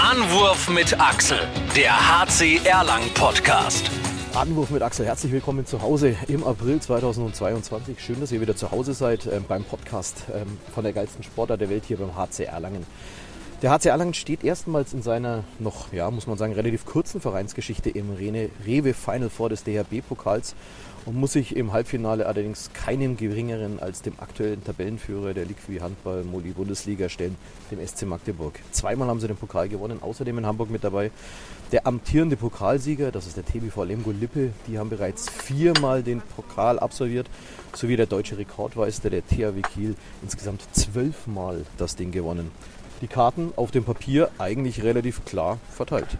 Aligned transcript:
Anwurf 0.00 0.70
mit 0.70 1.00
Axel, 1.00 1.40
der 1.74 1.90
HC 1.90 2.60
Erlangen 2.64 3.12
Podcast. 3.14 3.90
Anwurf 4.32 4.70
mit 4.70 4.80
Axel, 4.80 5.04
herzlich 5.04 5.32
willkommen 5.32 5.66
zu 5.66 5.82
Hause 5.82 6.14
im 6.28 6.44
April 6.44 6.78
2022. 6.78 8.00
Schön, 8.00 8.20
dass 8.20 8.30
ihr 8.30 8.40
wieder 8.40 8.54
zu 8.54 8.70
Hause 8.70 8.94
seid 8.94 9.26
äh, 9.26 9.40
beim 9.40 9.64
Podcast 9.64 10.22
ähm, 10.32 10.56
von 10.72 10.84
der 10.84 10.92
geilsten 10.92 11.24
Sportart 11.24 11.60
der 11.60 11.68
Welt 11.68 11.82
hier 11.84 11.96
beim 11.96 12.14
HC 12.14 12.44
Erlangen. 12.44 12.86
Der 13.60 13.72
HC 13.72 13.86
Erlangen 13.88 14.14
steht 14.14 14.44
erstmals 14.44 14.92
in 14.92 15.02
seiner 15.02 15.42
noch, 15.58 15.92
ja, 15.92 16.08
muss 16.12 16.28
man 16.28 16.38
sagen, 16.38 16.52
relativ 16.52 16.86
kurzen 16.86 17.20
Vereinsgeschichte 17.20 17.90
im 17.90 18.12
Rene 18.12 18.50
Rewe 18.64 18.94
Final 18.94 19.30
Four 19.30 19.48
des 19.48 19.64
DHB-Pokals 19.64 20.54
und 21.08 21.16
muss 21.16 21.32
sich 21.32 21.56
im 21.56 21.72
Halbfinale 21.72 22.26
allerdings 22.26 22.70
keinem 22.74 23.16
geringeren 23.16 23.80
als 23.80 24.02
dem 24.02 24.12
aktuellen 24.18 24.62
Tabellenführer 24.62 25.32
der 25.32 25.46
Liquid 25.46 25.80
Handball 25.80 26.22
Moli 26.22 26.50
Bundesliga 26.50 27.08
stellen, 27.08 27.34
dem 27.70 27.84
SC 27.84 28.02
Magdeburg. 28.02 28.60
Zweimal 28.72 29.08
haben 29.08 29.18
sie 29.18 29.26
den 29.26 29.38
Pokal 29.38 29.70
gewonnen, 29.70 30.02
außerdem 30.02 30.36
in 30.36 30.44
Hamburg 30.44 30.68
mit 30.68 30.84
dabei 30.84 31.10
der 31.72 31.86
amtierende 31.86 32.36
Pokalsieger, 32.36 33.10
das 33.10 33.26
ist 33.26 33.38
der 33.38 33.46
TBV 33.46 33.84
Lemgo 33.84 34.10
Lippe, 34.10 34.52
die 34.66 34.78
haben 34.78 34.90
bereits 34.90 35.30
viermal 35.30 36.02
den 36.02 36.20
Pokal 36.20 36.78
absolviert, 36.78 37.26
sowie 37.74 37.96
der 37.96 38.06
deutsche 38.06 38.36
Rekordmeister, 38.36 39.08
der 39.08 39.26
THW 39.26 39.62
Kiel, 39.62 39.94
insgesamt 40.22 40.62
zwölfmal 40.72 41.64
das 41.78 41.96
Ding 41.96 42.10
gewonnen 42.10 42.50
die 43.00 43.06
Karten 43.06 43.52
auf 43.56 43.70
dem 43.70 43.84
Papier 43.84 44.30
eigentlich 44.38 44.82
relativ 44.82 45.24
klar 45.24 45.58
verteilt. 45.70 46.18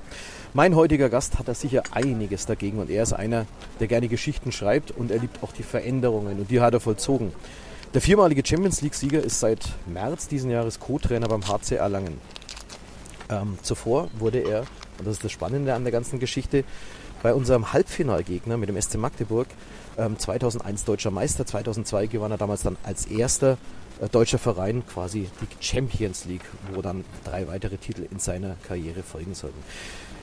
Mein 0.59 0.75
heutiger 0.75 1.09
Gast 1.09 1.39
hat 1.39 1.47
da 1.47 1.55
sicher 1.55 1.85
einiges 1.93 2.45
dagegen 2.45 2.81
und 2.81 2.91
er 2.91 3.05
ist 3.05 3.13
einer, 3.13 3.47
der 3.79 3.87
gerne 3.87 4.09
Geschichten 4.09 4.51
schreibt 4.51 4.91
und 4.91 5.13
er 5.13 5.21
liebt 5.21 5.41
auch 5.45 5.53
die 5.53 5.63
Veränderungen 5.63 6.41
und 6.41 6.51
die 6.51 6.61
hat 6.61 6.75
er 6.75 6.81
vollzogen. 6.81 7.31
Der 7.95 8.01
viermalige 8.01 8.43
Champions 8.45 8.83
League-Sieger 8.83 9.23
ist 9.23 9.39
seit 9.39 9.61
März 9.87 10.27
diesen 10.27 10.51
Jahres 10.51 10.81
Co-Trainer 10.81 11.29
beim 11.29 11.47
HC 11.47 11.77
Erlangen. 11.77 12.21
Ähm, 13.31 13.57
zuvor 13.63 14.09
wurde 14.19 14.41
er, 14.41 14.63
und 14.99 15.07
das 15.07 15.19
ist 15.19 15.25
das 15.25 15.31
Spannende 15.31 15.75
an 15.75 15.85
der 15.85 15.93
ganzen 15.93 16.19
Geschichte, 16.19 16.65
bei 17.23 17.33
unserem 17.33 17.73
Halbfinalgegner 17.73 18.57
mit 18.57 18.69
dem 18.69 18.83
SC 18.83 18.97
Magdeburg 18.97 19.47
ähm, 19.97 20.19
2001 20.19 20.85
deutscher 20.85 21.13
Meister, 21.13 21.47
2002 21.47 22.09
gewann 22.09 22.33
er 22.33 22.37
damals 22.37 22.63
dann 22.63 22.77
als 22.83 23.07
erster 23.07 23.59
äh, 24.01 24.09
deutscher 24.09 24.39
Verein 24.39 24.85
quasi 24.87 25.29
die 25.41 25.65
Champions 25.65 26.25
League, 26.25 26.45
wo 26.73 26.83
dann 26.83 27.05
drei 27.25 27.47
weitere 27.47 27.77
Titel 27.77 28.07
in 28.11 28.19
seiner 28.19 28.57
Karriere 28.67 29.05
folgen 29.05 29.35
sollten. 29.35 29.63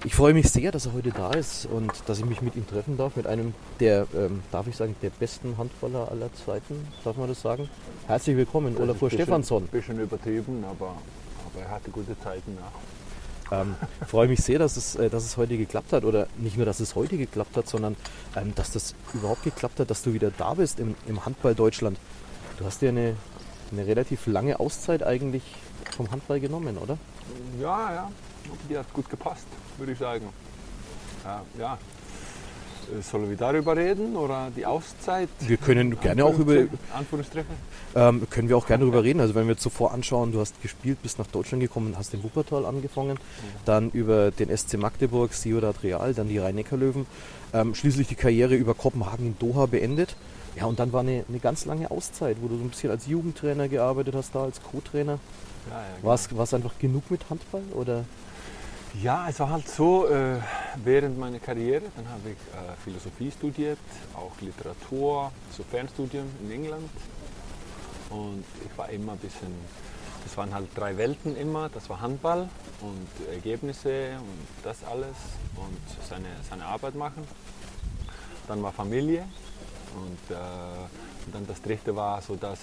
Ich 0.06 0.14
freue 0.14 0.36
mich 0.36 0.52
sehr, 0.52 0.72
dass 0.72 0.86
er 0.86 0.94
heute 0.94 1.10
da 1.10 1.32
ist 1.32 1.66
und 1.66 1.92
dass 2.06 2.20
ich 2.20 2.26
mich 2.26 2.44
mit 2.44 2.56
ihm 2.56 2.68
treffen 2.68 2.96
darf, 2.96 3.16
mit 3.16 3.26
einem 3.26 3.56
der, 3.80 4.06
ähm, 4.16 4.44
darf 4.52 4.68
ich 4.68 4.76
sagen, 4.76 4.96
der 5.02 5.10
besten 5.10 5.58
Handballer 5.58 6.12
aller 6.12 6.32
Zeiten, 6.46 6.88
darf 7.04 7.18
man 7.18 7.28
das 7.28 7.42
sagen? 7.42 7.68
Herzlich 8.06 8.38
willkommen, 8.38 8.78
Olafur 8.78 9.10
Stefansson. 9.10 9.64
Ein 9.64 9.68
bisschen 9.70 10.00
übertrieben, 10.00 10.64
aber, 10.64 10.90
aber 10.90 11.66
er 11.66 11.72
hatte 11.72 11.90
gute 11.90 12.16
Zeiten 12.20 12.56
nach. 12.56 13.60
Ähm, 13.60 13.74
ich 14.02 14.08
freue 14.08 14.28
mich 14.28 14.42
sehr, 14.42 14.60
dass 14.60 14.78
es, 14.78 14.96
äh, 14.96 15.10
dass 15.10 15.26
es 15.26 15.38
heute 15.38 15.58
geklappt 15.58 15.92
hat. 15.92 16.06
Oder 16.06 16.28
nicht 16.38 16.56
nur, 16.56 16.68
dass 16.68 16.80
es 16.80 16.94
heute 16.94 17.18
geklappt 17.18 17.58
hat, 17.58 17.68
sondern 17.68 17.96
ähm, 18.36 18.54
dass 18.54 18.72
das 18.72 18.94
überhaupt 19.16 19.44
geklappt 19.44 19.80
hat, 19.80 19.90
dass 19.90 20.04
du 20.04 20.14
wieder 20.14 20.30
da 20.38 20.54
bist 20.54 20.80
im, 20.80 20.94
im 21.08 21.26
Handball 21.26 21.56
Deutschland. 21.56 21.98
Du 22.60 22.66
hast 22.66 22.84
dir 22.84 22.90
eine 22.90 23.16
eine 23.72 23.88
relativ 23.88 24.28
lange 24.28 24.60
Auszeit 24.60 25.04
eigentlich 25.04 25.44
vom 25.96 26.12
Handball 26.12 26.40
genommen, 26.40 26.78
oder? 26.78 26.98
Ja, 27.60 27.94
ja. 27.94 28.12
Die 28.70 28.78
hat 28.78 28.92
gut 28.94 29.10
gepasst, 29.10 29.48
würde 29.78 29.92
ich 29.92 30.00
sagen. 30.00 30.28
Ja, 31.24 31.42
ja. 31.58 31.78
Äh, 32.92 33.02
sollen 33.02 33.30
wir 33.30 33.38
darüber 33.38 33.76
reden 33.76 34.16
oder 34.16 34.52
die 34.56 34.66
Auszeit? 34.66 35.30
Wir 35.40 35.58
können 35.58 36.00
gerne 36.00 36.24
auch 36.24 36.38
über. 36.38 36.66
Anführungsstriche? 36.94 37.46
Ähm, 37.96 38.28
können 38.30 38.50
wir 38.50 38.58
auch 38.58 38.68
gerne 38.68 38.84
darüber 38.84 39.04
reden. 39.04 39.20
Also, 39.20 39.36
wenn 39.36 39.48
wir 39.48 39.58
zuvor 39.58 39.94
anschauen, 39.94 40.32
du 40.32 40.40
hast 40.40 40.62
gespielt, 40.62 41.02
bist 41.02 41.18
nach 41.18 41.28
Deutschland 41.28 41.62
gekommen, 41.62 41.96
hast 41.98 42.14
in 42.14 42.24
Wuppertal 42.24 42.66
angefangen, 42.66 43.18
ja. 43.18 43.44
dann 43.66 43.90
über 43.92 44.32
den 44.32 44.56
SC 44.56 44.78
Magdeburg, 44.78 45.34
Ciudad 45.34 45.84
Real, 45.84 46.14
dann 46.14 46.28
die 46.28 46.38
Rhein-Neckar-Löwen, 46.38 47.06
ähm, 47.54 47.76
schließlich 47.76 48.08
die 48.08 48.16
Karriere 48.16 48.56
über 48.56 48.74
Kopenhagen 48.74 49.28
in 49.28 49.40
Doha 49.40 49.66
beendet. 49.66 50.16
Ja, 50.56 50.66
und 50.66 50.80
dann 50.80 50.94
war 50.94 51.02
eine, 51.02 51.26
eine 51.28 51.40
ganz 51.40 51.66
lange 51.66 51.92
Auszeit, 51.92 52.38
wo 52.42 52.48
du 52.48 52.58
so 52.58 52.64
ein 52.64 52.70
bisschen 52.70 52.90
als 52.90 53.08
Jugendtrainer 53.08 53.68
gearbeitet 53.68 54.16
hast, 54.16 54.34
da 54.34 54.44
als 54.44 54.62
Co-Trainer. 54.64 55.20
Ja, 55.70 55.78
ja, 55.78 55.86
genau. 55.98 56.38
War 56.38 56.44
es 56.44 56.54
einfach 56.54 56.78
genug 56.80 57.12
mit 57.12 57.30
Handball? 57.30 57.64
Oder? 57.74 58.06
Ja, 59.02 59.28
es 59.30 59.40
war 59.40 59.50
halt 59.50 59.68
so, 59.68 60.08
äh, 60.08 60.40
während 60.84 61.18
meiner 61.18 61.40
Karriere, 61.40 61.84
dann 61.96 62.08
habe 62.08 62.30
ich 62.30 62.38
äh, 62.54 62.76
Philosophie 62.84 63.32
studiert, 63.32 63.80
auch 64.16 64.32
Literatur, 64.40 65.32
so 65.52 65.64
Fernstudium 65.64 66.26
in 66.42 66.52
England. 66.52 66.90
Und 68.10 68.46
ich 68.64 68.78
war 68.78 68.90
immer 68.90 69.14
ein 69.14 69.18
bisschen, 69.18 69.54
das 70.24 70.38
waren 70.38 70.54
halt 70.54 70.68
drei 70.76 70.96
Welten 70.98 71.36
immer, 71.36 71.68
das 71.70 71.90
war 71.90 72.00
Handball 72.00 72.48
und 72.82 73.34
Ergebnisse 73.34 74.18
und 74.20 74.48
das 74.64 74.84
alles 74.84 75.16
und 75.56 76.08
seine, 76.08 76.28
seine 76.50 76.66
Arbeit 76.66 76.96
machen. 76.96 77.28
Dann 78.48 78.64
war 78.64 78.72
Familie 78.72 79.26
und, 79.96 80.36
äh, 80.36 80.40
und 81.26 81.36
dann 81.36 81.46
das 81.48 81.62
dritte 81.62 81.96
war 81.96 82.22
so 82.22 82.36
das, 82.36 82.60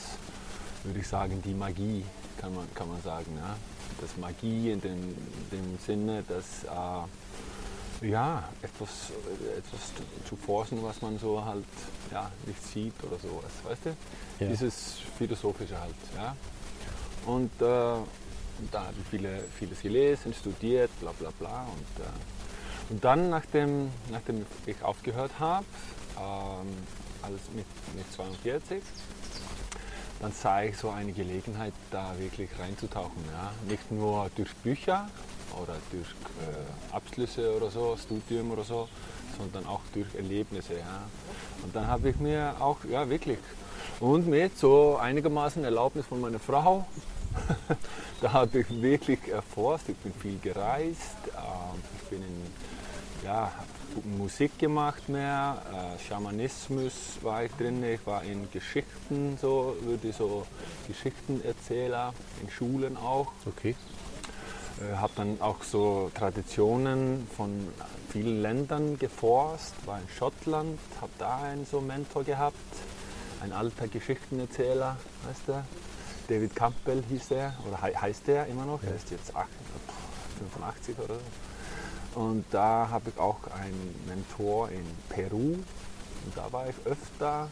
würde 0.85 1.01
ich 1.01 1.09
sagen, 1.09 1.43
die 1.45 1.55
Magie, 1.55 2.05
kann 2.39 2.55
man, 2.55 2.67
kann 2.75 2.89
man 2.89 3.03
sagen. 3.03 3.37
Ja? 3.37 3.57
Das 4.01 4.17
Magie 4.17 4.73
in 4.73 4.81
dem, 4.81 4.99
in 5.01 5.51
dem 5.51 5.79
Sinne, 5.85 6.25
dass 6.29 6.65
äh, 6.65 8.09
ja, 8.09 8.49
etwas, 8.63 9.13
etwas 9.57 9.93
zu 10.29 10.37
forschen, 10.37 10.83
was 10.83 11.01
man 11.03 11.19
so 11.19 11.45
halt 11.45 11.65
ja, 12.11 12.31
nicht 12.47 12.63
sieht 12.63 12.95
oder 13.05 13.19
sowas, 13.19 13.53
weißt 13.63 13.87
du? 13.87 13.97
Ja. 14.41 14.51
Dieses 14.51 14.97
Philosophische 15.17 15.81
halt. 15.81 15.95
Ja? 16.17 16.37
Und 17.27 17.53
äh, 17.61 17.65
da 18.71 18.81
habe 18.81 18.95
ich 19.01 19.09
viele, 19.09 19.45
vieles 19.59 19.81
gelesen, 19.81 20.35
studiert, 20.35 20.91
bla 21.01 21.13
bla 21.13 21.31
bla. 21.39 21.63
Und, 21.63 22.05
äh, 22.05 22.91
und 22.91 23.05
dann, 23.05 23.31
nachdem, 23.31 23.91
nachdem 24.11 24.45
ich 24.67 24.83
aufgehört 24.83 25.33
habe, 25.39 25.65
ähm, 26.19 26.69
als 27.23 27.41
mit, 27.55 27.67
mit 27.95 28.13
42, 28.13 28.83
dann 30.23 30.33
sah 30.33 30.63
ich 30.63 30.79
so 30.79 30.89
eine 30.91 31.13
Gelegenheit, 31.13 31.73
da 31.91 32.15
wirklich 32.17 32.49
reinzutauchen. 32.59 33.23
Ja? 33.33 33.51
Nicht 33.69 33.91
nur 33.91 34.31
durch 34.37 34.55
Bücher 34.63 35.09
oder 35.61 35.75
durch 35.91 36.07
äh, 36.09 36.95
Abschlüsse 36.95 37.55
oder 37.57 37.71
so, 37.71 37.97
Studium 37.97 38.53
oder 38.53 38.63
so, 38.63 38.89
sondern 39.37 39.67
auch 39.67 39.81
durch 39.93 40.15
Erlebnisse. 40.15 40.75
Ja? 40.75 41.03
Und 41.65 41.75
dann 41.75 41.89
habe 41.89 42.09
ich 42.11 42.17
mir 42.17 42.55
auch, 42.61 42.79
ja 42.89 43.11
wirklich, 43.11 43.39
und 43.99 44.29
mit 44.29 44.57
so 44.57 44.97
einigermaßen 44.97 45.65
Erlaubnis 45.65 46.07
von 46.07 46.21
meiner 46.21 46.39
Frau, 46.39 46.87
da 48.21 48.33
habe 48.33 48.61
ich 48.61 48.81
wirklich 48.81 49.27
erforscht, 49.27 49.89
ich 49.89 49.97
bin 49.97 50.15
viel 50.15 50.39
gereist, 50.39 51.17
äh, 51.35 52.01
ich 52.01 52.09
bin 52.11 52.23
in, 52.23 53.25
ja, 53.25 53.51
Musik 54.19 54.59
gemacht 54.59 55.09
mehr, 55.09 55.63
äh, 55.73 55.99
Schamanismus 55.99 56.93
war 57.23 57.45
ich 57.45 57.53
drin, 57.53 57.83
ich 57.85 58.05
war 58.07 58.23
in 58.25 58.51
Geschichten 58.51 59.39
so, 59.41 59.77
würde 59.83 60.13
so 60.13 60.47
Geschichtenerzähler, 60.87 62.15
in 62.43 62.51
Schulen 62.51 62.97
auch. 62.97 63.33
Okay. 63.47 63.75
Äh, 64.81 64.97
habe 64.97 65.13
dann 65.17 65.41
auch 65.41 65.63
so 65.63 66.11
Traditionen 66.15 67.29
von 67.37 67.69
vielen 68.11 68.43
Ländern 68.43 68.99
geforscht, 68.99 69.75
war 69.87 70.01
in 70.01 70.09
Schottland, 70.09 70.79
habe 71.01 71.13
da 71.19 71.43
einen 71.43 71.67
so 71.67 71.81
Mentor 71.81 72.25
gehabt, 72.25 72.57
ein 73.43 73.53
alter 73.53 73.89
Geschichtenerzähler, 73.89 74.97
weißt 75.27 75.43
du, 75.49 75.65
David 76.29 76.55
Campbell 76.55 77.03
hieß 77.09 77.33
er, 77.33 77.55
oder 77.67 77.83
he 77.85 77.97
heißt 77.97 78.29
er 78.29 78.47
immer 78.47 78.65
noch, 78.65 78.83
ja. 78.83 78.91
er 78.91 78.97
ist 78.97 79.11
jetzt 79.11 79.33
85 79.33 80.99
oder 80.99 81.15
so. 81.15 81.52
Und 82.15 82.45
da 82.51 82.89
habe 82.91 83.11
ich 83.11 83.19
auch 83.19 83.39
einen 83.59 83.95
Mentor 84.07 84.69
in 84.71 84.85
Peru. 85.09 85.55
Und 86.25 86.37
da 86.37 86.53
war 86.53 86.69
ich 86.69 86.77
öfter, 86.85 87.49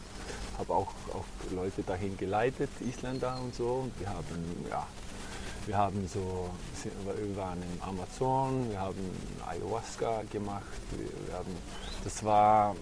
habe 0.57 0.73
auch, 0.73 0.93
auch 1.13 1.25
Leute 1.51 1.81
dahin 1.83 2.15
geleitet, 2.17 2.69
Isländer 2.79 3.37
und 3.43 3.55
so. 3.55 3.83
Und 3.83 3.99
wir 3.99 4.09
haben, 4.09 4.65
ja, 4.69 4.85
wir 5.65 5.77
haben 5.77 6.07
so, 6.07 6.49
wir 6.83 7.37
waren 7.37 7.61
im 7.61 7.81
Amazon, 7.81 8.69
wir 8.69 8.79
haben 8.79 9.11
Ayahuasca 9.47 10.23
gemacht. 10.31 10.63
Wir 10.91 11.35
haben, 11.35 11.55
das 12.03 12.23
war, 12.23 12.75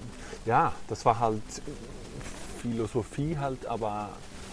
ja, 0.46 0.74
das 0.88 1.06
war 1.06 1.20
halt 1.20 1.42
Philosophie 2.62 3.38
halt, 3.38 3.66
aber 3.66 4.10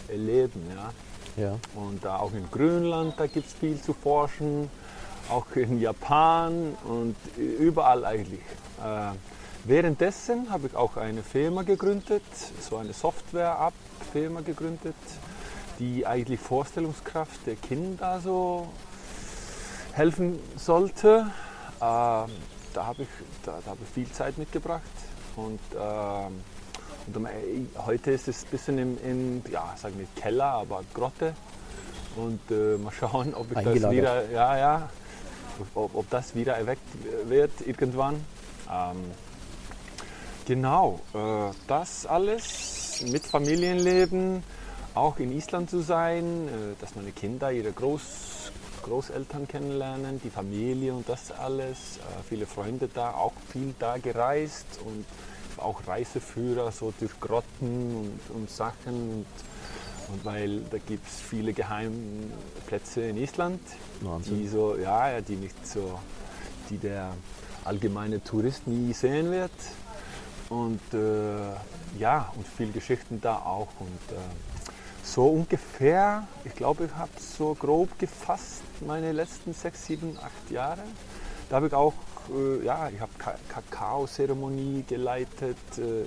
Erleben, 0.09 0.63
ja. 0.75 1.43
ja. 1.43 1.59
Und 1.75 2.05
da 2.05 2.19
auch 2.19 2.33
in 2.33 2.49
Grönland, 2.51 3.15
da 3.19 3.27
gibt 3.27 3.49
es 3.49 3.53
viel 3.53 3.81
zu 3.81 3.93
forschen 3.93 4.71
auch 5.31 5.47
in 5.55 5.81
Japan 5.81 6.77
und 6.85 7.17
überall 7.37 8.05
eigentlich. 8.05 8.41
Äh, 8.79 9.13
währenddessen 9.65 10.51
habe 10.51 10.69
ich 10.69 10.77
auch 10.77 10.97
eine 10.97 11.23
Firma 11.23 11.63
gegründet, 11.63 12.23
so 12.61 12.77
eine 12.77 12.93
Software-App-Firma 12.93 14.41
gegründet, 14.41 14.95
die 15.79 16.07
eigentlich 16.07 16.41
Vorstellungskraft 16.41 17.47
der 17.47 17.57
Kinder 17.57 18.21
so 18.23 18.69
helfen 19.93 20.39
sollte. 20.57 21.27
Äh, 21.77 21.81
da 21.81 22.29
habe 22.77 23.03
ich, 23.03 23.09
da, 23.45 23.59
da 23.65 23.71
hab 23.71 23.79
ich 23.83 23.89
viel 23.89 24.11
Zeit 24.13 24.39
mitgebracht 24.39 24.83
und, 25.37 25.61
äh, 25.75 27.15
und 27.15 27.29
heute 27.87 28.11
ist 28.11 28.29
es 28.29 28.45
ein 28.45 28.51
bisschen 28.51 28.79
im, 28.79 28.99
im 29.05 29.43
ja, 29.51 29.75
sag 29.77 29.95
nicht 29.97 30.15
Keller, 30.17 30.45
aber 30.45 30.83
Grotte 30.93 31.35
und 32.17 32.41
äh, 32.51 32.77
mal 32.79 32.93
schauen, 32.93 33.35
ob 33.35 33.51
ich 33.51 33.65
das 33.65 33.91
wieder, 33.91 34.31
ja, 34.31 34.57
ja, 34.59 34.89
ob, 35.75 35.95
ob 35.95 36.11
das 36.11 36.35
wieder 36.35 36.57
erweckt 36.57 36.87
wird 37.27 37.53
irgendwann. 37.67 38.25
Ähm, 38.71 39.05
genau, 40.47 41.01
äh, 41.15 41.55
das 41.67 42.07
alles 42.07 43.05
mit 43.11 43.27
Familienleben, 43.27 44.43
auch 44.95 45.19
in 45.19 45.33
Island 45.33 45.71
zu 45.71 45.81
sein, 45.81 46.49
äh, 46.49 46.81
dass 46.81 46.95
meine 46.95 47.13
Kinder 47.13 47.53
ihre 47.53 47.73
Groß, 47.73 48.53
Großeltern 48.83 49.49
kennenlernen, 49.49 50.21
die 50.23 50.31
Familie 50.31 50.95
und 50.95 51.09
das 51.09 51.33
alles. 51.33 51.99
Äh, 51.99 52.23
viele 52.29 52.47
Freunde 52.47 52.89
da, 52.93 53.13
auch 53.13 53.33
viel 53.51 53.75
da 53.79 53.99
gereist 53.99 54.67
und 54.85 55.05
auch 55.59 55.87
Reiseführer 55.87 56.71
so 56.73 56.93
durch 56.99 57.19
Grotten 57.21 57.97
und, 57.97 58.37
und 58.37 58.51
Sachen. 58.51 59.11
Und, 59.11 59.27
weil 60.25 60.61
da 60.71 60.79
gibt 60.79 61.07
es 61.09 61.21
viele 61.21 61.53
Geheimplätze 61.53 63.03
in 63.03 63.17
Island, 63.17 63.61
Wahnsinn. 64.01 64.39
die 64.39 64.49
so, 64.49 64.77
ja, 64.77 65.21
die 65.21 65.37
nicht 65.37 65.67
so, 65.67 65.99
die 66.71 66.79
der 66.79 67.13
allgemeine 67.65 68.23
Tourist 68.23 68.67
nie 68.67 68.93
sehen 68.93 69.31
wird. 69.31 69.51
Und 70.49 70.81
äh, 70.95 71.99
ja, 71.99 72.33
und 72.37 72.47
viel 72.47 72.71
Geschichten 72.71 73.21
da 73.21 73.37
auch. 73.37 73.69
Und 73.81 74.17
äh, 74.17 74.21
so 75.03 75.27
ungefähr, 75.27 76.27
ich 76.45 76.55
glaube, 76.55 76.85
ich 76.85 76.95
habe 76.95 77.11
so 77.19 77.55
grob 77.55 77.99
gefasst 77.99 78.63
meine 78.87 79.13
letzten 79.13 79.55
sechs, 79.55 79.87
sieben, 79.87 80.17
acht 80.19 80.51
Jahre. 80.51 80.83
Da 81.49 81.57
habe 81.57 81.67
ich 81.69 81.73
auch, 81.73 81.95
äh, 82.31 82.65
ja, 82.65 82.89
ich 82.89 83.01
habe 83.01 83.13
Ka 83.19 83.35
Kakao-Zeremonie 83.49 84.85
geleitet. 84.87 85.57
Äh, 85.79 86.07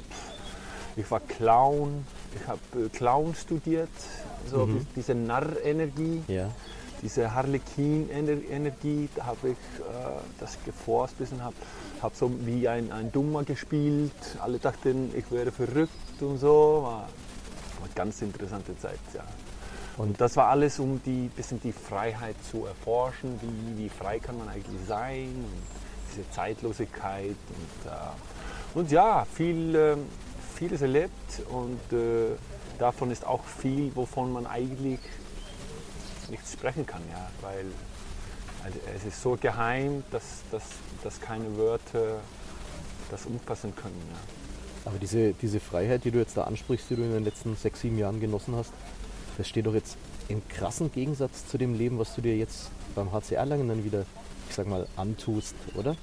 ich 0.95 1.09
war 1.11 1.19
Clown, 1.21 2.05
ich 2.35 2.47
habe 2.47 2.59
äh, 2.85 2.89
Clown 2.89 3.35
studiert, 3.35 3.89
so 4.49 4.65
Mhm. 4.65 4.85
diese 4.95 5.13
Narr-Energie, 5.15 6.23
Ja. 6.27 6.49
diese 7.01 7.33
Harlequin-Energie, 7.33 9.09
da 9.15 9.25
habe 9.27 9.49
ich 9.49 9.79
äh, 9.79 9.83
das 10.39 10.57
geforst 10.65 11.15
ein 11.15 11.17
bisschen, 11.17 11.43
habe 11.43 11.55
hab 12.01 12.15
so 12.15 12.31
wie 12.45 12.67
ein, 12.67 12.91
ein 12.91 13.11
Dummer 13.11 13.43
gespielt. 13.43 14.11
Alle 14.41 14.57
dachten, 14.59 15.11
ich 15.15 15.29
wäre 15.31 15.51
verrückt 15.51 16.21
und 16.21 16.37
so. 16.39 16.81
War, 16.83 17.09
eine 17.81 17.89
ganz 17.95 18.21
interessante 18.21 18.77
Zeit, 18.77 18.99
ja. 19.13 19.23
Und 19.97 20.19
das 20.21 20.35
war 20.37 20.47
alles, 20.47 20.79
um 20.79 21.01
die 21.05 21.29
bisschen 21.35 21.59
die 21.61 21.71
Freiheit 21.73 22.35
zu 22.49 22.65
erforschen. 22.65 23.39
Wie, 23.41 23.83
wie 23.83 23.89
frei 23.89 24.19
kann 24.19 24.37
man 24.37 24.47
eigentlich 24.49 24.79
sein? 24.87 25.27
Und 25.27 25.61
diese 26.11 26.29
Zeitlosigkeit. 26.31 27.35
Und, 27.49 27.91
äh, 27.91 28.77
und 28.79 28.91
ja, 28.91 29.25
viel, 29.33 29.75
ähm, 29.75 30.05
vieles 30.59 30.81
erlebt. 30.81 31.41
Und 31.49 31.79
äh, 31.97 32.35
davon 32.77 33.09
ist 33.11 33.25
auch 33.25 33.43
viel, 33.45 33.95
wovon 33.95 34.31
man 34.31 34.45
eigentlich 34.45 34.99
nicht 36.29 36.43
sprechen 36.47 36.85
kann. 36.85 37.01
Ja? 37.11 37.29
Weil 37.41 37.65
also 38.63 38.77
es 38.95 39.05
ist 39.05 39.21
so 39.21 39.37
geheim, 39.39 40.03
dass, 40.11 40.43
dass, 40.51 40.63
dass 41.01 41.21
keine 41.21 41.57
Wörter 41.57 42.19
das 43.09 43.25
umfassen 43.25 43.73
können. 43.75 44.01
Ja? 44.11 44.19
Aber 44.85 44.99
diese, 44.99 45.33
diese 45.33 45.59
Freiheit, 45.59 46.03
die 46.03 46.11
du 46.11 46.19
jetzt 46.19 46.35
da 46.35 46.43
ansprichst, 46.43 46.89
die 46.89 46.95
du 46.97 47.03
in 47.03 47.13
den 47.13 47.23
letzten 47.23 47.55
sechs, 47.55 47.79
sieben 47.81 47.97
Jahren 47.97 48.19
genossen 48.19 48.55
hast, 48.55 48.71
das 49.37 49.47
steht 49.47 49.65
doch 49.65 49.73
jetzt 49.73 49.97
im 50.29 50.47
krassen 50.47 50.91
Gegensatz 50.91 51.47
zu 51.47 51.57
dem 51.57 51.73
Leben, 51.73 51.99
was 51.99 52.15
du 52.15 52.21
dir 52.21 52.37
jetzt 52.37 52.69
beim 52.95 53.11
HC 53.11 53.35
Erlangen 53.35 53.67
dann 53.67 53.83
wieder, 53.83 54.05
ich 54.47 54.55
sag 54.55 54.67
mal, 54.67 54.87
antust, 54.95 55.55
oder? 55.75 55.95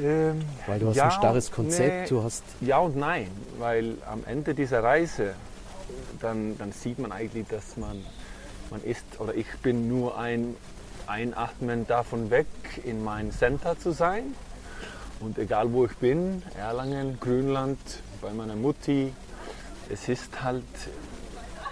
Ähm, 0.00 0.42
Weil 0.66 0.78
du 0.78 0.88
hast 0.88 0.96
ja 0.96 1.04
ein 1.04 1.10
starres 1.10 1.50
Konzept, 1.50 2.02
nee, 2.02 2.08
du 2.08 2.22
hast. 2.22 2.44
Ja 2.60 2.78
und 2.78 2.96
nein, 2.96 3.28
weil 3.58 3.96
am 4.06 4.24
Ende 4.24 4.54
dieser 4.54 4.82
Reise, 4.82 5.34
dann, 6.20 6.56
dann 6.56 6.72
sieht 6.72 6.98
man 6.98 7.12
eigentlich, 7.12 7.46
dass 7.48 7.76
man, 7.76 8.02
man 8.70 8.82
ist, 8.84 9.04
oder 9.18 9.34
ich 9.34 9.46
bin 9.62 9.88
nur 9.88 10.18
ein 10.18 10.56
Einatmen 11.06 11.86
davon 11.86 12.30
weg, 12.30 12.46
in 12.84 13.04
mein 13.04 13.32
Center 13.32 13.78
zu 13.78 13.90
sein. 13.90 14.34
Und 15.20 15.38
egal 15.38 15.72
wo 15.72 15.84
ich 15.84 15.96
bin, 15.96 16.42
Erlangen, 16.56 17.18
Grünland, 17.20 17.78
bei 18.20 18.32
meiner 18.32 18.56
Mutti, 18.56 19.12
es 19.90 20.08
ist 20.08 20.42
halt, 20.42 20.64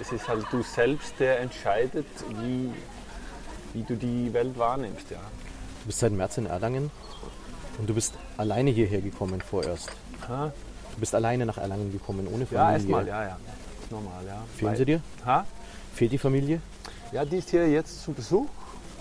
es 0.01 0.13
ist 0.13 0.29
halt 0.29 0.45
du 0.51 0.63
selbst, 0.63 1.15
der 1.19 1.41
entscheidet, 1.41 2.07
wie, 2.43 2.71
wie 3.75 3.83
du 3.83 3.97
die 3.97 4.33
Welt 4.33 4.59
wahrnimmst. 4.59 5.11
Ja. 5.11 5.19
Du 5.19 5.87
bist 5.87 5.99
seit 6.01 6.13
März 6.13 6.39
in 6.39 6.47
Erlangen 6.47 6.91
und 7.79 7.89
du 7.89 7.95
bist 7.95 8.15
alleine 8.37 8.71
hierher 8.71 9.01
gekommen 9.01 9.41
vorerst. 9.41 9.91
Ha? 10.29 10.53
Du 10.95 11.01
bist 11.01 11.15
alleine 11.15 11.47
nach 11.47 11.59
Erlangen 11.59 11.93
gekommen, 11.93 12.27
ohne 12.27 12.43
Ja, 12.45 12.47
Familie. 12.49 12.73
erstmal, 12.75 13.07
ja, 13.07 13.23
ja. 13.25 13.39
Ist 13.83 13.91
normal, 13.91 14.25
ja. 14.27 14.43
Fehlen 14.57 14.71
Weil- 14.71 14.77
sie 14.79 14.85
dir? 14.85 15.01
Ha? 15.25 15.47
Fehlt 15.95 16.13
die 16.13 16.19
Familie? 16.19 16.61
Ja, 17.13 17.25
die 17.25 17.39
ist 17.39 17.51
hier 17.51 17.69
jetzt 17.69 18.03
zu 18.03 18.13
Besuch 18.13 18.47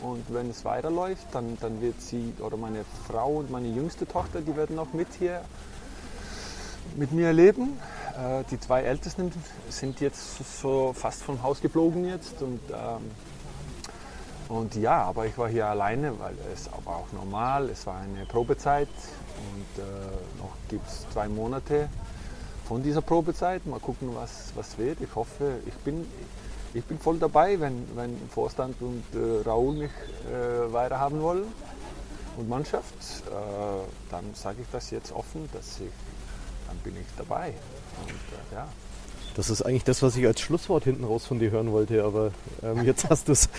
und 0.01 0.23
wenn 0.33 0.49
es 0.49 0.65
weiterläuft, 0.65 1.27
dann, 1.31 1.57
dann 1.61 1.81
wird 1.81 2.01
sie, 2.01 2.33
oder 2.39 2.57
meine 2.57 2.83
Frau 3.07 3.37
und 3.37 3.51
meine 3.51 3.67
jüngste 3.67 4.07
Tochter, 4.07 4.41
die 4.41 4.55
werden 4.55 4.79
auch 4.79 4.91
mit 4.93 5.07
hier 5.19 5.41
mit 6.95 7.11
mir 7.11 7.31
leben. 7.33 7.77
Äh, 8.19 8.43
die 8.51 8.59
zwei 8.59 8.81
Ältesten 8.81 9.31
sind 9.69 10.01
jetzt 10.01 10.61
so 10.61 10.93
fast 10.93 11.23
vom 11.23 11.41
Haus 11.41 11.61
geflogen 11.61 12.05
jetzt 12.05 12.41
und, 12.41 12.59
ähm, 12.69 13.11
und 14.49 14.75
ja, 14.75 15.03
aber 15.03 15.25
ich 15.25 15.37
war 15.37 15.47
hier 15.47 15.67
alleine, 15.67 16.19
weil 16.19 16.35
es 16.53 16.67
aber 16.67 16.97
auch 16.97 17.11
normal, 17.13 17.69
es 17.69 17.85
war 17.85 17.99
eine 18.01 18.25
Probezeit 18.25 18.89
und 19.37 19.83
äh, 19.83 19.87
noch 20.37 20.51
gibt 20.67 20.87
es 20.87 21.07
zwei 21.13 21.29
Monate 21.29 21.87
von 22.67 22.83
dieser 22.83 23.01
Probezeit. 23.01 23.65
Mal 23.65 23.79
gucken, 23.79 24.09
was, 24.13 24.51
was 24.55 24.77
wird. 24.77 25.01
Ich 25.01 25.15
hoffe, 25.15 25.59
ich 25.65 25.73
bin, 25.75 26.05
ich 26.73 26.83
bin 26.83 26.99
voll 26.99 27.17
dabei, 27.17 27.59
wenn, 27.59 27.87
wenn 27.95 28.15
Vorstand 28.29 28.75
und 28.81 29.03
äh, 29.13 29.47
Raoul 29.47 29.75
mich 29.75 29.91
äh, 29.91 30.73
weiterhaben 30.73 31.21
wollen 31.21 31.45
und 32.37 32.49
Mannschaft. 32.49 32.93
Äh, 33.27 34.11
dann 34.11 34.33
sage 34.33 34.61
ich 34.61 34.67
das 34.71 34.91
jetzt 34.91 35.11
offen, 35.11 35.49
dass 35.53 35.79
ich, 35.79 35.91
dann 36.69 36.77
bin 36.83 36.93
ich 37.01 37.07
dabei. 37.17 37.47
Und, 38.01 38.09
äh, 38.09 38.55
ja. 38.55 38.67
Das 39.35 39.49
ist 39.49 39.61
eigentlich 39.61 39.83
das, 39.83 40.01
was 40.01 40.17
ich 40.17 40.25
als 40.25 40.41
Schlusswort 40.41 40.83
hinten 40.83 41.03
raus 41.03 41.25
von 41.25 41.39
dir 41.39 41.51
hören 41.51 41.71
wollte, 41.71 42.03
aber 42.03 42.31
ähm, 42.63 42.83
jetzt 42.83 43.09
hast 43.09 43.27
du 43.27 43.31
es 43.31 43.49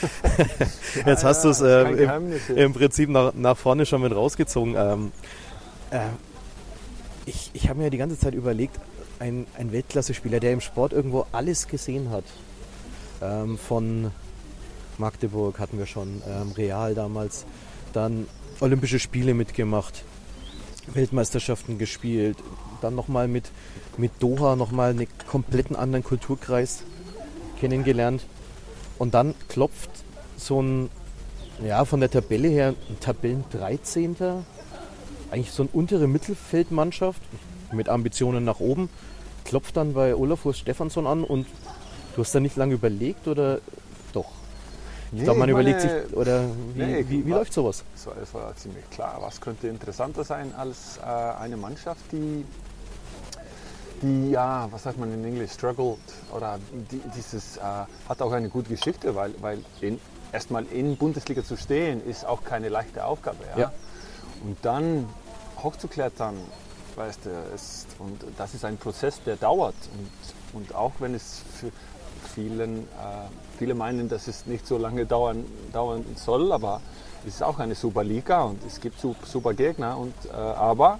jetzt 1.06 1.24
hast 1.24 1.44
du 1.44 1.48
es 1.48 1.60
ja, 1.60 1.82
äh, 1.82 2.04
im, 2.04 2.56
im 2.56 2.72
Prinzip 2.72 3.08
nach, 3.08 3.32
nach 3.34 3.56
vorne 3.56 3.86
schon 3.86 4.02
mit 4.02 4.14
rausgezogen. 4.14 4.74
Ähm, 4.76 5.12
äh, 5.90 6.00
ich 7.26 7.50
ich 7.54 7.68
habe 7.68 7.80
mir 7.80 7.90
die 7.90 7.98
ganze 7.98 8.18
Zeit 8.18 8.34
überlegt, 8.34 8.78
ein, 9.20 9.46
ein 9.56 9.72
Weltklasse-Spieler, 9.72 10.40
der 10.40 10.52
im 10.52 10.60
Sport 10.60 10.92
irgendwo 10.92 11.26
alles 11.32 11.68
gesehen 11.68 12.10
hat, 12.10 12.24
ähm, 13.22 13.58
von 13.58 14.10
Magdeburg 14.98 15.58
hatten 15.58 15.78
wir 15.78 15.86
schon, 15.86 16.22
ähm, 16.26 16.52
Real 16.52 16.94
damals, 16.94 17.46
dann 17.92 18.26
Olympische 18.60 18.98
Spiele 18.98 19.34
mitgemacht, 19.34 20.04
Weltmeisterschaften 20.94 21.78
gespielt, 21.78 22.36
dann 22.80 22.94
nochmal 22.94 23.28
mit, 23.28 23.50
mit 23.96 24.12
Doha 24.20 24.56
nochmal 24.56 24.90
einen 24.90 25.06
kompletten 25.26 25.76
anderen 25.76 26.04
Kulturkreis 26.04 26.82
kennengelernt. 27.60 28.24
Und 28.98 29.14
dann 29.14 29.34
klopft 29.48 29.90
so 30.36 30.60
ein, 30.60 30.90
ja, 31.64 31.84
von 31.84 32.00
der 32.00 32.10
Tabelle 32.10 32.48
her 32.48 32.74
ein 32.88 33.00
Tabellen 33.00 33.44
13. 33.52 34.16
Eigentlich 35.30 35.52
so 35.52 35.62
eine 35.62 35.70
untere 35.72 36.06
Mittelfeldmannschaft 36.06 37.22
mit 37.72 37.88
Ambitionen 37.88 38.44
nach 38.44 38.60
oben. 38.60 38.88
Klopft 39.44 39.76
dann 39.76 39.94
bei 39.94 40.14
Olafur 40.14 40.54
Stefansson 40.54 41.06
an 41.06 41.24
und 41.24 41.46
du 42.14 42.22
hast 42.22 42.34
da 42.34 42.40
nicht 42.40 42.56
lange 42.56 42.74
überlegt 42.74 43.28
oder 43.28 43.60
doch? 45.10 45.12
Ich 45.12 45.18
Nee, 45.18 45.24
glaube, 45.24 45.38
man 45.40 45.48
ich 45.48 45.52
überlegt 45.52 45.80
sich, 45.80 45.90
oder 46.16 46.44
wie, 46.74 46.82
nee, 46.82 47.04
wie, 47.08 47.26
wie 47.26 47.30
wa- 47.30 47.36
läuft 47.36 47.52
sowas? 47.52 47.84
Es 47.94 48.06
war, 48.06 48.16
es 48.22 48.32
war 48.34 48.54
ziemlich 48.56 48.88
klar, 48.90 49.18
was 49.20 49.40
könnte 49.40 49.68
interessanter 49.68 50.24
sein 50.24 50.54
als 50.56 50.98
äh, 50.98 51.02
eine 51.06 51.56
Mannschaft, 51.56 52.00
die, 52.12 52.44
die, 54.02 54.30
ja, 54.30 54.68
was 54.70 54.82
sagt 54.84 54.98
man 54.98 55.12
in 55.12 55.24
Englisch, 55.24 55.52
struggled 55.52 55.98
oder 56.34 56.58
die, 56.90 57.00
dieses, 57.16 57.56
äh, 57.58 57.60
hat 58.08 58.22
auch 58.22 58.32
eine 58.32 58.48
gute 58.48 58.70
Geschichte, 58.70 59.14
weil, 59.14 59.34
weil 59.40 59.58
erstmal 60.32 60.64
in 60.66 60.96
Bundesliga 60.96 61.44
zu 61.44 61.56
stehen, 61.56 62.04
ist 62.06 62.24
auch 62.24 62.42
keine 62.44 62.68
leichte 62.68 63.04
Aufgabe. 63.04 63.38
Ja? 63.56 63.60
Ja. 63.62 63.72
Und 64.44 64.56
dann 64.62 65.06
hochzuklettern, 65.62 66.36
weißt 66.96 67.26
du, 67.26 67.30
ist, 67.54 67.86
und 67.98 68.22
das 68.38 68.54
ist 68.54 68.64
ein 68.64 68.78
Prozess, 68.78 69.20
der 69.26 69.36
dauert. 69.36 69.74
Und, 70.52 70.60
und 70.62 70.74
auch 70.74 70.92
wenn 71.00 71.14
es 71.14 71.42
für 71.54 71.70
vielen, 72.34 72.80
äh, 72.80 73.28
viele 73.58 73.74
meinen, 73.74 74.08
dass 74.08 74.28
es 74.28 74.46
nicht 74.46 74.66
so 74.66 74.78
lange 74.78 75.06
dauern, 75.06 75.44
dauern 75.72 76.04
soll, 76.16 76.52
aber 76.52 76.80
es 77.26 77.34
ist 77.34 77.42
auch 77.42 77.58
eine 77.58 77.74
super 77.74 78.02
Liga 78.04 78.42
und 78.42 78.58
es 78.66 78.80
gibt 78.80 78.98
su- 79.00 79.14
super 79.24 79.52
Gegner. 79.54 79.96
Und, 79.98 80.14
äh, 80.26 80.36
aber 80.36 80.98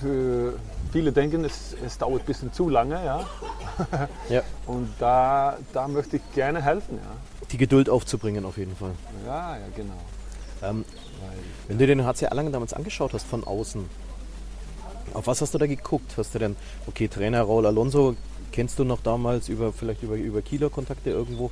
für 0.00 0.54
viele 0.92 1.12
denken, 1.12 1.44
es, 1.44 1.74
es 1.84 1.98
dauert 1.98 2.22
ein 2.22 2.26
bisschen 2.26 2.52
zu 2.52 2.68
lange. 2.68 3.04
Ja? 3.04 3.26
Ja. 4.28 4.42
Und 4.66 4.88
da, 5.00 5.56
da 5.72 5.88
möchte 5.88 6.16
ich 6.18 6.22
gerne 6.32 6.62
helfen. 6.62 6.96
Ja, 7.02 7.46
Die 7.50 7.56
Geduld 7.56 7.88
aufzubringen 7.90 8.44
auf 8.44 8.56
jeden 8.56 8.76
Fall. 8.76 8.92
ja, 9.26 9.56
ja 9.56 9.62
genau. 9.74 9.94
Ähm, 10.62 10.84
Weil, 11.20 11.36
wenn 11.66 11.78
du 11.78 11.86
den 11.88 12.06
HC 12.06 12.26
Erlangen 12.26 12.52
damals 12.52 12.72
angeschaut 12.72 13.12
hast 13.14 13.26
von 13.26 13.42
außen, 13.44 13.84
auf 15.14 15.26
was 15.26 15.40
hast 15.40 15.54
du 15.54 15.58
da 15.58 15.66
geguckt? 15.66 16.12
Hast 16.16 16.34
du 16.34 16.38
denn, 16.38 16.56
okay, 16.86 17.08
Trainer 17.08 17.42
Raul 17.42 17.66
Alonso 17.66 18.14
kennst 18.52 18.78
du 18.78 18.84
noch 18.84 19.00
damals 19.02 19.48
über 19.48 19.72
vielleicht 19.72 20.02
über, 20.02 20.16
über 20.16 20.42
Kieler 20.42 20.70
Kontakte 20.70 21.10
irgendwo. 21.10 21.50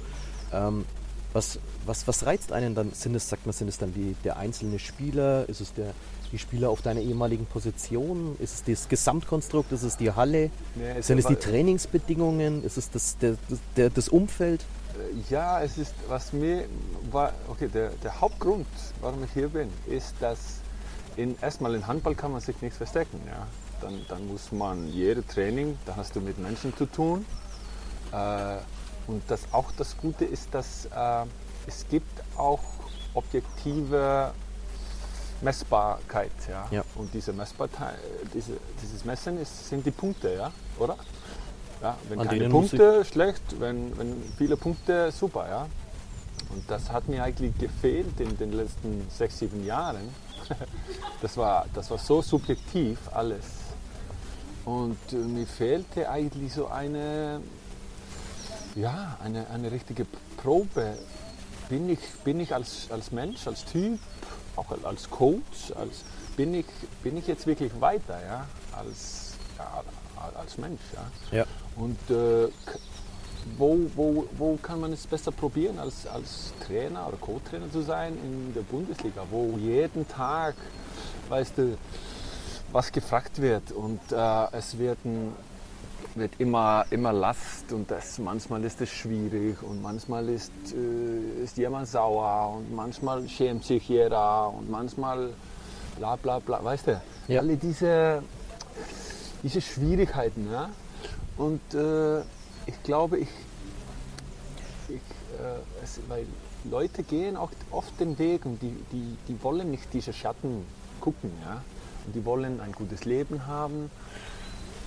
Ähm, 0.53 0.85
Was, 1.35 1.59
was, 1.87 2.07
was 2.07 2.27
reizt 2.27 2.53
einen 2.53 2.75
dann? 2.75 2.93
Sind 2.93 3.15
es, 3.15 3.27
sagt 3.27 3.47
man, 3.47 3.55
sind 3.55 3.69
es 3.69 3.79
dann 3.79 3.95
die, 3.95 4.15
der 4.23 4.37
einzelne 4.37 4.79
Spieler? 4.79 5.49
Ist 5.49 5.63
es 5.63 5.73
der, 5.73 5.95
die 6.31 6.39
Spieler 6.39 6.69
auf 6.69 6.83
deiner 6.83 7.01
ehemaligen 7.01 7.47
Position? 7.47 8.37
Ist 8.39 8.55
es 8.55 8.65
das 8.65 8.89
Gesamtkonstrukt? 8.91 9.73
Ist 9.73 9.83
es 9.83 9.97
die 9.97 10.11
Halle? 10.13 10.51
Nee, 10.75 10.99
es 10.99 11.07
sind 11.07 11.19
es 11.19 11.25
die 11.25 11.37
Trainingsbedingungen? 11.37 12.63
Ist 12.63 12.77
es 12.77 12.91
das, 12.91 13.17
der, 13.17 13.37
der, 13.79 13.89
das 13.89 14.11
Umfeld? 14.11 14.61
Ja, 15.31 15.63
es 15.63 15.79
ist, 15.79 15.95
was 16.07 16.35
mir 16.35 16.67
war, 17.11 17.33
okay, 17.49 17.69
der, 17.73 17.93
der 18.05 18.21
Hauptgrund, 18.21 18.67
warum 19.01 19.25
ich 19.25 19.33
hier 19.33 19.49
bin, 19.49 19.71
ist, 19.87 20.15
dass 20.21 20.61
in, 21.17 21.37
erstmal 21.41 21.75
in 21.75 21.87
Handball 21.87 22.15
kann 22.15 22.33
man 22.33 22.41
sich 22.41 22.61
nichts 22.63 22.77
verstecken. 22.77 23.21
Ja? 23.27 23.47
Dann, 23.81 24.05
dann 24.09 24.27
muss 24.29 24.53
man 24.53 24.89
jede 24.89 25.27
Training, 25.27 25.79
da 25.87 25.97
hast 25.97 26.15
du 26.17 26.21
mit 26.21 26.39
Menschen 26.39 26.77
zu 26.77 26.87
tun. 26.87 27.25
Äh, 28.13 28.57
und 29.07 29.23
das, 29.29 29.53
auch 29.53 29.73
das 29.77 29.97
Gute 29.97 30.25
ist, 30.25 30.55
dass 30.55 30.87
äh, 30.87 31.25
es 31.67 31.87
gibt 31.89 32.23
auch 32.37 32.63
objektive 33.15 34.33
Messbarkeit. 35.41 36.31
Ja? 36.49 36.67
Ja. 36.71 36.85
Und 36.95 37.13
diese 37.13 37.33
Messbarkeit, 37.33 37.99
diese, 38.33 38.53
dieses 38.83 39.05
Messen 39.05 39.41
ist, 39.41 39.69
sind 39.69 39.85
die 39.85 39.91
Punkte, 39.91 40.35
ja? 40.35 40.53
oder? 40.79 40.97
Ja, 41.83 41.97
wenn 42.09 42.21
An 42.21 42.29
keine 42.29 42.49
Punkte, 42.49 43.05
schlecht. 43.05 43.43
Wenn, 43.59 43.99
wenn 43.99 44.23
viele 44.39 44.57
Punkte, 44.57 45.11
super. 45.11 45.49
Ja? 45.49 45.67
Und 46.51 46.71
das 46.71 46.91
hat 46.91 47.09
mir 47.09 47.23
eigentlich 47.23 47.57
gefehlt 47.59 48.21
in 48.21 48.37
den 48.37 48.53
letzten 48.53 49.07
sechs, 49.11 49.39
sieben 49.39 49.65
Jahren. 49.65 50.09
Das 51.21 51.37
war, 51.37 51.67
das 51.73 51.89
war 51.89 51.99
so 51.99 52.21
subjektiv 52.21 52.99
alles. 53.13 53.45
Und 54.65 54.99
äh, 55.13 55.17
mir 55.17 55.47
fehlte 55.47 56.11
eigentlich 56.11 56.53
so 56.53 56.67
eine, 56.67 57.41
ja, 58.75 59.17
eine, 59.23 59.49
eine 59.51 59.71
richtige 59.71 60.05
Probe. 60.37 60.99
Bin 61.69 61.89
ich, 61.89 62.01
bin 62.25 62.41
ich 62.41 62.53
als, 62.53 62.89
als 62.91 63.13
Mensch, 63.13 63.47
als 63.47 63.65
Typ, 63.65 64.01
auch 64.57 64.67
als 64.83 65.09
Coach, 65.11 65.73
als, 65.77 66.03
bin, 66.37 66.55
ich, 66.55 66.67
bin 67.03 67.17
ich 67.17 67.27
jetzt 67.27 67.47
wirklich 67.47 67.73
weiter 67.81 68.21
ja? 68.25 68.47
Als, 68.77 69.35
ja, 69.59 69.83
als 70.35 70.59
Mensch? 70.59 70.81
Ja? 71.31 71.39
Ja. 71.39 71.45
Und 71.77 71.99
äh, 72.11 72.49
wo, 73.59 73.79
wo, 73.95 74.27
wo 74.37 74.57
kann 74.63 74.81
man 74.81 74.93
es 74.93 75.07
besser 75.07 75.33
probieren, 75.33 75.79
als, 75.79 76.07
als 76.07 76.53
Trainer 76.67 77.07
oder 77.09 77.17
Co-Trainer 77.17 77.71
zu 77.71 77.83
sein 77.83 78.15
in 78.25 78.55
der 78.55 78.63
Bundesliga, 78.63 79.23
wo 79.31 79.57
jeden 79.59 80.07
Tag, 80.09 80.55
weißt 81.29 81.59
du, 81.59 81.77
was 82.73 82.91
gefragt 82.93 83.41
wird 83.41 83.73
und 83.73 84.01
äh, 84.13 84.47
es 84.53 84.79
wird, 84.79 84.99
ein, 85.05 85.33
wird 86.15 86.33
immer, 86.39 86.85
immer 86.91 87.13
Last 87.13 87.73
und 87.73 87.91
das, 87.91 88.19
manchmal 88.19 88.65
ist 88.65 88.81
es 88.81 88.89
schwierig 88.91 89.63
und 89.63 89.83
manchmal 89.83 90.29
ist, 90.29 90.53
äh, 90.73 91.45
ist 91.45 91.57
jemand 91.59 91.89
sauer 91.89 92.57
und 92.57 92.75
manchmal 92.75 93.29
schämt 93.29 93.65
sich 93.65 93.89
jeder 93.89 94.49
und 94.51 94.71
manchmal 94.71 95.31
bla 95.99 96.17
bla 96.17 96.39
bla, 96.39 96.65
weißt 96.65 96.87
du, 96.87 97.01
Ja. 97.29 97.41
alle 97.41 97.57
diese, 97.57 98.23
diese 99.43 99.61
Schwierigkeiten. 99.61 100.49
Ja? 100.51 100.71
Und 101.37 101.61
äh, 101.75 102.23
ich 102.67 102.83
glaube, 102.83 103.19
ich, 103.19 103.29
ich, 104.89 104.95
äh, 104.95 105.83
es, 105.83 106.01
weil 106.09 106.27
Leute 106.65 107.03
gehen 107.03 107.37
auch 107.37 107.51
oft 107.71 107.99
den 108.01 108.19
Weg 108.19 108.45
und 108.45 108.61
die, 108.63 108.75
die, 108.93 109.17
die 109.29 109.43
wollen 109.43 109.71
nicht 109.71 109.93
diese 109.93 110.13
Schatten 110.13 110.65
gucken. 111.01 111.33
Ja? 111.45 111.63
Und 112.07 112.15
die 112.15 112.25
wollen 112.25 112.61
ein 112.61 112.73
gutes 112.73 113.05
Leben 113.05 113.47
haben. 113.47 113.91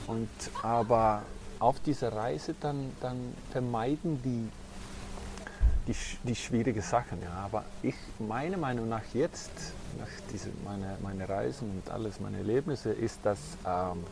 Und, 0.08 0.29
aber 0.62 1.24
auf 1.60 1.79
dieser 1.79 2.13
Reise 2.13 2.55
dann, 2.60 2.91
dann 3.01 3.34
vermeiden 3.51 4.22
die 4.24 4.50
die, 5.88 5.96
die 6.24 6.36
schwierige 6.36 6.82
Sachen. 6.82 7.22
Ja. 7.22 7.46
Aber 7.46 7.65
ich, 7.84 7.96
meiner 8.20 8.58
Meinung 8.58 8.89
nach 8.89 9.03
jetzt, 9.13 9.51
nach 10.00 10.08
diese, 10.32 10.50
meine, 10.63 10.98
meine 11.01 11.27
Reisen 11.27 11.70
und 11.70 11.91
alles, 11.91 12.20
meine 12.20 12.38
Erlebnisse, 12.38 12.91
ist, 12.91 13.20
dass 13.24 13.39
ähm, 13.65 14.03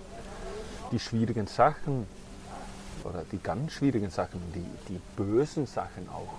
die 0.91 0.99
schwierigen 0.99 1.47
Sachen 1.47 2.07
oder 3.05 3.23
die 3.31 3.37
ganz 3.39 3.73
schwierigen 3.73 4.09
Sachen, 4.09 4.39
die, 4.53 4.93
die 4.93 4.99
bösen 5.15 5.65
Sachen 5.65 6.07
auch, 6.09 6.33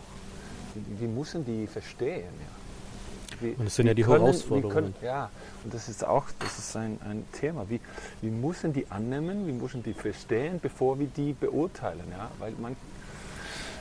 die, 0.74 1.00
wir 1.00 1.08
müssen 1.08 1.44
die 1.44 1.66
verstehen. 1.66 2.24
Ja. 2.40 3.40
Wir, 3.40 3.58
Und 3.58 3.64
das 3.66 3.74
sind 3.74 3.86
ja 3.86 3.94
die 3.94 4.02
können- 4.02 4.20
Herausforderungen. 4.22 4.74
Können, 4.74 4.94
ja, 5.02 5.28
und 5.64 5.74
das 5.74 5.88
ist 5.88 6.04
auch 6.04 6.26
das 6.38 6.58
ist 6.58 6.76
ein, 6.76 6.98
ein 7.04 7.24
Thema. 7.32 7.68
Wir, 7.68 7.80
wir 8.20 8.30
müssen 8.30 8.72
die 8.72 8.90
annehmen, 8.90 9.46
wir 9.46 9.54
müssen 9.54 9.82
die 9.82 9.92
verstehen, 9.94 10.60
bevor 10.62 10.98
wir 10.98 11.08
die 11.08 11.32
beurteilen. 11.32 12.04
Ja? 12.10 12.30
Weil 12.38 12.52
man, 12.52 12.76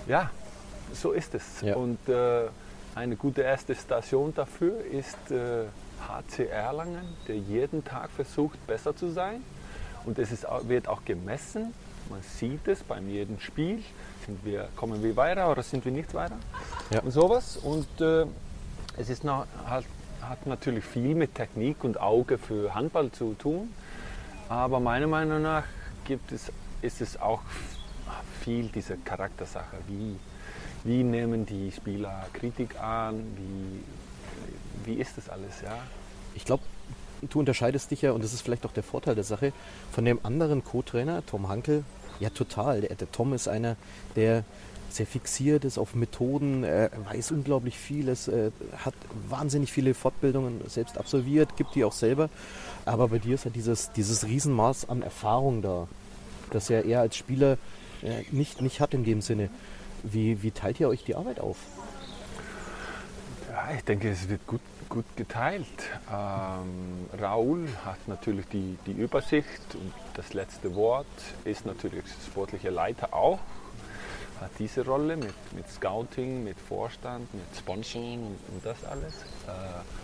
ja, 0.07 0.31
so 0.93 1.11
ist 1.11 1.35
es. 1.35 1.61
Ja. 1.61 1.75
Und 1.75 2.09
äh, 2.09 2.47
eine 2.95 3.15
gute 3.15 3.41
erste 3.41 3.75
Station 3.75 4.33
dafür 4.35 4.83
ist 4.85 5.31
äh, 5.31 5.65
HC 6.07 6.47
Erlangen, 6.47 7.03
der 7.27 7.37
jeden 7.37 7.83
Tag 7.83 8.09
versucht, 8.11 8.65
besser 8.67 8.95
zu 8.95 9.11
sein. 9.11 9.43
Und 10.05 10.19
es 10.19 10.31
ist, 10.31 10.45
wird 10.63 10.87
auch 10.87 11.05
gemessen. 11.05 11.73
Man 12.09 12.21
sieht 12.21 12.67
es 12.67 12.83
beim 12.83 13.09
jedem 13.09 13.39
Spiel. 13.39 13.83
Sind 14.25 14.43
wir, 14.45 14.69
kommen 14.75 15.03
wir 15.03 15.15
weiter 15.15 15.49
oder 15.49 15.63
sind 15.63 15.83
wir 15.85 15.91
nicht 15.91 16.13
weiter? 16.13 16.37
Ja. 16.91 17.01
Und 17.01 17.11
sowas. 17.11 17.57
Und 17.57 17.87
äh, 18.01 18.25
es 18.97 19.09
ist 19.09 19.23
noch, 19.23 19.45
halt, 19.65 19.85
hat 20.21 20.45
natürlich 20.45 20.83
viel 20.83 21.15
mit 21.15 21.35
Technik 21.35 21.83
und 21.83 21.99
Auge 21.99 22.37
für 22.37 22.73
Handball 22.73 23.11
zu 23.11 23.33
tun. 23.33 23.73
Aber 24.49 24.79
meiner 24.79 25.07
Meinung 25.07 25.41
nach 25.41 25.63
gibt 26.05 26.31
es, 26.31 26.51
ist 26.81 27.01
es 27.01 27.19
auch 27.19 27.41
viel 28.41 28.67
diese 28.67 28.97
Charaktersache. 28.97 29.77
Wie, 29.87 30.17
wie 30.83 31.03
nehmen 31.03 31.45
die 31.45 31.71
Spieler 31.71 32.25
Kritik 32.33 32.79
an? 32.79 33.23
Wie, 33.37 33.83
wie 34.85 34.99
ist 34.99 35.17
das 35.17 35.29
alles? 35.29 35.61
Ja? 35.61 35.79
Ich 36.35 36.45
glaube, 36.45 36.63
du 37.29 37.39
unterscheidest 37.39 37.91
dich 37.91 38.01
ja, 38.01 38.11
und 38.11 38.23
das 38.23 38.33
ist 38.33 38.41
vielleicht 38.41 38.65
auch 38.65 38.71
der 38.71 38.83
Vorteil 38.83 39.15
der 39.15 39.23
Sache, 39.23 39.53
von 39.91 40.05
dem 40.05 40.19
anderen 40.23 40.63
Co-Trainer, 40.63 41.25
Tom 41.25 41.49
Hankel. 41.49 41.83
Ja, 42.19 42.29
total. 42.29 42.81
Der, 42.81 42.95
der 42.95 43.11
Tom 43.11 43.33
ist 43.33 43.47
einer, 43.47 43.75
der 44.15 44.43
sehr 44.93 45.07
fixiert 45.07 45.65
ist 45.65 45.77
auf 45.77 45.95
Methoden, 45.95 46.63
er 46.63 46.91
weiß 47.11 47.31
unglaublich 47.31 47.77
vieles, 47.77 48.27
äh, 48.27 48.51
hat 48.77 48.93
wahnsinnig 49.27 49.71
viele 49.71 49.93
Fortbildungen 49.93 50.61
selbst 50.67 50.97
absolviert, 50.97 51.57
gibt 51.57 51.75
die 51.75 51.83
auch 51.83 51.93
selber. 51.93 52.29
Aber 52.85 53.07
bei 53.07 53.19
dir 53.19 53.35
ist 53.35 53.45
ja 53.45 53.51
dieses, 53.51 53.91
dieses 53.93 54.25
Riesenmaß 54.25 54.89
an 54.89 55.01
Erfahrung 55.01 55.61
da, 55.61 55.87
das 56.51 56.69
ja 56.69 56.81
er 56.81 57.01
als 57.01 57.17
Spieler 57.17 57.57
äh, 58.03 58.23
nicht, 58.31 58.61
nicht 58.61 58.79
hat 58.79 58.93
in 58.93 59.03
dem 59.03 59.21
Sinne. 59.21 59.49
Wie, 60.03 60.43
wie 60.43 60.51
teilt 60.51 60.79
ihr 60.79 60.89
euch 60.89 61.03
die 61.03 61.15
Arbeit 61.15 61.39
auf? 61.39 61.57
Ja, 63.53 63.69
ich 63.77 63.83
denke, 63.83 64.09
es 64.09 64.27
wird 64.29 64.47
gut, 64.47 64.61
gut 64.89 65.05
geteilt. 65.15 65.67
Ähm, 66.11 67.07
Raoul 67.21 67.67
hat 67.85 67.99
natürlich 68.07 68.47
die, 68.47 68.79
die 68.87 68.93
Übersicht 68.93 69.75
und 69.75 69.93
das 70.15 70.33
letzte 70.33 70.73
Wort 70.73 71.05
ist 71.45 71.63
natürlich 71.63 72.03
sportlicher 72.25 72.71
Leiter 72.71 73.13
auch. 73.13 73.37
Hat 74.41 74.49
diese 74.57 74.83
Rolle 74.83 75.17
mit, 75.17 75.35
mit 75.53 75.69
Scouting, 75.69 76.43
mit 76.43 76.59
Vorstand, 76.59 77.31
mit 77.31 77.43
Sponsoring 77.55 78.25
und, 78.25 78.39
und 78.55 78.65
das 78.65 78.83
alles. 78.85 79.13
Äh, 79.45 79.51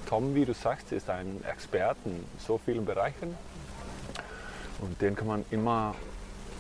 Tom, 0.08 0.36
wie 0.36 0.46
du 0.46 0.54
sagst, 0.54 0.92
ist 0.92 1.10
ein 1.10 1.44
Experten 1.52 2.12
in 2.12 2.26
so 2.38 2.60
vielen 2.64 2.86
Bereichen. 2.86 3.36
Und 4.80 5.02
den 5.02 5.16
kann 5.16 5.26
man 5.26 5.44
immer 5.50 5.96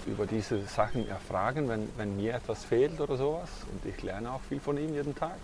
über 0.07 0.25
diese 0.25 0.65
Sachen 0.65 1.07
erfragen, 1.07 1.69
wenn, 1.69 1.87
wenn 1.97 2.17
mir 2.17 2.33
etwas 2.33 2.65
fehlt 2.65 2.99
oder 2.99 3.15
sowas. 3.15 3.49
Und 3.71 3.87
ich 3.87 4.01
lerne 4.01 4.31
auch 4.31 4.41
viel 4.49 4.59
von 4.59 4.75
ihm 4.79 4.95
jeden 4.95 5.13
Tag. 5.13 5.37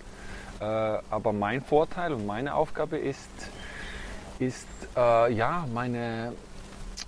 Äh, 0.59 0.63
aber 0.63 1.33
mein 1.33 1.61
Vorteil 1.61 2.13
und 2.13 2.25
meine 2.25 2.55
Aufgabe 2.55 2.97
ist, 2.97 3.29
ist 4.39 4.67
äh, 4.95 5.33
ja, 5.33 5.65
meine 5.73 6.33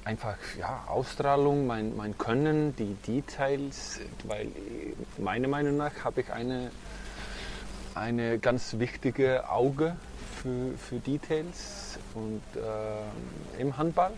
einfach 0.04 0.38
ja, 0.58 0.86
Ausstrahlung, 0.88 1.68
mein, 1.68 1.96
mein 1.98 2.18
Können, 2.18 2.76
die 2.78 2.96
Details, 3.06 4.00
weil 4.24 4.48
äh, 4.48 5.22
meiner 5.22 5.50
Meinung 5.50 5.78
nach 5.78 5.92
habe 6.04 6.22
ich 6.22 6.32
eine, 6.32 6.72
eine 7.94 8.40
ganz 8.40 8.80
wichtige 8.80 9.50
Auge 9.50 9.98
für, 10.42 10.78
für 10.78 11.00
Details 11.00 12.00
und, 12.16 12.42
äh, 12.56 13.62
im 13.62 13.78
Handball. 13.78 14.14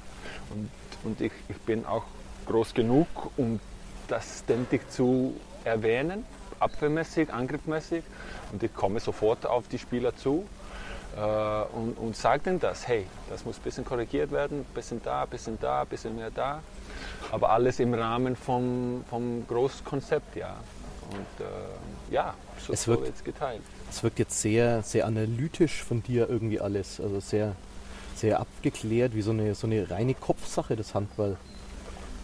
Und, 0.52 0.70
und 1.04 1.22
ich, 1.22 1.32
ich 1.48 1.58
bin 1.62 1.86
auch 1.86 2.04
groß 2.46 2.74
genug, 2.74 3.08
um 3.38 3.60
das 4.08 4.40
ständig 4.44 4.92
zu 4.92 5.36
erwähnen, 5.64 6.24
abwehrmäßig, 6.60 7.32
angriffsmäßig. 7.34 8.04
Und 8.51 8.63
ich 8.63 8.74
komme 8.74 9.00
sofort 9.00 9.46
auf 9.46 9.68
die 9.68 9.80
Spieler 9.80 10.16
zu 10.16 10.46
äh, 11.16 11.20
und, 11.75 11.98
und 11.98 12.16
sage 12.16 12.44
denen 12.44 12.60
das, 12.60 12.88
hey, 12.88 13.06
das 13.30 13.46
muss 13.46 13.58
ein 13.58 13.62
bisschen 13.63 13.86
korrigiert 13.86 14.32
werden, 14.32 14.60
ein 14.62 14.74
bisschen 14.74 15.01
da, 15.04 15.24
ein 15.24 15.30
bisschen 15.30 15.58
da, 15.60 15.82
ein 15.82 15.88
bisschen 15.88 16.16
mehr 16.16 16.32
da. 16.32 16.62
Aber 17.32 17.50
alles 17.51 17.80
im 17.80 17.94
Rahmen 17.94 18.36
vom, 18.36 19.04
vom 19.10 19.46
Großkonzept, 19.48 20.36
ja. 20.36 20.56
Und 21.12 21.46
äh, 21.46 22.13
ja, 22.13 22.34
so, 22.60 22.74
Es 22.74 22.88
wirkt- 22.88 23.04
wird 23.04 23.16
es 23.16 23.24
geteilt. 23.24 23.62
Es 23.89 24.04
wirkt 24.04 24.20
jetzt 24.20 24.39
sehr, 24.42 24.84
sehr 24.84 25.08
analytisch 25.08 25.84
von 25.84 26.04
dir 26.04 26.30
irgendwie 26.30 26.60
alles. 26.60 27.00
Also 27.01 27.20
sehr, 27.20 27.56
sehr 28.16 28.39
abgeklärt, 28.39 29.16
wie 29.16 29.22
so 29.24 29.32
eine, 29.32 29.56
so 29.56 29.66
eine 29.66 29.89
reine 29.89 30.13
Kopfsache, 30.13 30.75
das 30.75 30.94
Handball. 30.94 31.38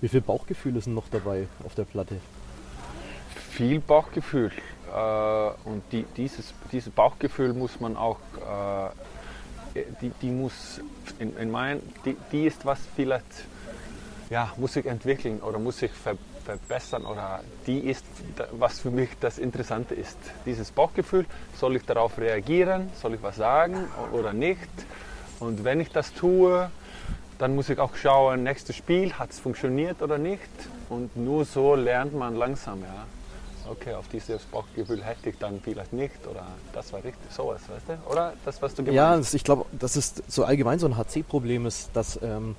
Wie 0.02 0.08
viel 0.10 0.22
Bauchgefühl 0.22 0.76
ist 0.76 0.86
denn 0.86 0.94
noch 0.94 1.08
dabei 1.10 1.48
auf 1.66 1.74
der 1.74 1.86
Platte? 1.86 2.18
Viel 3.56 3.80
Bauchgefühl. 3.80 4.52
äh, 4.94 5.50
und 5.64 5.82
die, 5.94 6.04
dieses, 6.18 6.54
dieses 6.74 6.92
Bauchgefühl 6.92 7.54
muss 7.54 7.80
man 7.80 7.96
auch, 7.96 8.20
äh, 9.76 9.80
die, 10.02 10.12
die 10.22 10.30
muss, 10.30 10.82
in, 11.20 11.38
in 11.38 11.52
mein, 11.52 11.82
die, 12.04 12.18
die 12.34 12.48
ist 12.48 12.66
was 12.66 12.80
vielleicht, 12.98 13.46
ja, 14.30 14.52
muss 14.58 14.74
sich 14.74 14.86
entwickeln 14.86 15.40
oder 15.40 15.58
muss 15.58 15.78
sich 15.78 15.92
ver, 15.92 16.18
verbessern 16.44 17.06
oder 17.06 17.46
die 17.66 17.80
ist, 17.80 18.04
was 18.52 18.82
für 18.82 18.92
mich 18.92 19.12
das 19.22 19.38
Interessante 19.38 19.96
ist. 19.96 20.18
Dieses 20.46 20.72
Bauchgefühl, 20.72 21.26
soll 21.56 21.78
ich 21.78 21.86
darauf 21.86 22.18
reagieren, 22.18 22.90
soll 23.02 23.14
ich 23.14 23.24
was 23.24 23.38
sagen 23.38 23.88
oder 24.12 24.34
nicht? 24.34 24.68
Und 25.40 25.64
wenn 25.64 25.80
ich 25.80 25.92
das 25.92 26.12
tue, 26.14 26.70
dann 27.40 27.56
muss 27.56 27.70
ich 27.70 27.80
auch 27.80 27.96
schauen, 27.96 28.44
nächstes 28.44 28.76
Spiel, 28.76 29.14
hat 29.14 29.30
es 29.30 29.40
funktioniert 29.40 30.02
oder 30.02 30.18
nicht? 30.18 30.42
Und 30.90 31.16
nur 31.16 31.46
so 31.46 31.76
lernt 31.76 32.14
man 32.14 32.36
langsam, 32.36 32.82
ja. 32.82 33.06
Okay, 33.70 33.94
auf 33.94 34.08
dieses 34.10 34.44
Bauchgefühl 34.44 35.04
hätte 35.04 35.30
ich 35.30 35.38
dann 35.38 35.60
vielleicht 35.62 35.94
nicht 35.94 36.26
oder 36.30 36.46
das 36.74 36.94
war 36.94 37.04
richtig, 37.04 37.32
sowas, 37.32 37.62
weißt 37.68 37.90
du? 37.90 38.12
Oder 38.12 38.34
das, 38.44 38.62
was 38.62 38.76
du 38.76 38.84
gemeint 38.84 38.96
Ja, 38.96 39.20
ich 39.20 39.44
glaube, 39.44 39.66
das 39.72 39.96
ist 39.96 40.24
so 40.28 40.44
allgemein 40.44 40.80
so 40.80 40.86
ein 40.88 40.98
HC-Problem 40.98 41.66
ist, 41.66 41.90
dass, 41.94 42.20
ähm, 42.22 42.56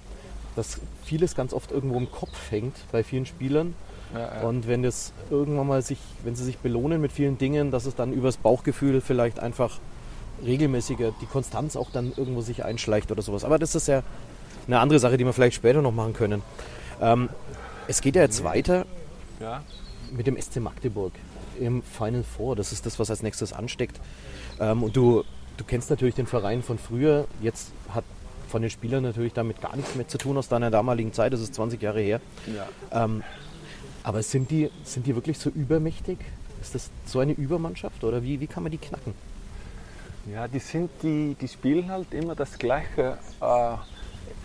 dass 0.56 0.80
vieles 1.04 1.34
ganz 1.34 1.52
oft 1.52 1.70
irgendwo 1.70 1.96
im 1.98 2.10
Kopf 2.10 2.50
hängt 2.50 2.76
bei 2.92 3.04
vielen 3.04 3.26
Spielern. 3.26 3.74
Ja, 4.14 4.20
ja. 4.20 4.40
Und 4.42 4.66
wenn 4.68 4.82
das 4.82 5.12
irgendwann 5.30 5.66
mal 5.66 5.82
sich, 5.82 5.98
wenn 6.24 6.36
sie 6.36 6.44
sich 6.44 6.58
belohnen 6.58 7.00
mit 7.00 7.12
vielen 7.12 7.38
Dingen, 7.38 7.70
dass 7.70 7.86
es 7.86 7.94
dann 7.94 8.12
übers 8.12 8.36
Bauchgefühl 8.36 9.00
vielleicht 9.00 9.40
einfach 9.40 9.78
regelmäßiger 10.44 11.12
die 11.20 11.26
Konstanz 11.26 11.76
auch 11.76 11.90
dann 11.90 12.12
irgendwo 12.16 12.40
sich 12.40 12.64
einschleicht 12.64 13.10
oder 13.10 13.22
sowas. 13.22 13.44
Aber 13.44 13.58
das 13.58 13.74
ist 13.74 13.88
ja 13.88 14.02
eine 14.66 14.80
andere 14.80 14.98
Sache, 14.98 15.16
die 15.16 15.24
wir 15.24 15.32
vielleicht 15.32 15.56
später 15.56 15.82
noch 15.82 15.92
machen 15.92 16.12
können. 16.12 16.42
Ähm, 17.00 17.28
es 17.88 18.00
geht 18.00 18.16
ja 18.16 18.22
jetzt 18.22 18.42
weiter 18.44 18.84
ja. 19.40 19.62
Mit 20.12 20.26
dem 20.26 20.40
SC 20.40 20.56
Magdeburg 20.56 21.12
im 21.58 21.82
Final 21.82 22.22
Four. 22.22 22.56
Das 22.56 22.72
ist 22.72 22.86
das, 22.86 22.98
was 22.98 23.10
als 23.10 23.22
nächstes 23.22 23.52
ansteckt. 23.52 24.00
Ähm, 24.60 24.82
und 24.82 24.96
du, 24.96 25.24
du 25.56 25.64
kennst 25.64 25.90
natürlich 25.90 26.14
den 26.14 26.26
Verein 26.26 26.62
von 26.62 26.78
früher. 26.78 27.26
Jetzt 27.40 27.72
hat 27.88 28.04
von 28.48 28.62
den 28.62 28.70
Spielern 28.70 29.02
natürlich 29.02 29.32
damit 29.32 29.60
gar 29.60 29.76
nichts 29.76 29.94
mehr 29.94 30.08
zu 30.08 30.18
tun 30.18 30.36
aus 30.36 30.48
deiner 30.48 30.70
damaligen 30.70 31.12
Zeit. 31.12 31.32
Das 31.32 31.40
ist 31.40 31.54
20 31.54 31.80
Jahre 31.82 32.00
her. 32.00 32.20
Ja. 32.46 33.04
Ähm, 33.04 33.22
aber 34.02 34.22
sind 34.22 34.50
die, 34.50 34.70
sind 34.84 35.06
die 35.06 35.14
wirklich 35.14 35.38
so 35.38 35.50
übermächtig? 35.50 36.18
Ist 36.60 36.74
das 36.74 36.90
so 37.04 37.18
eine 37.18 37.32
Übermannschaft 37.32 38.04
oder 38.04 38.22
wie, 38.22 38.40
wie 38.40 38.46
kann 38.46 38.62
man 38.62 38.72
die 38.72 38.78
knacken? 38.78 39.14
Ja, 40.32 40.48
die 40.48 40.58
sind 40.58 40.90
die, 41.02 41.36
die 41.40 41.48
spielen 41.48 41.90
halt 41.90 42.12
immer 42.12 42.34
das 42.34 42.58
Gleiche. 42.58 43.18
Äh, 43.40 43.76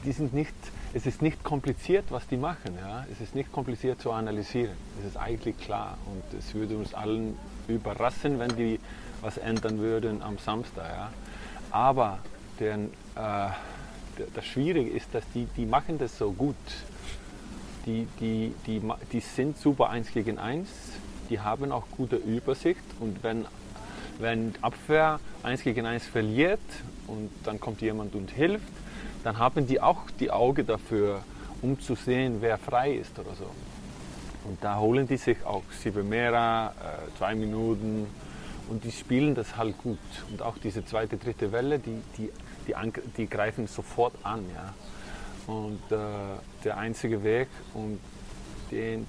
die 0.03 0.11
sind 0.11 0.33
nicht, 0.33 0.53
es 0.93 1.05
ist 1.05 1.21
nicht 1.21 1.43
kompliziert, 1.43 2.05
was 2.10 2.27
die 2.27 2.38
machen. 2.38 2.77
Ja? 2.77 3.05
Es 3.12 3.21
ist 3.21 3.36
nicht 3.36 3.51
kompliziert 3.51 4.01
zu 4.01 4.12
analysieren. 4.12 4.75
Es 5.00 5.05
ist 5.05 5.17
eigentlich 5.17 5.57
klar 5.57 5.98
und 6.05 6.38
es 6.38 6.53
würde 6.53 6.77
uns 6.77 6.93
allen 6.93 7.38
überraschen, 7.67 8.39
wenn 8.39 8.55
die 8.55 8.79
was 9.21 9.38
ändern 9.38 9.79
würden 9.79 10.21
am 10.21 10.38
Samstag. 10.38 10.86
Ja? 10.89 11.12
Aber 11.71 12.19
den, 12.60 12.88
äh, 13.15 13.50
das 14.33 14.45
Schwierige 14.45 14.89
ist, 14.89 15.07
dass 15.13 15.24
die, 15.33 15.48
die 15.57 15.65
machen 15.65 15.98
das 15.98 16.17
so 16.17 16.31
gut. 16.31 16.55
Die, 17.86 18.07
die, 18.19 18.53
die, 18.67 18.81
die 19.12 19.19
sind 19.21 19.57
super 19.57 19.89
eins 19.89 20.12
gegen 20.12 20.38
eins, 20.38 20.69
die 21.31 21.39
haben 21.39 21.71
auch 21.71 21.86
gute 21.98 22.17
Übersicht 22.17 22.83
und 23.00 23.24
wenn 23.24 23.45
wenn 24.19 24.53
Abwehr 24.62 25.19
eins 25.43 25.63
gegen 25.63 25.86
eins 25.86 26.05
verliert 26.05 26.60
und 27.07 27.29
dann 27.43 27.60
kommt 27.60 27.81
jemand 27.81 28.13
und 28.13 28.29
hilft, 28.29 28.71
dann 29.23 29.37
haben 29.37 29.67
die 29.67 29.81
auch 29.81 30.09
die 30.19 30.31
Augen 30.31 30.65
dafür, 30.65 31.23
um 31.61 31.79
zu 31.79 31.95
sehen, 31.95 32.37
wer 32.39 32.57
frei 32.57 32.93
ist 32.93 33.17
oder 33.19 33.33
so. 33.35 33.45
Und 34.43 34.63
da 34.63 34.79
holen 34.79 35.07
die 35.07 35.17
sich 35.17 35.37
auch 35.45 35.63
sieben 35.71 36.09
Mera, 36.09 36.69
äh, 36.69 37.17
zwei 37.17 37.35
Minuten 37.35 38.07
und 38.69 38.83
die 38.83 38.91
spielen 38.91 39.35
das 39.35 39.57
halt 39.57 39.77
gut. 39.77 39.99
Und 40.31 40.41
auch 40.41 40.57
diese 40.57 40.83
zweite, 40.85 41.17
dritte 41.17 41.51
Welle, 41.51 41.77
die, 41.77 42.01
die, 42.17 42.29
die, 42.67 42.73
die 43.17 43.27
greifen 43.27 43.67
sofort 43.67 44.13
an. 44.23 44.43
Ja. 44.55 45.53
Und 45.53 45.81
äh, 45.91 45.98
der 46.63 46.77
einzige 46.77 47.24
Weg, 47.24 47.50
um 47.74 48.00
den, 48.72 49.05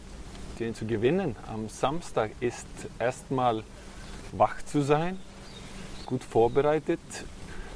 den 0.59 0.75
zu 0.75 0.85
gewinnen 0.85 1.37
am 1.47 1.69
Samstag, 1.69 2.33
ist 2.41 2.67
erstmal 2.99 3.63
wach 4.33 4.63
zu 4.65 4.83
sein, 4.83 5.19
gut 6.07 6.25
vorbereitet, 6.25 7.01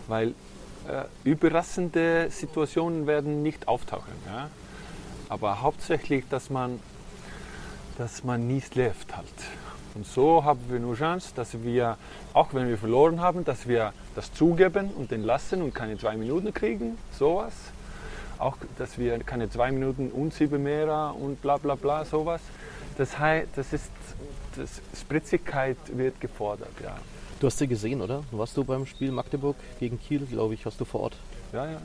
weil 0.08 0.34
überraschende 1.24 2.28
Situationen 2.30 3.06
werden 3.06 3.42
nicht 3.42 3.68
auftauchen. 3.68 4.12
Ja? 4.26 4.50
Aber 5.28 5.62
hauptsächlich, 5.62 6.24
dass 6.28 6.50
man, 6.50 6.80
dass 7.98 8.24
man 8.24 8.46
nie 8.46 8.60
schläft 8.60 9.16
halt. 9.16 9.26
Und 9.94 10.06
so 10.06 10.44
haben 10.44 10.60
wir 10.68 10.78
nur 10.78 10.94
Chance, 10.94 11.32
dass 11.34 11.62
wir, 11.62 11.96
auch 12.34 12.52
wenn 12.52 12.68
wir 12.68 12.76
verloren 12.76 13.20
haben, 13.20 13.44
dass 13.44 13.66
wir 13.66 13.94
das 14.14 14.32
zugeben 14.32 14.90
und 14.90 15.10
den 15.10 15.22
lassen 15.22 15.62
und 15.62 15.74
keine 15.74 15.96
zwei 15.96 16.16
Minuten 16.16 16.52
kriegen, 16.52 16.98
sowas. 17.12 17.54
Auch, 18.38 18.58
dass 18.76 18.98
wir 18.98 19.18
keine 19.20 19.48
zwei 19.48 19.72
Minuten 19.72 20.10
und 20.10 20.34
sieben 20.34 20.62
mehr 20.62 21.14
und 21.18 21.40
bla 21.40 21.56
bla 21.56 21.74
bla, 21.76 22.04
sowas. 22.04 22.42
Das 22.98 23.18
heißt, 23.18 23.48
das 23.56 23.72
ist, 23.72 23.90
das 24.56 24.82
Spritzigkeit 25.00 25.78
wird 25.88 26.20
gefordert, 26.20 26.72
ja. 26.82 26.96
Du 27.38 27.46
hast 27.46 27.58
sie 27.58 27.68
gesehen, 27.68 28.00
oder? 28.00 28.22
Warst 28.30 28.56
du 28.56 28.64
beim 28.64 28.86
Spiel 28.86 29.12
Magdeburg 29.12 29.56
gegen 29.78 30.00
Kiel, 30.00 30.20
glaube 30.24 30.54
ich, 30.54 30.64
hast 30.64 30.80
du 30.80 30.86
vor 30.86 31.00
Ort? 31.00 31.16
Ja, 31.52 31.66
ja. 31.66 31.78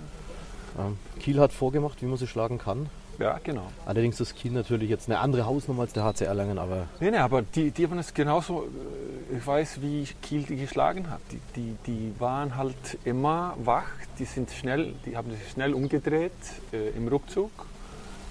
Ähm, 0.80 0.98
Kiel 1.20 1.42
hat 1.42 1.52
vorgemacht, 1.52 2.02
wie 2.02 2.06
man 2.06 2.18
sie 2.18 2.28
schlagen 2.28 2.58
kann. 2.58 2.90
Ja, 3.20 3.38
genau. 3.44 3.68
Allerdings 3.86 4.22
ist 4.22 4.34
Kiel 4.38 4.54
natürlich 4.54 4.90
jetzt 4.90 5.10
eine 5.10 5.20
andere 5.20 5.46
Hausnummer 5.46 5.82
als 5.82 5.92
der 5.92 6.06
HC 6.06 6.24
Erlangen, 6.24 6.58
aber. 6.58 6.88
Nee, 7.02 7.12
nee, 7.12 7.18
aber 7.18 7.42
die, 7.42 7.72
die 7.72 7.84
haben 7.86 8.00
es 8.00 8.14
genauso. 8.14 8.64
Äh, 8.64 9.38
ich 9.38 9.46
weiß, 9.46 9.82
wie 9.82 10.08
Kiel 10.22 10.44
die 10.44 10.56
geschlagen 10.56 11.10
hat. 11.10 11.20
Die, 11.32 11.42
die, 11.56 11.76
die 11.86 12.14
waren 12.20 12.56
halt 12.56 12.98
immer 13.04 13.54
wach, 13.62 13.90
die 14.20 14.26
sind 14.26 14.52
schnell, 14.52 14.94
die 15.06 15.18
haben 15.18 15.32
sich 15.32 15.52
schnell 15.52 15.74
umgedreht 15.74 16.32
äh, 16.72 16.92
im 16.92 17.10
Rückzug 17.10 17.52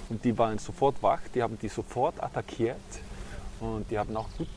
und 0.09 0.25
die 0.25 0.37
waren 0.39 0.59
sofort 0.59 1.03
wach, 1.03 1.21
die 1.35 1.43
haben 1.43 1.59
die 1.61 1.69
sofort 1.69 2.21
attackiert 2.23 2.77
und 3.61 3.91
die 3.91 3.99
haben 3.99 4.17
auch 4.17 4.29
gut 4.39 4.49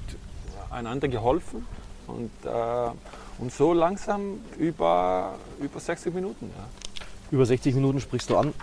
einander 0.72 1.10
geholfen. 1.10 1.66
Und, 2.08 2.32
äh, 2.46 2.92
und 3.40 3.52
so 3.52 3.74
langsam 3.74 4.40
über, 4.58 5.36
über 5.60 5.80
60 5.80 6.14
Minuten. 6.14 6.52
Ja. 6.58 6.66
Über 7.32 7.46
60 7.46 7.76
Minuten 7.76 8.00
sprichst 8.00 8.30
du 8.30 8.38
an. 8.38 8.54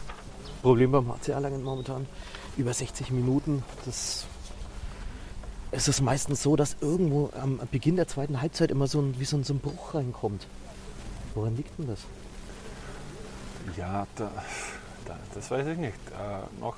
Problem 0.62 0.92
beim 0.92 1.08
HC 1.08 1.32
Erlangen 1.32 1.62
momentan. 1.62 2.06
Über 2.56 2.72
60 2.74 3.10
Minuten, 3.10 3.62
das 3.86 4.26
es 5.72 5.86
ist 5.86 6.00
meistens 6.00 6.42
so, 6.42 6.56
dass 6.56 6.76
irgendwo 6.80 7.30
am 7.40 7.60
Beginn 7.70 7.96
der 7.96 8.08
zweiten 8.08 8.40
Halbzeit 8.40 8.70
immer 8.70 8.86
so 8.86 9.00
ein, 9.00 9.18
wie 9.20 9.24
so 9.24 9.36
ein, 9.36 9.44
so 9.44 9.54
ein 9.54 9.60
Bruch 9.60 9.94
reinkommt. 9.94 10.46
Woran 11.34 11.56
liegt 11.56 11.78
denn 11.78 11.86
das? 11.86 12.00
Ja, 13.76 14.06
da, 14.16 14.30
da, 15.04 15.16
das 15.32 15.50
weiß 15.50 15.68
ich 15.68 15.78
nicht. 15.78 15.98
Äh, 16.10 16.60
noch, 16.60 16.74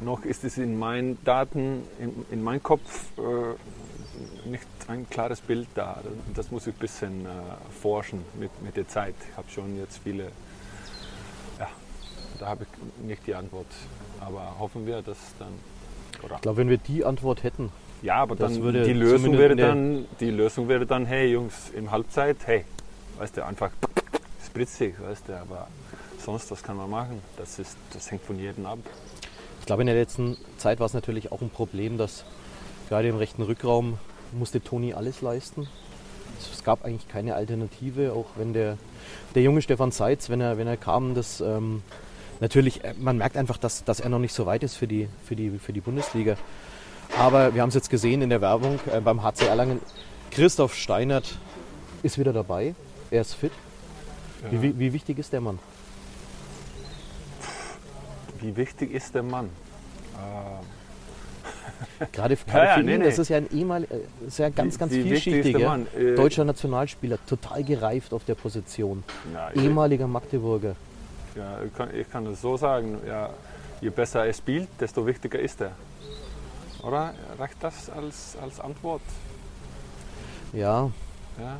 noch 0.00 0.24
ist 0.24 0.42
es 0.42 0.58
in 0.58 0.78
meinen 0.78 1.22
Daten, 1.24 1.82
in, 2.00 2.26
in 2.30 2.42
meinem 2.42 2.62
Kopf 2.62 3.06
äh, 3.18 3.54
nicht 4.44 4.66
ein 4.88 5.08
klares 5.08 5.40
Bild 5.40 5.68
da. 5.74 6.02
Das 6.34 6.50
muss 6.50 6.66
ich 6.66 6.74
ein 6.74 6.78
bisschen 6.78 7.26
äh, 7.26 7.28
forschen 7.80 8.24
mit, 8.38 8.50
mit 8.62 8.76
der 8.76 8.88
Zeit. 8.88 9.14
Ich 9.30 9.36
habe 9.36 9.50
schon 9.50 9.78
jetzt 9.78 10.00
viele, 10.02 10.24
ja, 11.58 11.68
da 12.38 12.46
habe 12.46 12.64
ich 12.64 13.06
nicht 13.06 13.26
die 13.26 13.34
Antwort. 13.34 13.66
Aber 14.20 14.56
hoffen 14.58 14.86
wir, 14.86 15.02
dass 15.02 15.18
dann. 15.38 15.52
Oder? 16.22 16.36
Ich 16.36 16.42
glaube, 16.42 16.58
wenn 16.58 16.68
wir 16.68 16.78
die 16.78 17.04
Antwort 17.04 17.42
hätten. 17.42 17.70
Ja, 18.02 18.16
aber 18.16 18.34
dann 18.34 18.52
die 18.52 18.92
Lösung 18.92 19.38
wäre 19.38 19.54
dann, 19.54 20.06
die 20.18 20.30
Lösung 20.30 20.68
wäre 20.68 20.86
dann, 20.86 21.06
hey 21.06 21.32
Jungs, 21.32 21.70
im 21.70 21.90
Halbzeit, 21.90 22.36
hey, 22.46 22.64
weißt 23.18 23.36
du, 23.36 23.46
einfach 23.46 23.70
spritzig, 24.44 25.00
weißt 25.00 25.28
du, 25.28 25.38
aber 25.38 25.68
sonst, 26.18 26.50
was 26.50 26.62
kann 26.62 26.76
man 26.76 26.90
machen? 26.90 27.22
Das, 27.36 27.60
ist, 27.60 27.76
das 27.92 28.10
hängt 28.10 28.22
von 28.22 28.38
jedem 28.38 28.66
ab. 28.66 28.78
Ich 29.60 29.66
glaube, 29.66 29.82
in 29.82 29.86
der 29.86 29.94
letzten 29.94 30.36
Zeit 30.56 30.80
war 30.80 30.86
es 30.86 30.94
natürlich 30.94 31.30
auch 31.30 31.40
ein 31.40 31.50
Problem, 31.50 31.96
dass 31.96 32.24
gerade 32.92 33.08
im 33.08 33.16
rechten 33.16 33.40
Rückraum 33.40 33.98
musste 34.32 34.60
Toni 34.60 34.92
alles 34.92 35.22
leisten. 35.22 35.66
Es 36.52 36.62
gab 36.62 36.84
eigentlich 36.84 37.08
keine 37.08 37.34
Alternative, 37.34 38.12
auch 38.12 38.26
wenn 38.36 38.52
der, 38.52 38.76
der 39.34 39.42
junge 39.42 39.62
Stefan 39.62 39.92
Seitz, 39.92 40.28
wenn 40.28 40.42
er, 40.42 40.58
wenn 40.58 40.66
er 40.66 40.76
kam, 40.76 41.14
das 41.14 41.40
ähm, 41.40 41.82
natürlich, 42.40 42.84
äh, 42.84 42.92
man 42.98 43.16
merkt 43.16 43.38
einfach, 43.38 43.56
dass, 43.56 43.82
dass 43.84 44.00
er 44.00 44.10
noch 44.10 44.18
nicht 44.18 44.34
so 44.34 44.44
weit 44.44 44.62
ist 44.62 44.76
für 44.76 44.86
die, 44.86 45.08
für 45.24 45.34
die, 45.34 45.58
für 45.58 45.72
die 45.72 45.80
Bundesliga. 45.80 46.36
Aber 47.18 47.54
wir 47.54 47.62
haben 47.62 47.70
es 47.70 47.74
jetzt 47.74 47.88
gesehen 47.88 48.20
in 48.20 48.28
der 48.28 48.42
Werbung 48.42 48.78
äh, 48.92 49.00
beim 49.00 49.22
HC 49.22 49.46
Erlangen. 49.46 49.80
Christoph 50.30 50.74
Steinert 50.74 51.38
ist 52.02 52.18
wieder 52.18 52.34
dabei. 52.34 52.74
Er 53.10 53.22
ist 53.22 53.32
fit. 53.32 53.52
Ja. 54.42 54.60
Wie, 54.60 54.78
wie, 54.78 54.92
wichtig 54.92 55.18
ist 55.18 55.32
der 55.32 55.40
Mann? 55.40 55.58
Wie 58.38 58.54
wichtig 58.54 58.92
ist 58.92 59.14
der 59.14 59.22
Mann? 59.22 59.48
Ähm 60.14 60.81
Gerade, 62.12 62.36
gerade 62.36 62.66
ja, 62.66 62.74
für 62.74 62.82
nee, 62.82 62.94
ihn 62.94 63.00
nee. 63.00 63.08
ist 63.08 63.18
es 63.18 63.28
ja 63.28 63.38
ein 63.38 63.50
ehemalig, 63.52 63.88
ist 64.26 64.38
ja 64.38 64.48
ganz, 64.48 64.78
ganz 64.78 64.92
die, 64.92 65.02
vielschichtiger 65.02 65.80
äh, 65.96 66.14
deutscher 66.14 66.44
Nationalspieler, 66.44 67.18
total 67.26 67.64
gereift 67.64 68.12
auf 68.12 68.24
der 68.24 68.34
Position. 68.34 69.04
Ja, 69.32 69.50
Ehemaliger 69.52 70.06
Magdeburger. 70.06 70.76
Ja, 71.36 71.58
ich 71.64 71.74
kann, 71.74 71.88
ich 71.94 72.10
kann 72.10 72.24
das 72.24 72.40
so 72.40 72.56
sagen, 72.56 72.98
ja, 73.06 73.30
je 73.80 73.90
besser 73.90 74.26
er 74.26 74.32
spielt, 74.32 74.68
desto 74.80 75.06
wichtiger 75.06 75.38
ist 75.38 75.60
er. 75.60 75.72
Oder 76.82 77.14
reicht 77.38 77.56
das 77.60 77.88
als, 77.90 78.36
als 78.42 78.60
Antwort? 78.60 79.02
Ja, 80.52 80.90
Ja, 81.38 81.58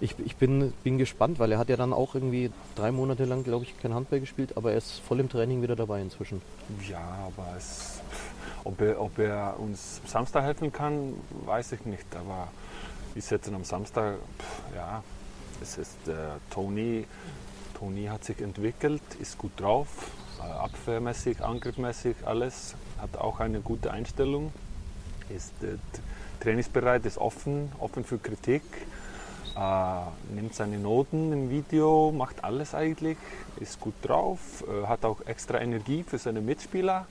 ich, 0.00 0.14
ich 0.24 0.36
bin, 0.36 0.72
bin 0.82 0.96
gespannt, 0.96 1.38
weil 1.38 1.52
er 1.52 1.58
hat 1.58 1.68
ja 1.68 1.76
dann 1.76 1.92
auch 1.92 2.14
irgendwie 2.14 2.50
drei 2.74 2.90
Monate 2.90 3.24
lang, 3.24 3.44
glaube 3.44 3.64
ich, 3.64 3.78
kein 3.78 3.92
Handball 3.92 4.20
gespielt, 4.20 4.56
aber 4.56 4.72
er 4.72 4.78
ist 4.78 5.00
voll 5.00 5.20
im 5.20 5.28
Training 5.28 5.62
wieder 5.62 5.76
dabei 5.76 6.00
inzwischen. 6.00 6.40
ja 6.88 6.98
aber 7.26 7.46
es, 7.56 8.00
ob, 8.64 8.80
er, 8.80 9.00
ob 9.00 9.18
er 9.18 9.58
uns 9.58 10.00
Samstag 10.06 10.44
helfen 10.44 10.72
kann, 10.72 11.14
weiß 11.46 11.72
ich 11.72 11.84
nicht. 11.84 12.06
Aber 12.16 12.48
wir 13.14 13.22
setzen 13.22 13.54
am 13.54 13.64
Samstag, 13.64 14.16
pff, 14.38 14.74
ja, 14.74 15.02
es 15.62 15.78
ist 15.78 16.08
äh, 16.08 16.14
Toni. 16.50 17.06
Toni 17.78 18.06
hat 18.06 18.24
sich 18.24 18.40
entwickelt, 18.40 19.02
ist 19.20 19.38
gut 19.38 19.52
drauf, 19.56 19.88
äh, 20.38 20.42
abwehrmäßig, 20.42 21.42
angriffmäßig, 21.42 22.16
alles. 22.24 22.74
Hat 23.00 23.16
auch 23.16 23.40
eine 23.40 23.60
gute 23.60 23.90
Einstellung, 23.90 24.52
ist 25.34 25.52
äh, 25.62 25.76
trainingsbereit, 26.40 27.06
ist 27.06 27.18
offen, 27.18 27.72
offen 27.78 28.04
für 28.04 28.18
Kritik. 28.18 28.62
Äh, 29.56 30.34
nimmt 30.34 30.54
seine 30.54 30.78
Noten 30.78 31.32
im 31.32 31.50
Video, 31.50 32.12
macht 32.12 32.44
alles 32.44 32.74
eigentlich, 32.74 33.18
ist 33.58 33.80
gut 33.80 33.94
drauf, 34.02 34.38
äh, 34.68 34.86
hat 34.86 35.04
auch 35.04 35.20
extra 35.26 35.60
Energie 35.60 36.04
für 36.04 36.18
seine 36.18 36.40
Mitspieler, 36.40 37.06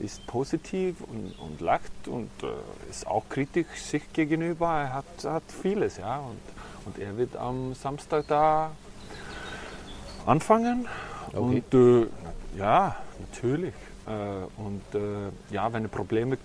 ist 0.00 0.26
positiv 0.26 0.96
und, 1.00 1.34
und 1.38 1.60
lacht 1.60 2.08
und 2.08 2.30
äh, 2.42 2.90
ist 2.90 3.06
auch 3.06 3.24
kritisch 3.28 3.66
sich 3.76 4.12
gegenüber. 4.12 4.68
Er 4.68 4.94
hat, 4.94 5.24
hat 5.24 5.42
vieles, 5.62 5.96
ja. 5.96 6.18
Und, 6.18 6.40
und 6.86 6.98
er 6.98 7.16
wird 7.16 7.36
am 7.36 7.74
Samstag 7.74 8.26
da 8.28 8.72
anfangen. 10.26 10.88
Okay. 11.28 11.38
Und 11.38 11.74
äh, 11.74 12.06
ja, 12.56 12.96
natürlich. 13.18 13.74
Äh, 14.06 14.60
und 14.60 14.82
äh, 14.94 15.30
ja, 15.50 15.72
wenn 15.72 15.84
er 15.84 15.88
Probleme, 15.88 16.38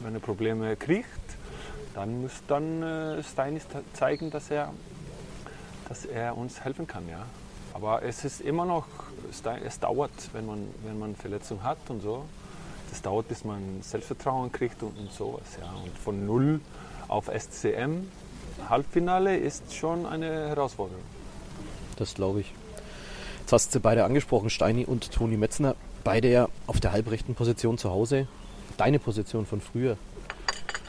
wenn 0.00 0.14
er 0.14 0.20
Probleme 0.20 0.76
kriegt, 0.76 1.06
dann 1.94 2.22
muss 2.22 2.42
dann 2.46 2.82
äh, 2.82 3.22
Steinis 3.22 3.66
zeigen, 3.92 4.30
dass 4.30 4.50
er, 4.50 4.72
dass 5.88 6.04
er 6.06 6.36
uns 6.36 6.64
helfen 6.64 6.86
kann, 6.86 7.08
ja. 7.08 7.26
Aber 7.74 8.02
es 8.02 8.24
ist 8.24 8.40
immer 8.40 8.66
noch, 8.66 8.86
es 9.30 9.80
dauert, 9.80 10.10
wenn 10.32 10.46
man, 10.46 10.68
wenn 10.84 10.98
man 10.98 11.16
Verletzung 11.16 11.62
hat 11.62 11.78
und 11.88 12.00
so. 12.00 12.24
Das 12.92 13.00
dauert, 13.00 13.26
bis 13.28 13.42
man 13.42 13.80
Selbstvertrauen 13.80 14.52
kriegt 14.52 14.82
und, 14.82 14.98
und 14.98 15.10
sowas, 15.10 15.40
ja. 15.58 15.72
Und 15.82 15.96
von 15.96 16.26
null 16.26 16.60
auf 17.08 17.30
SCM 17.34 18.06
Halbfinale 18.68 19.34
ist 19.34 19.74
schon 19.74 20.04
eine 20.04 20.26
Herausforderung. 20.48 21.02
Das 21.96 22.12
glaube 22.12 22.40
ich. 22.40 22.52
Jetzt 23.40 23.52
hast 23.52 23.74
du 23.74 23.80
beide 23.80 24.04
angesprochen, 24.04 24.50
Steini 24.50 24.84
und 24.84 25.10
Toni 25.10 25.38
Metzner. 25.38 25.74
Beide 26.04 26.30
ja 26.30 26.48
auf 26.66 26.80
der 26.80 26.92
halbrechten 26.92 27.34
Position 27.34 27.78
zu 27.78 27.88
Hause. 27.88 28.26
Deine 28.76 28.98
Position 28.98 29.46
von 29.46 29.62
früher. 29.62 29.96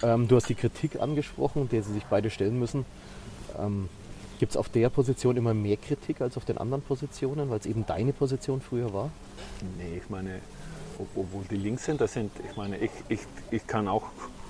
Ähm, 0.02 0.28
du 0.28 0.36
hast 0.36 0.50
die 0.50 0.56
Kritik 0.56 1.00
angesprochen, 1.00 1.70
der 1.70 1.84
sie 1.84 1.94
sich 1.94 2.04
beide 2.04 2.30
stellen 2.30 2.60
müssen. 2.60 2.86
Ähm, 3.58 3.88
Gibt 4.40 4.52
es 4.52 4.58
auf 4.58 4.68
der 4.68 4.90
Position 4.90 5.38
immer 5.38 5.54
mehr 5.54 5.78
Kritik 5.78 6.20
als 6.20 6.36
auf 6.36 6.44
den 6.44 6.58
anderen 6.58 6.84
Positionen, 6.84 7.50
weil 7.50 7.60
es 7.60 7.66
eben 7.66 7.86
deine 7.86 8.12
Position 8.12 8.60
früher 8.60 8.94
war? 8.94 9.10
Nee, 9.78 10.00
ich 10.04 10.10
meine, 10.10 10.42
ob- 11.00 11.16
obwohl 11.16 11.44
die 11.46 11.56
Linkshänder 11.58 12.08
sind, 12.08 12.32
ich 12.50 12.56
meine, 12.56 12.78
ich, 12.78 12.92
ich, 13.10 13.20
ich 13.52 13.66
kann 13.68 13.88
auch 13.88 14.04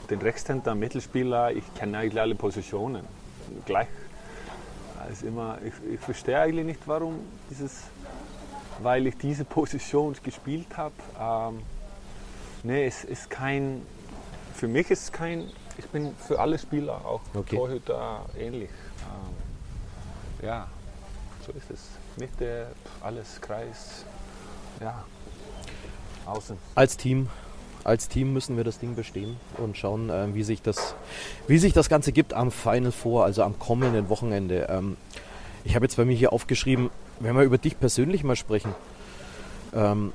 den 0.09 0.21
Rechtshänder, 0.21 0.75
Mittelspieler, 0.75 1.51
ich 1.51 1.63
kenne 1.75 1.97
eigentlich 1.97 2.19
alle 2.21 2.35
Positionen. 2.35 3.05
Gleich. 3.65 3.87
Das 4.99 5.11
ist 5.13 5.23
immer, 5.23 5.57
ich, 5.65 5.73
ich 5.93 5.99
verstehe 5.99 6.39
eigentlich 6.39 6.65
nicht, 6.65 6.79
warum 6.87 7.19
dieses, 7.49 7.83
weil 8.81 9.07
ich 9.07 9.17
diese 9.17 9.45
Position 9.59 10.15
gespielt 10.23 10.77
habe. 10.77 10.93
Ähm, 11.19 11.61
nee, 12.63 12.85
es 12.87 13.03
ist 13.03 13.29
kein, 13.29 13.85
für 14.55 14.67
mich 14.67 14.89
ist 14.91 15.03
es 15.03 15.11
kein, 15.11 15.49
ich 15.77 15.85
bin 15.87 16.15
für 16.17 16.39
alle 16.39 16.57
Spieler, 16.59 16.93
auch 17.05 17.21
Okay. 17.33 17.55
Torhüter, 17.55 18.25
ähnlich. 18.37 18.69
Ähm, 20.39 20.45
ja, 20.45 20.67
so 21.45 21.51
ist 21.53 21.69
es. 21.71 21.81
Mitte, 22.17 22.67
alles, 23.01 23.41
Kreis, 23.41 24.05
ja, 24.79 25.03
außen. 26.25 26.57
Als 26.75 26.97
Team, 26.97 27.29
als 27.83 28.07
Team 28.07 28.33
müssen 28.33 28.57
wir 28.57 28.63
das 28.63 28.79
Ding 28.79 28.95
bestehen 28.95 29.37
und 29.57 29.77
schauen, 29.77 30.09
äh, 30.09 30.33
wie, 30.33 30.43
sich 30.43 30.61
das, 30.61 30.95
wie 31.47 31.57
sich 31.57 31.73
das 31.73 31.89
Ganze 31.89 32.11
gibt 32.11 32.33
am 32.33 32.51
Final 32.51 32.91
Four, 32.91 33.25
also 33.25 33.43
am 33.43 33.59
kommenden 33.59 34.09
Wochenende. 34.09 34.67
Ähm, 34.69 34.97
ich 35.63 35.75
habe 35.75 35.85
jetzt 35.85 35.97
bei 35.97 36.05
mir 36.05 36.15
hier 36.15 36.33
aufgeschrieben, 36.33 36.89
wenn 37.19 37.35
wir 37.35 37.43
über 37.43 37.57
dich 37.57 37.79
persönlich 37.79 38.23
mal 38.23 38.35
sprechen, 38.35 38.73
ähm, 39.73 40.13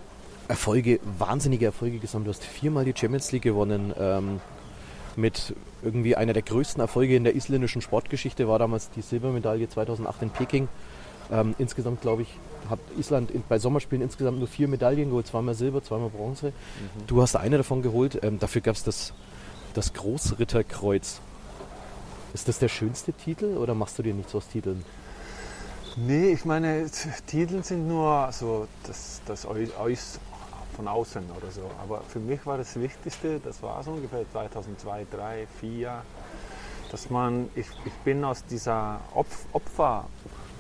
Erfolge, 0.49 1.01
wahnsinnige 1.19 1.67
Erfolge 1.67 1.99
gesammelt. 1.99 2.29
Du 2.29 2.31
hast 2.31 2.45
viermal 2.45 2.85
die 2.85 2.95
Champions 2.97 3.33
League 3.33 3.43
gewonnen. 3.43 3.93
Ähm, 3.99 4.41
mit 5.19 5.55
irgendwie 5.83 6.17
einer 6.17 6.33
der 6.33 6.43
größten 6.43 6.81
Erfolge 6.81 7.17
in 7.17 7.25
der 7.25 7.35
isländischen 7.35 7.83
Sportgeschichte 7.83 8.49
war 8.49 8.59
damals 8.59 8.91
die 8.91 9.03
Silbermedaille 9.03 9.69
2008 9.69 10.23
in 10.23 10.31
Peking. 10.31 10.69
Ähm, 11.31 11.55
insgesamt, 11.59 12.01
glaube 12.01 12.23
ich, 12.23 12.29
hat 12.71 12.79
Island 12.99 13.31
in, 13.31 13.43
bei 13.49 13.59
Sommerspielen 13.59 14.03
insgesamt 14.03 14.39
nur 14.39 14.49
vier 14.49 14.69
Medaillen 14.69 15.09
geholt, 15.09 15.27
zweimal 15.27 15.55
Silber, 15.55 15.83
zweimal 15.83 16.11
Bronze. 16.11 16.53
Du 17.07 17.23
hast 17.23 17.37
eine 17.37 17.59
davon 17.59 17.83
geholt. 17.83 18.19
Ähm, 18.23 18.39
dafür 18.39 18.61
gab 18.61 18.77
es 18.77 18.85
das, 18.85 19.13
das 19.75 19.93
Großritterkreuz. 19.93 21.21
Ist 22.35 22.49
das 22.49 22.59
der 22.59 22.69
schönste 22.69 23.13
Titel 23.13 23.57
oder 23.57 23.75
machst 23.75 23.99
du 23.99 24.03
dir 24.03 24.15
nichts 24.15 24.35
aus 24.35 24.49
Titeln? 24.49 24.85
Nee, 25.97 26.31
ich 26.31 26.45
meine, 26.45 26.89
Titel 27.27 27.63
sind 27.63 27.89
nur 27.89 28.29
so 28.33 28.69
das, 28.87 29.21
das 29.27 29.47
Aus 29.47 30.21
von 30.79 30.87
außen 30.87 31.25
oder 31.37 31.51
so. 31.51 31.69
Aber 31.83 32.03
für 32.03 32.21
mich 32.21 32.47
war 32.47 32.57
das 32.57 32.79
Wichtigste, 32.79 33.41
das 33.41 33.63
war 33.63 33.83
so 33.83 33.91
ungefähr 33.91 34.25
2002, 34.31 35.07
2003, 35.11 35.47
2004, 35.59 36.03
dass 36.91 37.11
man, 37.11 37.49
ich, 37.55 37.67
ich 37.85 37.93
bin 38.05 38.25
aus 38.25 38.45
dieser 38.45 39.01
Opf, 39.15 39.47
Opfer, 39.53 40.07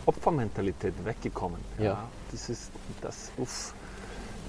Opfermentalität 0.06 0.94
weggekommen. 1.04 1.60
Ja. 1.78 2.08
Dieses, 2.32 2.70
das, 3.00 3.30
uff, 3.36 3.74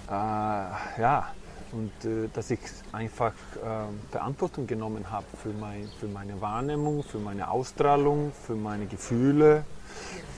äh, 0.08 0.12
ja, 0.12 1.34
und 1.72 1.92
äh, 2.06 2.28
dass 2.34 2.50
ich 2.52 2.60
einfach 2.92 3.34
ähm, 3.64 4.00
Verantwortung 4.12 4.68
genommen 4.68 5.12
habe 5.12 5.26
für, 5.42 5.50
mein, 5.50 5.88
für 6.00 6.08
meine 6.08 6.40
Wahrnehmung, 6.42 7.04
für 7.04 7.20
meine 7.20 7.50
Ausstrahlung, 7.50 8.32
für 8.46 8.56
meine 8.56 8.86
Gefühle, 8.86 9.64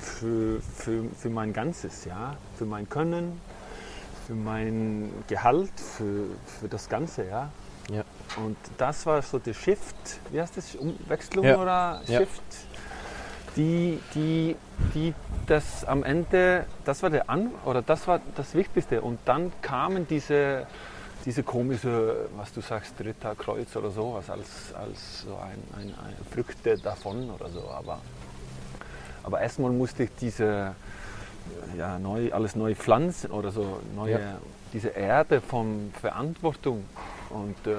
für, 0.01 0.62
für, 0.62 1.06
für 1.17 1.30
mein 1.30 1.54
Ganzes, 1.54 2.06
ja, 2.06 2.36
für 2.58 2.65
mein 2.65 2.89
Können, 2.89 3.39
für 4.27 4.36
mein 4.36 5.12
Gehalt, 5.27 5.71
für, 5.80 6.25
für 6.60 6.67
das 6.67 6.89
Ganze, 6.89 7.27
ja. 7.27 7.49
Und 8.38 8.58
das 8.78 9.06
war 9.06 9.22
so 9.22 9.39
der 9.39 9.54
Shift, 9.54 9.96
wie 10.32 10.41
heißt 10.41 10.58
das, 10.58 10.76
Umwechslung 10.76 11.46
Ja. 11.46 11.58
oder. 11.58 12.02
Shift, 12.08 12.41
die, 13.58 14.00
die, 14.15 14.56
die 14.94 15.13
das 15.48 15.84
am 15.84 16.04
Ende, 16.04 16.65
das 16.86 17.04
war 17.04 17.10
der 17.10 17.30
An 17.30 17.52
oder 17.65 17.82
das 17.82 18.08
war 18.08 18.22
das 18.36 18.56
Wichtigste. 18.56 19.02
Und 19.02 19.20
dann 19.26 19.52
kamen 19.62 20.08
diese, 20.08 20.65
diese 21.26 21.44
komische, 21.44 22.30
was 22.38 22.54
du 22.54 22.62
sagst, 22.62 22.98
dritter 22.98 23.36
Kreuz 23.36 23.76
oder 23.76 23.91
sowas, 23.91 24.30
als, 24.30 24.74
als 24.74 25.24
so 25.24 25.36
ein, 25.36 25.62
ein, 25.82 25.89
ein 25.89 26.15
Früchte 26.34 26.78
davon 26.78 27.30
oder 27.30 27.50
so. 27.50 27.70
Aber, 27.70 28.00
aber 29.24 29.41
erstmal 29.41 29.72
musste 29.72 30.04
ich 30.04 30.12
diese, 30.20 30.74
ja, 31.78 32.00
neu, 32.00 32.32
alles 32.32 32.56
neu 32.56 32.74
pflanzen 32.74 33.32
oder 33.32 33.52
so, 33.52 33.82
neue, 33.96 34.12
Ja. 34.13 34.38
diese 34.72 34.89
Erde 34.89 35.41
von 35.41 35.91
Verantwortung. 36.00 36.86
Und 37.30 37.67
äh, 37.67 37.74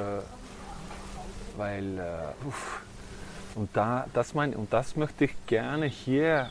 weil, 1.57 1.99
äh, 1.99 2.47
uff, 2.47 2.81
und, 3.55 3.69
da, 3.77 4.07
das 4.15 4.35
mein, 4.35 4.55
und 4.55 4.73
das 4.73 4.97
möchte 4.97 5.25
ich 5.27 5.35
gerne 5.47 5.87
hier 5.87 6.51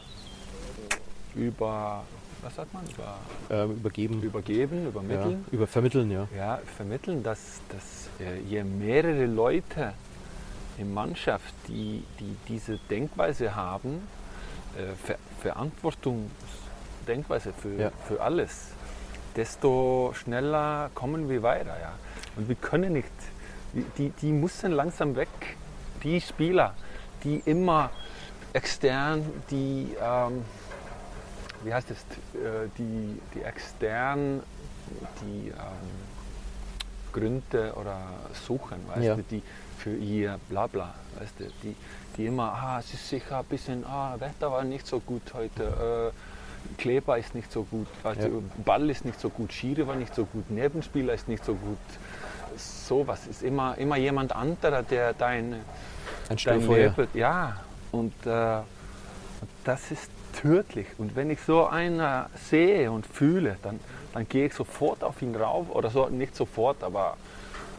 über, 1.36 2.04
was 2.42 2.56
sagt 2.56 2.74
man, 2.74 2.84
über, 2.88 3.18
Ähm, 3.50 3.72
übergeben. 3.78 4.22
übergeben, 4.22 4.84
ja, 4.84 4.90
übermitteln. 4.90 5.46
über 5.52 5.68
vermitteln, 5.68 6.12
ja. 6.12 6.28
Ja, 6.36 6.60
vermitteln, 6.78 7.24
dass, 7.24 7.62
dass 7.70 8.10
äh, 8.20 8.40
je 8.42 8.64
mehrere 8.64 9.26
Leute 9.26 9.94
in 10.78 10.94
Mannschaft, 10.94 11.54
die, 11.68 12.04
die 12.20 12.36
diese 12.48 12.78
Denkweise 12.90 13.56
haben, 13.56 14.08
äh, 14.78 14.94
Ver 15.06 15.18
Verantwortungsdenkweise 15.42 17.54
für, 17.54 17.76
Ja. 17.80 17.92
für 18.08 18.22
alles, 18.22 18.68
desto 19.36 20.14
schneller 20.16 20.90
kommen 20.94 21.28
wir 21.30 21.42
weiter. 21.44 21.76
Ja. 21.82 21.94
Und 22.36 22.48
wir 22.48 22.56
können 22.56 22.94
nicht, 22.94 23.08
die, 23.98 24.10
die 24.10 24.32
müssen 24.32 24.72
langsam 24.72 25.16
weg, 25.16 25.30
die 26.04 26.20
Spieler, 26.22 26.74
die 27.24 27.42
immer 27.46 27.90
extern, 28.54 29.24
die, 29.50 29.96
ähm, 30.02 30.44
wie 31.64 31.74
heißt 31.74 31.92
es, 31.92 31.98
äh, 32.40 32.68
die, 32.78 33.20
die 33.34 33.44
extern, 33.44 34.42
die 35.22 35.50
ähm, 35.50 36.12
Gründe 37.14 37.74
oder 37.76 37.98
suchen, 38.46 38.78
weißt 38.88 39.04
Ja. 39.04 39.16
du, 39.16 39.24
die 39.24 39.44
für 39.78 39.96
ihr 39.96 40.40
Blabla, 40.50 40.94
weißt 41.20 41.40
du, 41.40 41.44
die, 41.64 41.76
die 42.18 42.26
immer, 42.26 42.54
ah, 42.54 42.80
es 42.80 42.94
ist 42.94 43.08
sicher 43.10 43.40
ein 43.40 43.46
bisschen, 43.46 43.86
ah, 43.86 44.16
Wetter 44.20 44.52
war 44.52 44.64
nicht 44.64 44.86
so 44.88 45.00
gut 45.00 45.22
heute, 45.34 46.12
äh, 46.14 46.78
Kleber 46.78 47.18
ist 47.18 47.34
nicht 47.34 47.52
so 47.52 47.64
gut, 47.64 47.88
weißt 48.04 48.22
Ja. 48.22 48.28
du, 48.28 48.44
Ball 48.64 48.90
ist 48.90 49.04
nicht 49.06 49.20
so 49.20 49.30
gut, 49.30 49.52
Schiere 49.52 49.88
war 49.88 49.96
nicht 49.96 50.14
so 50.14 50.26
gut, 50.26 50.50
Nebenspieler 50.52 51.14
ist 51.14 51.28
nicht 51.28 51.44
so 51.44 51.56
gut. 51.56 51.78
Sowas 52.58 53.28
ist 53.28 53.44
immer, 53.44 53.78
immer 53.78 53.98
jemand 53.98 54.36
anderer, 54.36 54.84
der 54.84 55.14
dein, 55.14 55.54
Ein 56.30 56.38
dein. 56.44 56.68
Leben, 56.68 57.08
ja, 57.14 57.58
Und 57.92 58.14
äh, 58.26 58.58
das 59.64 59.92
ist 59.92 60.10
tödlich. 60.34 60.88
Und 60.98 61.16
wenn 61.16 61.30
ich 61.30 61.42
so 61.42 61.68
einen 61.68 62.26
sehe 62.50 62.92
und 62.92 63.06
fühle, 63.06 63.58
dann, 63.64 63.80
dann 64.14 64.28
gehe 64.28 64.48
ich 64.48 64.54
sofort 64.54 65.04
auf 65.04 65.22
ihn 65.22 65.36
rauf. 65.36 65.68
Oder 65.70 65.90
so, 65.90 66.08
nicht 66.10 66.36
sofort, 66.36 66.84
aber 66.84 67.18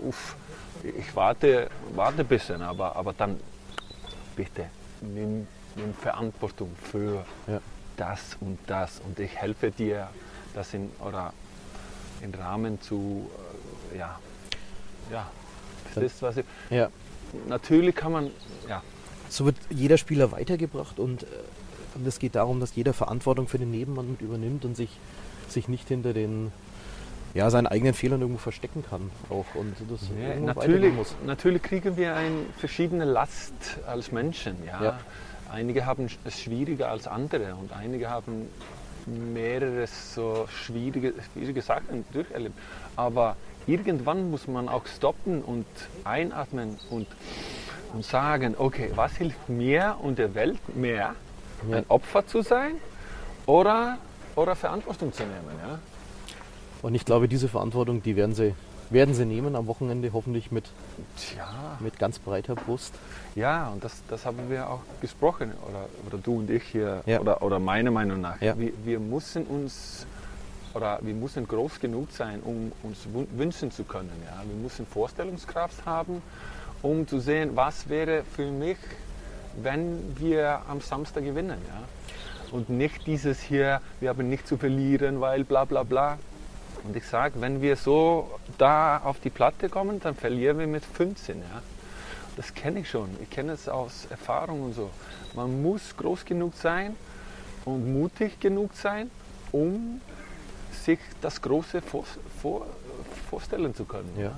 uff, 0.00 0.36
ich 0.82 1.14
warte, 1.16 1.68
warte 1.94 2.20
ein 2.20 2.26
bisschen. 2.26 2.62
Aber, 2.62 2.96
aber 2.96 3.12
dann 3.12 3.38
bitte 4.36 4.66
nimm, 5.00 5.46
nimm 5.76 5.94
Verantwortung 5.94 6.74
für 6.82 7.24
Ja. 7.46 7.60
das 7.96 8.36
und 8.40 8.58
das. 8.66 9.00
Und 9.04 9.18
ich 9.18 9.36
helfe 9.36 9.70
dir, 9.70 10.08
das 10.54 10.74
in, 10.74 10.90
oder 11.00 11.32
in 12.20 12.34
Rahmen 12.34 12.80
zu, 12.82 13.30
äh, 13.92 13.98
ja, 13.98 14.18
ja, 15.12 15.30
das 15.94 16.04
ist, 16.04 16.22
was 16.22 16.36
ich, 16.38 16.44
Ja. 16.70 16.88
natürlich 17.48 17.94
kann 17.94 18.12
man, 18.12 18.30
ja, 18.68 18.82
So 19.28 19.44
wird 19.46 19.56
jeder 19.70 19.96
Spieler 19.98 20.32
weitergebracht 20.32 20.98
und, 20.98 21.22
äh, 21.22 21.26
und 21.94 22.06
es 22.06 22.18
geht 22.18 22.34
darum, 22.34 22.60
dass 22.60 22.74
jeder 22.74 22.92
Verantwortung 22.92 23.48
für 23.48 23.58
den 23.58 23.70
Nebenmann 23.70 24.10
mit 24.10 24.20
übernimmt 24.22 24.64
und 24.64 24.76
sich, 24.76 24.90
sich 25.48 25.68
nicht 25.68 25.88
hinter 25.88 26.12
den 26.12 26.52
ja, 27.34 27.48
seinen 27.48 27.66
eigenen 27.66 27.94
Fehlern 27.94 28.20
irgendwo 28.20 28.40
verstecken 28.40 28.84
kann. 28.88 29.10
Auch 29.30 29.46
und 29.54 29.74
das 29.88 30.00
Ja, 30.20 30.38
natürlich, 30.38 30.92
muss. 30.92 31.14
natürlich 31.24 31.62
kriegen 31.62 31.96
wir 31.96 32.14
eine 32.14 32.36
verschiedene 32.58 33.06
Last 33.06 33.54
als 33.86 34.12
Menschen. 34.12 34.56
Ja? 34.66 34.82
Ja. 34.84 35.00
Einige 35.50 35.86
haben 35.86 36.08
es 36.24 36.40
schwieriger 36.40 36.90
als 36.90 37.06
andere 37.06 37.54
und 37.54 37.72
einige 37.72 38.10
haben 38.10 38.48
mehrere 39.06 39.86
so 39.86 40.46
schwierige, 40.48 41.14
schwierige 41.32 41.62
Sachen 41.62 42.04
durcherlebt. 42.12 42.54
Aber 42.96 43.36
irgendwann 43.66 44.30
muss 44.30 44.46
man 44.48 44.68
auch 44.68 44.86
stoppen 44.86 45.42
und 45.42 45.66
einatmen 46.04 46.78
und, 46.90 47.06
und 47.92 48.04
sagen, 48.04 48.54
okay, 48.58 48.90
was 48.94 49.16
hilft 49.16 49.48
mir 49.48 49.96
und 50.02 50.18
der 50.18 50.34
Welt 50.34 50.60
mehr, 50.76 51.14
Ja. 51.68 51.76
ein 51.78 51.84
Opfer 51.88 52.26
zu 52.26 52.42
sein 52.42 52.74
oder, 53.46 53.98
oder 54.36 54.54
Verantwortung 54.56 55.12
zu 55.12 55.22
nehmen. 55.22 55.58
Ja? 55.66 55.78
Und 56.82 56.94
ich 56.94 57.04
glaube, 57.04 57.28
diese 57.28 57.48
Verantwortung, 57.48 58.02
die 58.02 58.16
werden 58.16 58.34
sie, 58.34 58.54
werden 58.90 59.14
sie 59.14 59.24
nehmen 59.24 59.54
am 59.54 59.66
Wochenende, 59.68 60.12
hoffentlich 60.12 60.50
mit, 60.50 60.64
Tja. 61.16 61.78
mit 61.80 61.98
ganz 61.98 62.18
breiter 62.18 62.56
Brust. 62.56 62.94
Ja, 63.36 63.68
und 63.68 63.82
das, 63.84 64.02
das 64.08 64.26
haben 64.26 64.50
wir 64.50 64.68
auch 64.68 64.80
gesprochen, 65.00 65.52
oder, 65.68 65.86
oder 66.06 66.18
du 66.22 66.38
und 66.40 66.50
ich 66.50 66.64
hier, 66.64 67.02
Ja. 67.06 67.20
oder, 67.20 67.40
oder 67.42 67.58
meiner 67.60 67.90
Meinung 67.92 68.20
nach. 68.20 68.40
Ja. 68.42 68.58
Wir, 68.58 68.72
wir 68.84 68.98
müssen 68.98 69.44
uns, 69.46 70.06
oder 70.74 70.98
wir 71.02 71.14
müssen 71.14 71.46
groß 71.46 71.80
genug 71.80 72.10
sein, 72.12 72.40
um 72.40 72.72
uns 72.82 72.98
wün- 73.14 73.26
wünschen 73.36 73.70
zu 73.70 73.84
können. 73.84 74.10
Ja? 74.24 74.42
Wir 74.46 74.56
müssen 74.56 74.86
Vorstellungskraft 74.86 75.84
haben, 75.86 76.22
um 76.82 77.06
zu 77.06 77.20
sehen, 77.20 77.50
was 77.54 77.88
wäre 77.88 78.24
für 78.24 78.50
mich, 78.50 78.78
wenn 79.62 80.18
wir 80.18 80.62
am 80.68 80.80
Samstag 80.80 81.24
gewinnen. 81.24 81.58
Ja? 81.68 81.82
Und 82.52 82.68
nicht 82.68 83.06
dieses 83.06 83.40
hier, 83.40 83.80
wir 84.00 84.10
haben 84.10 84.28
nichts 84.28 84.48
zu 84.48 84.56
verlieren, 84.56 85.20
weil 85.20 85.44
bla 85.44 85.64
bla 85.64 85.82
bla. 85.82 86.18
Und 86.84 86.96
ich 86.96 87.06
sage, 87.06 87.40
wenn 87.40 87.62
wir 87.62 87.76
so 87.76 88.30
da 88.58 88.98
auf 88.98 89.20
die 89.20 89.30
Platte 89.30 89.68
kommen, 89.68 90.00
dann 90.00 90.14
verlieren 90.14 90.58
wir 90.58 90.66
mit 90.66 90.84
15. 90.84 91.38
Ja? 91.38 91.62
Das 92.36 92.54
kenne 92.54 92.80
ich 92.80 92.90
schon. 92.90 93.10
Ich 93.22 93.30
kenne 93.30 93.52
es 93.52 93.68
aus 93.68 94.06
Erfahrung 94.10 94.62
und 94.62 94.74
so. 94.74 94.90
Man 95.34 95.62
muss 95.62 95.96
groß 95.96 96.24
genug 96.24 96.54
sein 96.54 96.96
und 97.64 97.92
mutig 97.92 98.40
genug 98.40 98.74
sein, 98.74 99.10
um 99.52 100.00
sich 100.84 100.98
das 101.20 101.40
Große 101.40 101.80
vor, 101.82 102.04
vor, 102.40 102.66
vorstellen 103.30 103.74
zu 103.74 103.84
können. 103.84 104.10
Ja. 104.18 104.32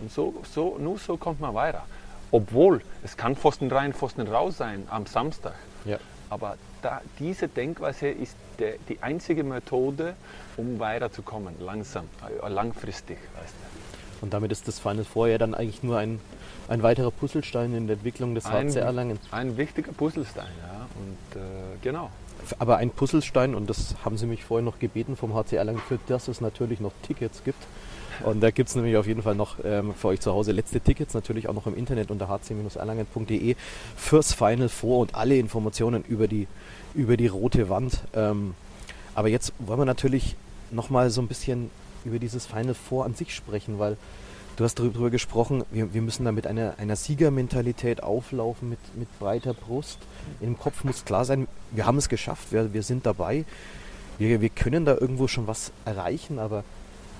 Und 0.00 0.12
so, 0.12 0.34
so, 0.52 0.76
nur 0.78 0.98
so 0.98 1.16
kommt 1.16 1.40
man 1.40 1.54
weiter. 1.54 1.84
Obwohl, 2.30 2.82
es 3.04 3.16
kann 3.16 3.36
Pfosten 3.36 3.70
rein, 3.70 3.92
Pfosten 3.92 4.26
raus 4.26 4.58
sein 4.58 4.86
am 4.90 5.06
Samstag. 5.06 5.54
Ja. 5.84 5.98
Aber 6.28 6.56
da, 6.82 7.00
diese 7.18 7.48
Denkweise 7.48 8.08
ist 8.08 8.36
der, 8.58 8.74
die 8.88 9.02
einzige 9.02 9.44
Methode, 9.44 10.14
um 10.56 10.78
weiterzukommen, 10.78 11.54
langsam, 11.60 12.08
äh, 12.42 12.48
langfristig. 12.48 13.18
Weißt 13.40 13.54
du. 13.54 14.22
Und 14.22 14.34
damit 14.34 14.50
ist 14.50 14.66
das 14.66 14.78
Final 14.78 15.04
Four 15.04 15.28
ja 15.28 15.38
dann 15.38 15.54
eigentlich 15.54 15.82
nur 15.82 15.98
ein, 15.98 16.20
ein 16.68 16.82
weiterer 16.82 17.10
Puzzlestein 17.10 17.74
in 17.74 17.86
der 17.86 17.94
Entwicklung 17.94 18.34
des 18.34 18.50
HC 18.50 18.78
Erlangen. 18.78 19.18
Ein 19.30 19.56
wichtiger 19.56 19.92
Puzzlestein, 19.92 20.48
ja. 20.62 20.86
Und 20.96 21.40
äh, 21.40 21.44
genau. 21.82 22.10
Aber 22.58 22.76
ein 22.76 22.90
Puzzlestein, 22.90 23.54
und 23.54 23.68
das 23.68 23.94
haben 24.04 24.16
Sie 24.16 24.26
mich 24.26 24.44
vorhin 24.44 24.64
noch 24.64 24.78
gebeten 24.78 25.16
vom 25.16 25.34
HC 25.34 25.56
Erlangen, 25.56 25.80
für 25.80 25.98
das 26.06 26.28
es 26.28 26.40
natürlich 26.40 26.80
noch 26.80 26.92
Tickets 27.02 27.42
gibt. 27.44 27.62
Und 28.24 28.40
da 28.40 28.50
gibt 28.50 28.68
es 28.68 28.74
nämlich 28.74 28.96
auf 28.96 29.06
jeden 29.06 29.22
Fall 29.22 29.34
noch 29.34 29.56
ähm, 29.64 29.94
für 29.94 30.08
euch 30.08 30.20
zu 30.20 30.32
Hause 30.32 30.52
letzte 30.52 30.80
Tickets, 30.80 31.14
natürlich 31.14 31.48
auch 31.48 31.54
noch 31.54 31.66
im 31.66 31.76
Internet 31.76 32.10
unter 32.10 32.28
hc-erlangen.de 32.28 33.56
fürs 33.96 34.32
Final 34.32 34.68
Four 34.68 35.00
und 35.00 35.14
alle 35.14 35.36
Informationen 35.36 36.02
über 36.04 36.26
die, 36.28 36.46
über 36.94 37.16
die 37.16 37.26
rote 37.26 37.68
Wand. 37.68 38.00
Ähm, 38.14 38.54
aber 39.14 39.28
jetzt 39.28 39.52
wollen 39.58 39.80
wir 39.80 39.84
natürlich 39.84 40.36
nochmal 40.70 41.10
so 41.10 41.20
ein 41.20 41.28
bisschen 41.28 41.70
über 42.04 42.18
dieses 42.18 42.46
Final 42.46 42.74
Four 42.74 43.04
an 43.04 43.14
sich 43.14 43.34
sprechen, 43.34 43.78
weil 43.78 43.96
du 44.56 44.64
hast 44.64 44.78
darüber 44.78 45.10
gesprochen, 45.10 45.64
wir, 45.70 45.92
wir 45.94 46.02
müssen 46.02 46.24
da 46.24 46.32
mit 46.32 46.46
einer, 46.46 46.74
einer 46.78 46.96
Siegermentalität 46.96 48.02
auflaufen, 48.02 48.70
mit, 48.70 48.78
mit 48.96 49.18
breiter 49.18 49.54
Brust. 49.54 49.98
Im 50.40 50.58
Kopf 50.58 50.84
muss 50.84 51.04
klar 51.04 51.24
sein, 51.24 51.46
wir 51.70 51.86
haben 51.86 51.98
es 51.98 52.08
geschafft, 52.08 52.52
wir, 52.52 52.72
wir 52.72 52.82
sind 52.82 53.06
dabei, 53.06 53.44
wir, 54.18 54.40
wir 54.40 54.48
können 54.48 54.84
da 54.84 54.96
irgendwo 54.96 55.28
schon 55.28 55.46
was 55.46 55.72
erreichen, 55.84 56.38
aber 56.38 56.64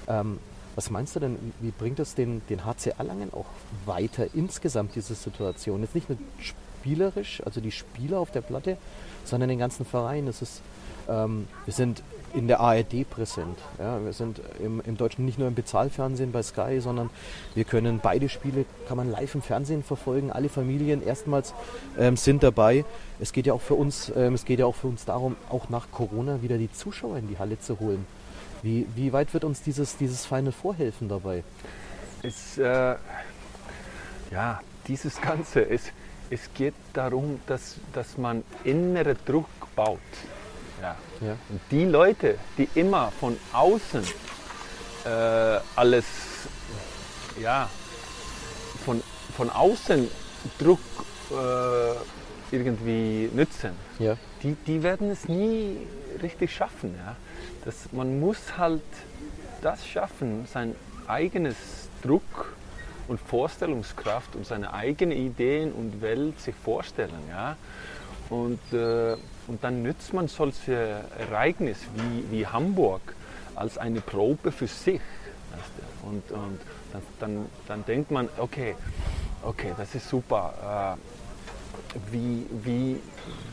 ähm, 0.08 0.38
was 0.74 0.90
meinst 0.90 1.16
du 1.16 1.20
denn, 1.20 1.52
wie 1.60 1.70
bringt 1.70 1.98
das 1.98 2.14
den, 2.14 2.42
den 2.48 2.64
HC 2.64 2.94
Erlangen 2.98 3.32
auch 3.32 3.46
weiter 3.84 4.26
insgesamt, 4.34 4.94
diese 4.94 5.14
Situation? 5.14 5.82
Jetzt 5.82 5.94
nicht 5.94 6.08
nur 6.08 6.18
spielerisch, 6.38 7.42
also 7.44 7.60
die 7.60 7.72
Spieler 7.72 8.18
auf 8.18 8.30
der 8.30 8.42
Platte, 8.42 8.76
sondern 9.24 9.48
den 9.48 9.58
ganzen 9.58 9.86
Verein. 9.86 10.28
Es 10.28 10.42
ist, 10.42 10.60
ähm, 11.08 11.48
wir 11.64 11.72
sind 11.72 12.02
in 12.36 12.48
der 12.48 12.60
ARD 12.60 13.08
präsent. 13.08 13.58
Ja? 13.78 14.04
Wir 14.04 14.12
sind 14.12 14.40
im, 14.62 14.80
im 14.82 14.96
Deutschen 14.96 15.24
nicht 15.24 15.38
nur 15.38 15.48
im 15.48 15.54
Bezahlfernsehen 15.54 16.32
bei 16.32 16.42
Sky, 16.42 16.80
sondern 16.80 17.10
wir 17.54 17.64
können 17.64 18.00
beide 18.02 18.28
Spiele, 18.28 18.66
kann 18.86 18.98
man 18.98 19.10
live 19.10 19.34
im 19.34 19.42
Fernsehen 19.42 19.82
verfolgen. 19.82 20.30
Alle 20.30 20.48
Familien 20.48 21.02
erstmals 21.02 21.54
ähm, 21.98 22.16
sind 22.16 22.42
dabei. 22.42 22.84
Es 23.18 23.32
geht 23.32 23.46
ja 23.46 23.54
auch 23.54 23.62
für 23.62 23.74
uns, 23.74 24.12
ähm, 24.14 24.34
es 24.34 24.44
geht 24.44 24.58
ja 24.58 24.66
auch 24.66 24.74
für 24.74 24.86
uns 24.86 25.04
darum, 25.06 25.36
auch 25.48 25.70
nach 25.70 25.90
Corona 25.90 26.42
wieder 26.42 26.58
die 26.58 26.70
Zuschauer 26.70 27.16
in 27.16 27.28
die 27.28 27.38
Halle 27.38 27.58
zu 27.58 27.80
holen. 27.80 28.06
Wie, 28.62 28.86
wie 28.94 29.12
weit 29.12 29.32
wird 29.32 29.44
uns 29.44 29.62
dieses, 29.62 29.96
dieses 29.96 30.26
Final 30.26 30.52
vorhelfen 30.52 31.08
dabei? 31.08 31.42
Es, 32.22 32.58
äh, 32.58 32.96
ja, 34.30 34.60
dieses 34.86 35.20
Ganze, 35.20 35.68
es, 35.68 35.84
es 36.30 36.50
geht 36.54 36.74
darum, 36.92 37.40
dass, 37.46 37.76
dass 37.92 38.18
man 38.18 38.44
innere 38.64 39.14
Druck 39.14 39.48
baut. 39.74 39.98
Ja. 40.80 40.96
Ja. 41.20 41.36
Und 41.48 41.60
die 41.70 41.84
Leute, 41.84 42.38
die 42.58 42.68
immer 42.74 43.10
von 43.18 43.36
außen 43.52 44.02
äh, 45.04 45.08
alles, 45.74 46.04
ja, 47.40 47.68
von, 48.84 49.02
von 49.36 49.50
außen 49.50 50.08
Druck 50.58 50.80
äh, 51.30 52.54
irgendwie 52.54 53.30
nützen, 53.34 53.70
Ja. 53.98 54.16
die, 54.42 54.54
die 54.66 54.82
werden 54.82 55.10
es 55.10 55.28
nie 55.28 55.78
richtig 56.22 56.54
schaffen. 56.54 56.94
Ja? 56.96 57.16
Das, 57.64 57.92
man 57.92 58.20
muss 58.20 58.56
halt 58.56 58.82
das 59.62 59.86
schaffen, 59.86 60.46
sein 60.52 60.74
eigenes 61.08 61.56
Druck 62.02 62.54
und 63.08 63.20
Vorstellungskraft 63.20 64.36
und 64.36 64.46
seine 64.46 64.72
eigenen 64.74 65.16
Ideen 65.16 65.72
und 65.72 66.00
Welt 66.02 66.40
sich 66.40 66.54
vorstellen. 66.54 67.22
Ja? 67.28 67.56
Und, 68.30 68.60
äh, 68.72 69.16
und 69.48 69.62
dann 69.62 69.82
nützt 69.82 70.12
man 70.12 70.28
solche 70.28 71.04
Ereignisse 71.18 71.86
wie, 71.94 72.30
wie 72.30 72.46
Hamburg 72.46 73.14
als 73.54 73.78
eine 73.78 74.00
Probe 74.00 74.52
für 74.52 74.66
sich. 74.66 75.00
Und, 76.02 76.30
und 76.30 76.60
dann, 76.92 77.02
dann, 77.18 77.46
dann 77.66 77.84
denkt 77.84 78.10
man, 78.10 78.28
okay, 78.38 78.76
okay, 79.42 79.72
das 79.76 79.94
ist 79.94 80.08
super. 80.08 80.96
Äh, 80.96 81.16
wie, 82.12 82.46
wie, 82.64 83.00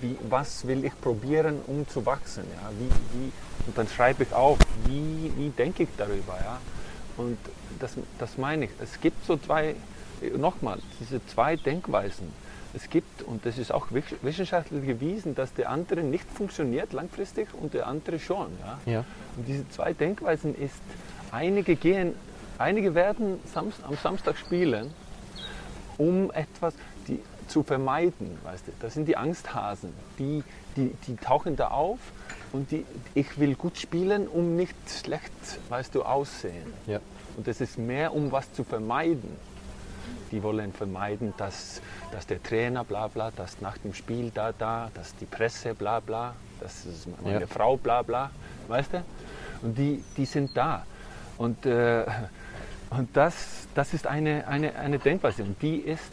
wie, 0.01 0.17
was 0.29 0.67
will 0.67 0.83
ich 0.85 0.99
probieren, 0.99 1.59
um 1.67 1.87
zu 1.87 2.05
wachsen? 2.05 2.43
Ja? 2.55 2.69
Wie, 2.77 2.89
wie, 3.17 3.31
und 3.67 3.77
dann 3.77 3.87
schreibe 3.87 4.23
ich 4.23 4.33
auf, 4.33 4.57
wie, 4.85 5.31
wie 5.37 5.49
denke 5.49 5.83
ich 5.83 5.89
darüber? 5.97 6.37
Ja? 6.43 6.59
Und 7.17 7.37
das, 7.79 7.91
das 8.19 8.37
meine 8.37 8.65
ich. 8.65 8.71
Es 8.81 8.99
gibt 8.99 9.25
so 9.25 9.37
zwei, 9.37 9.75
nochmal, 10.35 10.79
diese 10.99 11.25
zwei 11.27 11.55
Denkweisen. 11.55 12.31
Es 12.75 12.89
gibt, 12.89 13.21
und 13.21 13.45
das 13.45 13.59
ist 13.59 13.71
auch 13.71 13.87
wissenschaftlich 14.21 14.85
gewiesen, 14.85 15.35
dass 15.35 15.53
der 15.53 15.69
andere 15.69 16.01
nicht 16.01 16.29
funktioniert 16.29 16.91
langfristig 16.91 17.49
und 17.53 17.73
der 17.73 17.87
andere 17.87 18.17
schon. 18.17 18.47
Ja? 18.59 18.91
Ja. 18.91 19.05
Und 19.37 19.47
diese 19.47 19.67
zwei 19.69 19.93
Denkweisen 19.93 20.55
ist, 20.55 20.81
einige 21.31 21.75
gehen, 21.75 22.15
einige 22.57 22.95
werden 22.95 23.39
Samst, 23.45 23.83
am 23.83 23.95
Samstag 23.95 24.37
spielen, 24.37 24.91
um 25.97 26.31
etwas 26.31 26.73
die, 27.07 27.19
zu 27.47 27.61
vermeiden. 27.61 28.37
Weißt 28.43 28.67
du? 28.67 28.71
Das 28.79 28.95
sind 28.95 29.07
die 29.07 29.17
Angsthasen, 29.17 29.93
die, 30.17 30.43
die, 30.75 30.95
die 31.07 31.15
tauchen 31.15 31.55
da 31.55 31.67
auf 31.67 31.99
und 32.53 32.71
die, 32.71 32.85
ich 33.13 33.39
will 33.39 33.53
gut 33.55 33.77
spielen, 33.77 34.27
um 34.27 34.55
nicht 34.55 34.75
schlecht, 34.89 35.31
weißt 35.69 35.93
du, 35.93 36.03
aussehen. 36.03 36.73
Ja. 36.87 36.99
Und 37.37 37.47
das 37.47 37.61
ist 37.61 37.77
mehr, 37.77 38.13
um 38.13 38.31
was 38.31 38.51
zu 38.53 38.63
vermeiden. 38.63 39.35
Die 40.31 40.41
wollen 40.41 40.73
vermeiden, 40.73 41.33
dass, 41.37 41.81
dass 42.11 42.25
der 42.25 42.41
Trainer 42.41 42.83
bla 42.83 43.07
bla, 43.07 43.31
dass 43.31 43.61
nach 43.61 43.77
dem 43.77 43.93
Spiel 43.93 44.31
da 44.33 44.51
da, 44.51 44.89
dass 44.93 45.15
die 45.15 45.25
Presse 45.25 45.73
bla 45.75 45.99
bla, 45.99 46.33
dass 46.59 46.85
meine 47.23 47.41
Ja. 47.41 47.47
Frau 47.47 47.77
bla 47.77 48.01
bla, 48.01 48.31
weißt 48.67 48.93
du? 48.93 49.03
Und 49.61 49.77
die, 49.77 50.03
die 50.17 50.25
sind 50.25 50.55
da. 50.55 50.85
Und, 51.37 51.65
äh, 51.65 52.05
und 52.89 53.15
das, 53.15 53.67
das 53.75 53.93
ist 53.93 54.07
eine, 54.07 54.47
eine, 54.47 54.75
eine 54.75 54.99
Denkweise 54.99 55.43
und 55.43 55.61
die, 55.61 55.77
ist, 55.77 56.11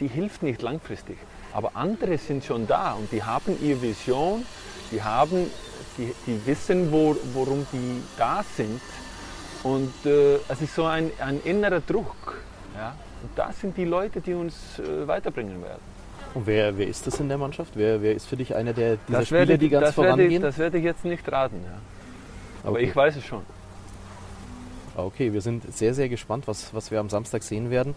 die 0.00 0.08
hilft 0.08 0.42
nicht 0.42 0.62
langfristig. 0.62 1.18
Aber 1.52 1.70
andere 1.74 2.18
sind 2.18 2.44
schon 2.44 2.66
da 2.66 2.92
und 2.92 3.10
die 3.12 3.22
haben 3.22 3.56
ihre 3.62 3.80
Vision, 3.80 4.44
die, 4.90 5.02
haben, 5.02 5.50
die, 5.96 6.12
die 6.26 6.44
wissen, 6.46 6.90
wo, 6.90 7.16
worum 7.32 7.66
die 7.72 8.02
da 8.18 8.44
sind. 8.56 8.80
Und 9.62 9.94
äh, 10.04 10.36
es 10.48 10.60
ist 10.60 10.74
so 10.74 10.84
ein, 10.84 11.10
ein 11.20 11.40
innerer 11.44 11.80
Druck. 11.80 12.42
Ja? 12.74 12.94
Und 13.22 13.30
das 13.36 13.60
sind 13.60 13.76
die 13.76 13.84
Leute, 13.84 14.20
die 14.20 14.34
uns 14.34 14.78
äh, 14.78 15.06
weiterbringen 15.06 15.62
werden. 15.62 15.80
Und 16.34 16.46
wer, 16.46 16.76
wer 16.76 16.88
ist 16.88 17.06
das 17.06 17.20
in 17.20 17.28
der 17.28 17.38
Mannschaft? 17.38 17.72
Wer, 17.76 18.02
wer 18.02 18.14
ist 18.14 18.26
für 18.26 18.36
dich 18.36 18.54
einer 18.54 18.72
der 18.72 18.96
dieser 19.08 19.18
Das 19.20 19.28
Spieler, 19.28 19.40
werde, 19.40 19.58
die 19.58 19.68
ganz 19.68 19.86
das, 19.86 19.96
werde, 19.96 20.10
vorangehen? 20.16 20.42
das 20.42 20.58
werde 20.58 20.78
ich 20.78 20.84
jetzt 20.84 21.04
nicht 21.04 21.30
raten. 21.30 21.60
Ja. 21.64 21.78
Aber 22.64 22.76
Okay. 22.76 22.84
ich 22.86 22.96
weiß 22.96 23.16
es 23.16 23.24
schon. 23.24 23.42
Okay, 24.96 25.32
wir 25.32 25.40
sind 25.40 25.74
sehr, 25.74 25.92
sehr 25.94 26.08
gespannt, 26.08 26.46
was, 26.46 26.72
was 26.72 26.90
wir 26.90 27.00
am 27.00 27.08
Samstag 27.10 27.42
sehen 27.42 27.70
werden 27.70 27.94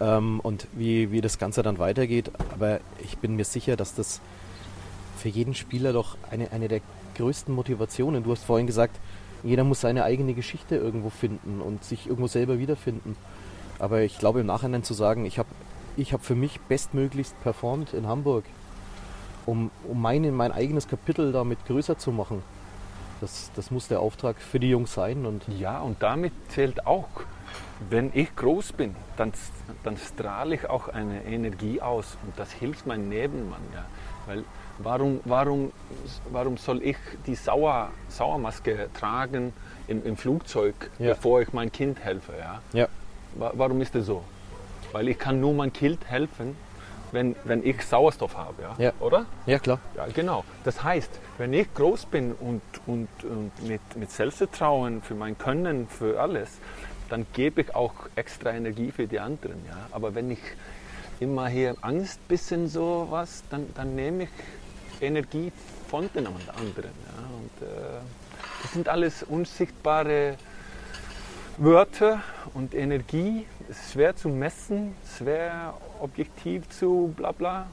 ähm, 0.00 0.40
und 0.40 0.66
wie, 0.72 1.12
wie 1.12 1.20
das 1.20 1.38
Ganze 1.38 1.62
dann 1.62 1.78
weitergeht. 1.78 2.30
Aber 2.52 2.80
ich 3.02 3.18
bin 3.18 3.36
mir 3.36 3.44
sicher, 3.44 3.76
dass 3.76 3.94
das 3.94 4.20
für 5.18 5.28
jeden 5.28 5.54
Spieler 5.54 5.92
doch 5.92 6.16
eine, 6.30 6.50
eine 6.50 6.66
der 6.68 6.80
größten 7.16 7.54
Motivationen. 7.54 8.24
Du 8.24 8.32
hast 8.32 8.42
vorhin 8.44 8.66
gesagt, 8.66 8.98
jeder 9.44 9.62
muss 9.64 9.80
seine 9.82 10.02
eigene 10.04 10.34
Geschichte 10.34 10.76
irgendwo 10.76 11.10
finden 11.10 11.60
und 11.60 11.84
sich 11.84 12.06
irgendwo 12.06 12.26
selber 12.26 12.58
wiederfinden. 12.58 13.16
Aber 13.82 14.02
ich 14.02 14.16
glaube 14.16 14.38
im 14.40 14.46
Nachhinein 14.46 14.84
zu 14.84 14.94
sagen, 14.94 15.26
ich 15.26 15.40
habe 15.40 15.48
ich 15.96 16.12
hab 16.12 16.24
für 16.24 16.36
mich 16.36 16.60
bestmöglichst 16.60 17.34
performt 17.42 17.92
in 17.94 18.06
Hamburg, 18.06 18.44
um, 19.44 19.72
um 19.88 20.00
meine, 20.00 20.30
mein 20.30 20.52
eigenes 20.52 20.86
Kapitel 20.86 21.32
damit 21.32 21.66
größer 21.66 21.98
zu 21.98 22.12
machen. 22.12 22.44
Das, 23.20 23.50
das 23.56 23.72
muss 23.72 23.88
der 23.88 23.98
Auftrag 23.98 24.36
für 24.40 24.60
die 24.60 24.70
Jungs 24.70 24.94
sein. 24.94 25.26
Und 25.26 25.42
Ja, 25.48 25.80
und 25.80 26.00
damit 26.00 26.32
zählt 26.50 26.86
auch, 26.86 27.08
wenn 27.90 28.12
ich 28.14 28.34
groß 28.36 28.72
bin, 28.74 28.94
dann, 29.16 29.32
dann 29.82 29.96
strahle 29.96 30.54
ich 30.54 30.70
auch 30.70 30.86
eine 30.88 31.24
Energie 31.24 31.80
aus 31.80 32.16
und 32.24 32.38
das 32.38 32.52
hilft 32.52 32.86
meinem 32.86 33.08
Nebenmann. 33.08 33.62
Ja. 33.74 33.84
Weil 34.26 34.44
warum, 34.78 35.18
warum, 35.24 35.72
warum 36.30 36.56
soll 36.56 36.82
ich 36.84 36.96
die 37.26 37.34
Sauer, 37.34 37.90
Sauermaske 38.08 38.88
tragen 38.94 39.52
im, 39.88 40.04
im 40.06 40.16
Flugzeug, 40.16 40.88
Ja. 41.00 41.14
bevor 41.14 41.42
ich 41.42 41.52
mein 41.52 41.72
Kind 41.72 41.98
helfe? 41.98 42.32
Ja? 42.38 42.62
ja, 42.72 42.88
Warum 43.34 43.80
ist 43.80 43.94
das 43.94 44.06
so? 44.06 44.22
Weil 44.92 45.08
ich 45.08 45.18
kann 45.18 45.40
nur 45.40 45.54
mein 45.54 45.72
Kind 45.72 46.04
helfen, 46.06 46.56
wenn, 47.12 47.36
wenn 47.44 47.64
ich 47.66 47.82
Sauerstoff 47.82 48.36
habe, 48.36 48.62
ja? 48.62 48.74
Ja. 48.78 48.92
oder? 49.00 49.26
ja 49.46 49.58
klar. 49.58 49.78
Ja, 49.96 50.06
genau. 50.06 50.44
Das 50.64 50.82
heißt, 50.82 51.10
wenn 51.38 51.52
ich 51.52 51.72
groß 51.74 52.06
bin 52.06 52.32
und, 52.32 52.62
und, 52.86 53.08
und 53.24 53.50
mit, 53.66 53.80
mit 53.96 54.10
Selbstvertrauen 54.10 55.02
für 55.02 55.14
mein 55.14 55.36
Können, 55.38 55.88
für 55.88 56.20
alles, 56.20 56.58
dann 57.08 57.26
gebe 57.34 57.60
ich 57.60 57.74
auch 57.74 57.92
extra 58.16 58.52
Energie 58.52 58.90
für 58.90 59.06
die 59.06 59.20
anderen. 59.20 59.64
Ja? 59.66 59.76
Aber 59.92 60.14
wenn 60.14 60.30
ich 60.30 60.40
immer 61.20 61.48
hier 61.48 61.76
Angst 61.82 62.26
bisschen 62.28 62.68
so 62.68 63.06
was, 63.10 63.44
dann, 63.50 63.66
dann 63.74 63.94
nehme 63.94 64.24
ich 64.24 64.30
Energie 65.00 65.52
von 65.88 66.08
den 66.14 66.26
anderen. 66.26 66.90
Ja? 67.06 67.24
Und, 67.36 67.68
äh, 67.68 68.00
das 68.62 68.72
sind 68.72 68.88
alles 68.88 69.22
unsichtbare 69.22 70.36
Wörter 71.58 72.22
und 72.54 72.74
Energie. 72.74 73.46
Es 73.68 73.78
ist 73.78 73.92
schwer 73.92 74.16
zu 74.16 74.28
messen, 74.28 74.94
schwer 75.16 75.74
objektiv 76.00 76.68
zu 76.70 77.12
bla 77.16 77.32
bla. 77.32 77.66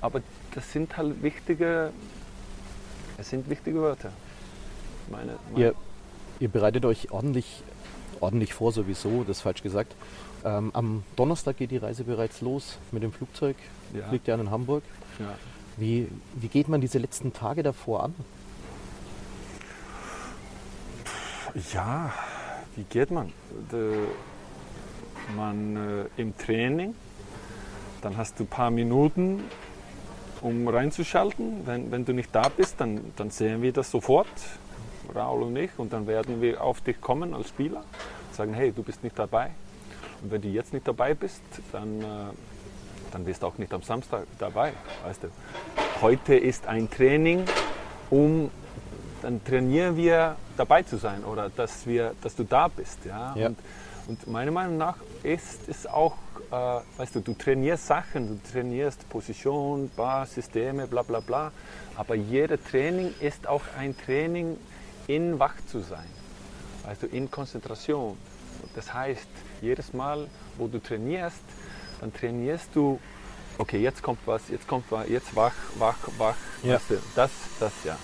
Aber 0.00 0.22
das 0.54 0.72
sind 0.72 0.96
halt 0.96 1.22
wichtige, 1.22 1.92
es 3.18 3.30
sind 3.30 3.48
wichtige 3.48 3.80
Wörter. 3.80 4.12
Meine, 5.10 5.36
meine, 5.52 5.64
Ihr, 5.64 5.74
ihr 6.40 6.48
bereitet 6.48 6.84
euch 6.84 7.10
ordentlich, 7.12 7.62
ordentlich 8.20 8.54
vor 8.54 8.72
sowieso, 8.72 9.24
das 9.24 9.38
ist 9.38 9.42
falsch 9.42 9.62
gesagt. 9.62 9.94
Ähm, 10.44 10.70
am 10.74 11.04
Donnerstag 11.14 11.58
geht 11.58 11.70
die 11.70 11.76
Reise 11.76 12.02
bereits 12.04 12.40
los 12.40 12.78
mit 12.90 13.02
dem 13.02 13.12
Flugzeug. 13.12 13.56
Ja. 13.94 14.08
Fliegt 14.08 14.26
ihr 14.26 14.34
an 14.34 14.40
in 14.40 14.50
Hamburg. 14.50 14.82
ja. 15.18 15.34
Wie, 15.78 16.06
wie 16.34 16.48
geht 16.48 16.68
man 16.68 16.82
diese 16.82 16.98
letzten 16.98 17.32
Tage 17.32 17.62
davor 17.62 18.04
an? 18.04 18.14
ja, 21.72 22.12
wie 22.76 22.84
geht 22.84 23.10
man? 23.10 23.32
De, 23.70 23.94
man 25.36 25.76
äh, 25.76 26.20
im 26.20 26.36
Training, 26.36 26.94
dann 28.00 28.16
hast 28.16 28.38
du 28.38 28.44
ein 28.44 28.48
paar 28.48 28.70
Minuten, 28.70 29.42
um 30.40 30.66
reinzuschalten. 30.68 31.66
Wenn, 31.66 31.90
wenn 31.90 32.04
du 32.04 32.12
nicht 32.12 32.34
da 32.34 32.48
bist, 32.48 32.80
dann, 32.80 33.12
dann 33.16 33.30
sehen 33.30 33.62
wir 33.62 33.72
das 33.72 33.90
sofort, 33.90 34.28
Raul 35.14 35.42
und 35.42 35.56
ich, 35.56 35.70
und 35.76 35.92
dann 35.92 36.06
werden 36.06 36.40
wir 36.40 36.62
auf 36.62 36.80
dich 36.80 37.00
kommen 37.00 37.34
als 37.34 37.48
Spieler 37.48 37.80
und 37.80 38.34
sagen, 38.34 38.54
hey, 38.54 38.72
du 38.72 38.82
bist 38.82 39.02
nicht 39.02 39.18
dabei. 39.18 39.50
Und 40.22 40.30
wenn 40.30 40.40
du 40.40 40.48
jetzt 40.48 40.72
nicht 40.72 40.86
dabei 40.86 41.14
bist, 41.14 41.42
dann, 41.72 42.00
äh, 42.00 42.04
dann 43.10 43.24
bist 43.24 43.42
du 43.42 43.46
auch 43.46 43.58
nicht 43.58 43.72
am 43.72 43.82
Samstag 43.82 44.26
dabei. 44.38 44.72
Weißt 45.04 45.24
du. 45.24 45.28
Heute 46.00 46.34
ist 46.34 46.66
ein 46.66 46.90
Training, 46.90 47.44
um 48.10 48.50
dann 49.22 49.42
trainieren 49.44 49.96
wir 49.96 50.36
dabei 50.56 50.82
zu 50.82 50.96
sein 50.96 51.24
oder 51.24 51.48
dass, 51.48 51.86
wir, 51.86 52.14
dass 52.22 52.34
du 52.36 52.44
da 52.44 52.68
bist. 52.68 52.98
Ja? 53.04 53.34
Ja. 53.36 53.46
Und, 53.46 53.58
und 54.08 54.26
meiner 54.26 54.50
Meinung 54.50 54.76
nach 54.76 54.96
ist 55.22 55.68
es 55.68 55.86
auch, 55.86 56.16
äh, 56.50 56.54
weißt 56.98 57.14
du, 57.14 57.20
du 57.20 57.34
trainierst 57.34 57.86
Sachen, 57.86 58.28
du 58.42 58.52
trainierst 58.52 59.08
Position, 59.08 59.90
Bar, 59.96 60.26
Systeme, 60.26 60.86
bla 60.86 61.02
bla 61.02 61.20
bla, 61.20 61.52
aber 61.96 62.14
jeder 62.16 62.62
Training 62.62 63.14
ist 63.20 63.46
auch 63.46 63.62
ein 63.78 63.96
Training 63.96 64.56
in 65.06 65.38
wach 65.38 65.54
zu 65.70 65.80
sein, 65.80 66.06
also 66.86 67.06
in 67.06 67.30
Konzentration. 67.30 68.16
Das 68.74 68.92
heißt, 68.92 69.28
jedes 69.60 69.92
Mal, 69.92 70.26
wo 70.58 70.66
du 70.66 70.78
trainierst, 70.80 71.42
dann 72.00 72.12
trainierst 72.12 72.70
du, 72.74 72.98
okay, 73.58 73.78
jetzt 73.78 74.02
kommt 74.02 74.20
was, 74.26 74.48
jetzt 74.48 74.66
kommt 74.66 74.84
was, 74.90 75.08
jetzt 75.08 75.34
wach, 75.36 75.54
wach, 75.78 75.96
wach, 76.18 76.36
Ja. 76.62 76.74
weißt 76.74 76.90
du, 76.90 76.98
das, 77.14 77.30
das 77.60 77.72
ja. 77.84 77.96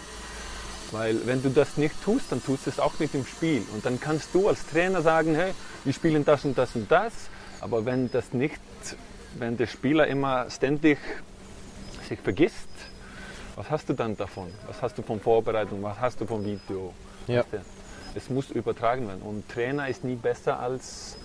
Weil 0.90 1.26
wenn 1.26 1.42
du 1.42 1.50
das 1.50 1.76
nicht 1.76 2.02
tust, 2.02 2.32
dann 2.32 2.42
tust 2.42 2.66
du 2.66 2.70
es 2.70 2.80
auch 2.80 2.98
nicht 2.98 3.14
im 3.14 3.26
Spiel. 3.26 3.62
Und 3.74 3.84
dann 3.84 4.00
kannst 4.00 4.34
du 4.34 4.48
als 4.48 4.66
Trainer 4.66 5.02
sagen, 5.02 5.34
hey, 5.34 5.52
wir 5.84 5.92
spielen 5.92 6.24
das 6.24 6.44
und 6.44 6.56
das 6.56 6.74
und 6.74 6.90
das. 6.90 7.12
Aber 7.60 7.84
wenn 7.84 8.10
das 8.10 8.32
nicht, 8.32 8.60
wenn 9.38 9.56
der 9.56 9.66
Spieler 9.66 10.06
immer 10.06 10.48
ständig 10.50 10.98
sich 12.08 12.18
vergisst, 12.20 12.68
was 13.56 13.70
hast 13.70 13.88
du 13.88 13.92
dann 13.92 14.16
davon? 14.16 14.48
Was 14.66 14.80
hast 14.80 14.96
du 14.96 15.02
von 15.02 15.20
Vorbereitung? 15.20 15.82
Was 15.82 16.00
hast 16.00 16.20
du 16.20 16.26
vom 16.26 16.44
Video? 16.44 16.94
Ja. 17.26 17.44
Es 18.14 18.30
muss 18.30 18.50
übertragen 18.50 19.06
werden. 19.08 19.20
Und 19.20 19.48
Trainer 19.48 19.88
ist 19.88 20.04
nie 20.04 20.14
besser 20.14 20.58
als, 20.58 21.18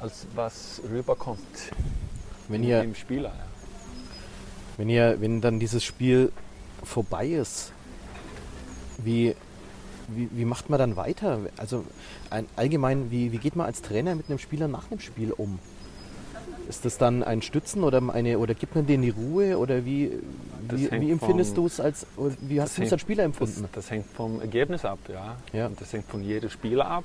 als 0.00 0.26
was 0.34 0.80
rüberkommt 0.88 1.38
Wenn 2.48 2.62
ihr, 2.62 2.82
im 2.82 2.94
Spieler. 2.94 3.30
Ja. 3.30 3.44
wenn 4.76 4.88
ihr, 4.88 5.20
wenn 5.20 5.40
dann 5.40 5.58
dieses 5.58 5.82
Spiel 5.82 6.30
vorbei 6.84 7.26
ist, 7.28 7.72
wie, 9.04 9.34
wie, 10.08 10.28
wie 10.32 10.44
macht 10.44 10.70
man 10.70 10.78
dann 10.78 10.96
weiter? 10.96 11.40
Also 11.56 11.84
ein, 12.30 12.46
allgemein, 12.56 13.10
wie, 13.10 13.32
wie 13.32 13.38
geht 13.38 13.56
man 13.56 13.66
als 13.66 13.82
Trainer 13.82 14.14
mit 14.14 14.28
einem 14.28 14.38
Spieler 14.38 14.68
nach 14.68 14.84
dem 14.88 15.00
Spiel 15.00 15.32
um? 15.32 15.58
Ist 16.68 16.84
das 16.84 16.98
dann 16.98 17.24
ein 17.24 17.42
Stützen 17.42 17.82
oder 17.82 18.00
eine 18.12 18.38
oder 18.38 18.54
gibt 18.54 18.76
man 18.76 18.86
denen 18.86 19.02
die 19.02 19.10
Ruhe 19.10 19.58
oder 19.58 19.84
wie, 19.84 20.12
wie, 20.68 20.88
wie 20.92 21.10
empfindest 21.10 21.56
du 21.56 21.66
es 21.66 21.80
als 21.80 22.06
wie 22.40 22.60
hast 22.60 22.78
du 22.78 22.82
es 22.82 22.92
als 22.92 23.00
Spieler 23.00 23.24
empfunden? 23.24 23.62
Das, 23.62 23.70
das 23.72 23.90
hängt 23.90 24.06
vom 24.06 24.40
Ergebnis 24.40 24.84
ab, 24.84 25.00
ja. 25.08 25.36
Ja. 25.52 25.66
Und 25.66 25.80
das 25.80 25.92
hängt 25.92 26.06
von 26.06 26.22
jedem 26.22 26.48
Spieler 26.48 26.86
ab. 26.86 27.04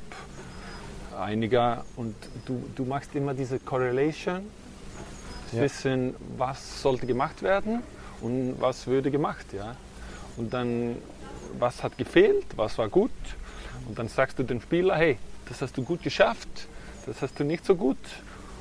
Einiger 1.20 1.84
und 1.96 2.14
du, 2.46 2.62
du 2.76 2.84
machst 2.86 3.16
immer 3.16 3.34
diese 3.34 3.58
Correlation 3.60 4.42
Ja. 5.52 5.60
zwischen 5.62 6.14
was 6.38 6.82
sollte 6.82 7.08
gemacht 7.08 7.41
werden 7.41 7.82
und 8.22 8.56
was 8.60 8.86
würde 8.86 9.10
gemacht, 9.10 9.48
ja. 9.54 9.76
Und 10.38 10.54
dann 10.54 10.98
was 11.60 11.84
hat 11.84 11.98
gefehlt, 11.98 12.46
was 12.56 12.78
war 12.78 12.89
gut 12.89 13.12
und 13.88 13.98
dann 14.00 14.08
sagst 14.08 14.39
du 14.39 14.43
dem 14.43 14.62
Spieler, 14.62 14.96
hey, 14.96 15.18
das 15.48 15.62
hast 15.62 15.78
du 15.78 15.84
gut 15.84 16.02
geschafft, 16.04 16.68
das 17.06 17.22
hast 17.22 17.39
du 17.39 17.43
nicht 17.43 17.66
so 17.66 17.76
gut 17.76 17.98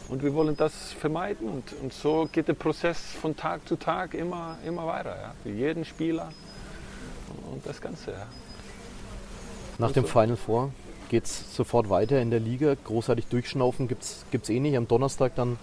und 0.08 0.22
wir 0.22 0.34
wollen 0.34 0.56
das 0.56 0.92
vermeiden 0.92 1.48
und, 1.48 1.72
und 1.82 1.92
so 1.92 2.28
geht 2.30 2.48
der 2.48 2.54
Prozess 2.54 2.98
von 3.20 3.36
Tag 3.36 3.66
zu 3.66 3.76
Tag 3.76 4.14
immer, 4.14 4.58
immer 4.66 4.86
weiter, 4.86 5.16
ja. 5.20 5.34
Für 5.42 5.50
jeden 5.50 5.84
Spieler 5.84 6.30
und 7.52 7.64
das 7.66 7.80
Ganze, 7.80 8.12
ja. 8.12 8.26
Nach 9.78 9.92
dem 9.92 10.04
Also- 10.04 10.20
Final 10.20 10.36
Four 10.36 10.70
geht 11.08 11.24
es 11.24 11.54
sofort 11.54 11.90
weiter 11.90 12.20
in 12.20 12.30
der 12.30 12.40
Liga. 12.40 12.74
Großartig 12.84 13.26
durchschnaufen 13.26 13.88
gibt 13.88 14.02
es 14.04 14.48
eh 14.48 14.60
nicht. 14.60 14.76
Am 14.76 14.88
Donnerstag 14.88 15.34
dann 15.34 15.58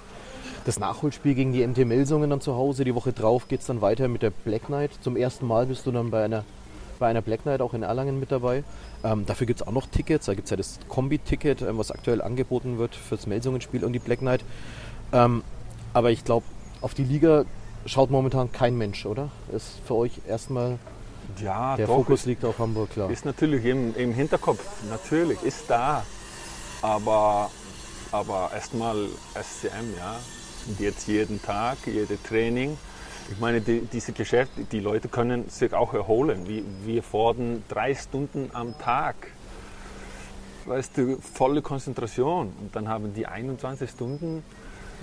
das 0.65 0.79
Nachholspiel 0.79 1.33
gegen 1.33 1.51
die 1.53 1.65
MT 1.65 1.79
Melsungen 1.85 2.29
dann 2.29 2.41
zu 2.41 2.55
Hause. 2.55 2.83
Die 2.83 2.93
Woche 2.93 3.11
drauf 3.13 3.47
geht 3.47 3.61
es 3.61 3.65
dann 3.67 3.81
weiter 3.81 4.07
mit 4.07 4.21
der 4.21 4.29
Black 4.29 4.65
Knight. 4.65 4.91
Zum 5.01 5.15
ersten 5.17 5.47
Mal 5.47 5.65
bist 5.65 5.85
du 5.85 5.91
dann 5.91 6.11
bei 6.11 6.23
einer, 6.23 6.43
bei 7.01 7.07
einer 7.07 7.21
Black 7.23 7.41
Knight 7.41 7.61
auch 7.61 7.73
in 7.73 7.81
Erlangen 7.83 8.19
mit 8.19 8.31
dabei. 8.31 8.63
Ähm, 9.03 9.25
dafür 9.25 9.47
gibt 9.47 9.59
es 9.59 9.67
auch 9.67 9.71
noch 9.71 9.87
Tickets. 9.87 10.27
Da 10.27 10.35
gibt 10.35 10.45
es 10.45 10.51
ja 10.51 10.55
das 10.55 10.79
Kombi-Ticket, 10.87 11.63
ähm, 11.63 11.77
was 11.79 11.91
aktuell 11.91 12.21
angeboten 12.21 12.77
wird 12.77 12.95
fürs 12.95 13.25
Melsungen-Spiel 13.27 13.83
und 13.83 13.91
die 13.91 13.99
Black 13.99 14.19
Knight. 14.19 14.45
Ähm, 15.11 15.43
aber 15.93 16.11
ich 16.11 16.23
glaube, 16.23 16.45
auf 16.79 16.93
die 16.93 17.03
Liga 17.03 17.43
schaut 17.87 18.11
momentan 18.11 18.51
kein 18.51 18.77
Mensch, 18.77 19.05
oder? 19.07 19.29
Ist 19.51 19.79
für 19.85 19.95
euch 19.95 20.21
erstmal 20.27 20.77
Ja, 21.43 21.75
der 21.75 21.87
doch, 21.87 21.95
Fokus 21.95 22.25
liegt 22.25 22.45
auf 22.45 22.59
Hamburg, 22.59 22.91
klar. 22.91 23.09
ist 23.09 23.25
natürlich 23.25 23.65
im, 23.65 23.95
im 23.95 24.13
Hinterkopf, 24.13 24.63
natürlich, 24.89 25.41
ist 25.41 25.65
da. 25.67 26.05
Aber, 26.83 27.49
aber 28.11 28.51
erstmal 28.53 29.07
SCM, 29.33 29.97
ja. 29.97 30.19
Und 30.67 30.79
jetzt 30.79 31.07
jeden 31.07 31.41
Tag, 31.41 31.77
jede 31.87 32.21
Training. 32.21 32.77
Ich 33.29 33.39
meine, 33.39 33.61
die, 33.61 33.81
diese 33.81 34.11
Geschäfte, 34.11 34.63
die 34.63 34.79
Leute 34.79 35.07
können 35.07 35.49
sich 35.49 35.73
auch 35.73 35.93
erholen. 35.93 36.47
Wir, 36.47 36.63
wir 36.83 37.03
fordern 37.03 37.63
drei 37.69 37.95
Stunden 37.95 38.49
am 38.53 38.77
Tag. 38.79 39.15
Weißt 40.65 40.97
du, 40.97 41.17
volle 41.19 41.61
Konzentration. 41.61 42.53
Und 42.59 42.75
dann 42.75 42.87
haben 42.89 43.13
die 43.13 43.25
21 43.27 43.89
Stunden, 43.89 44.43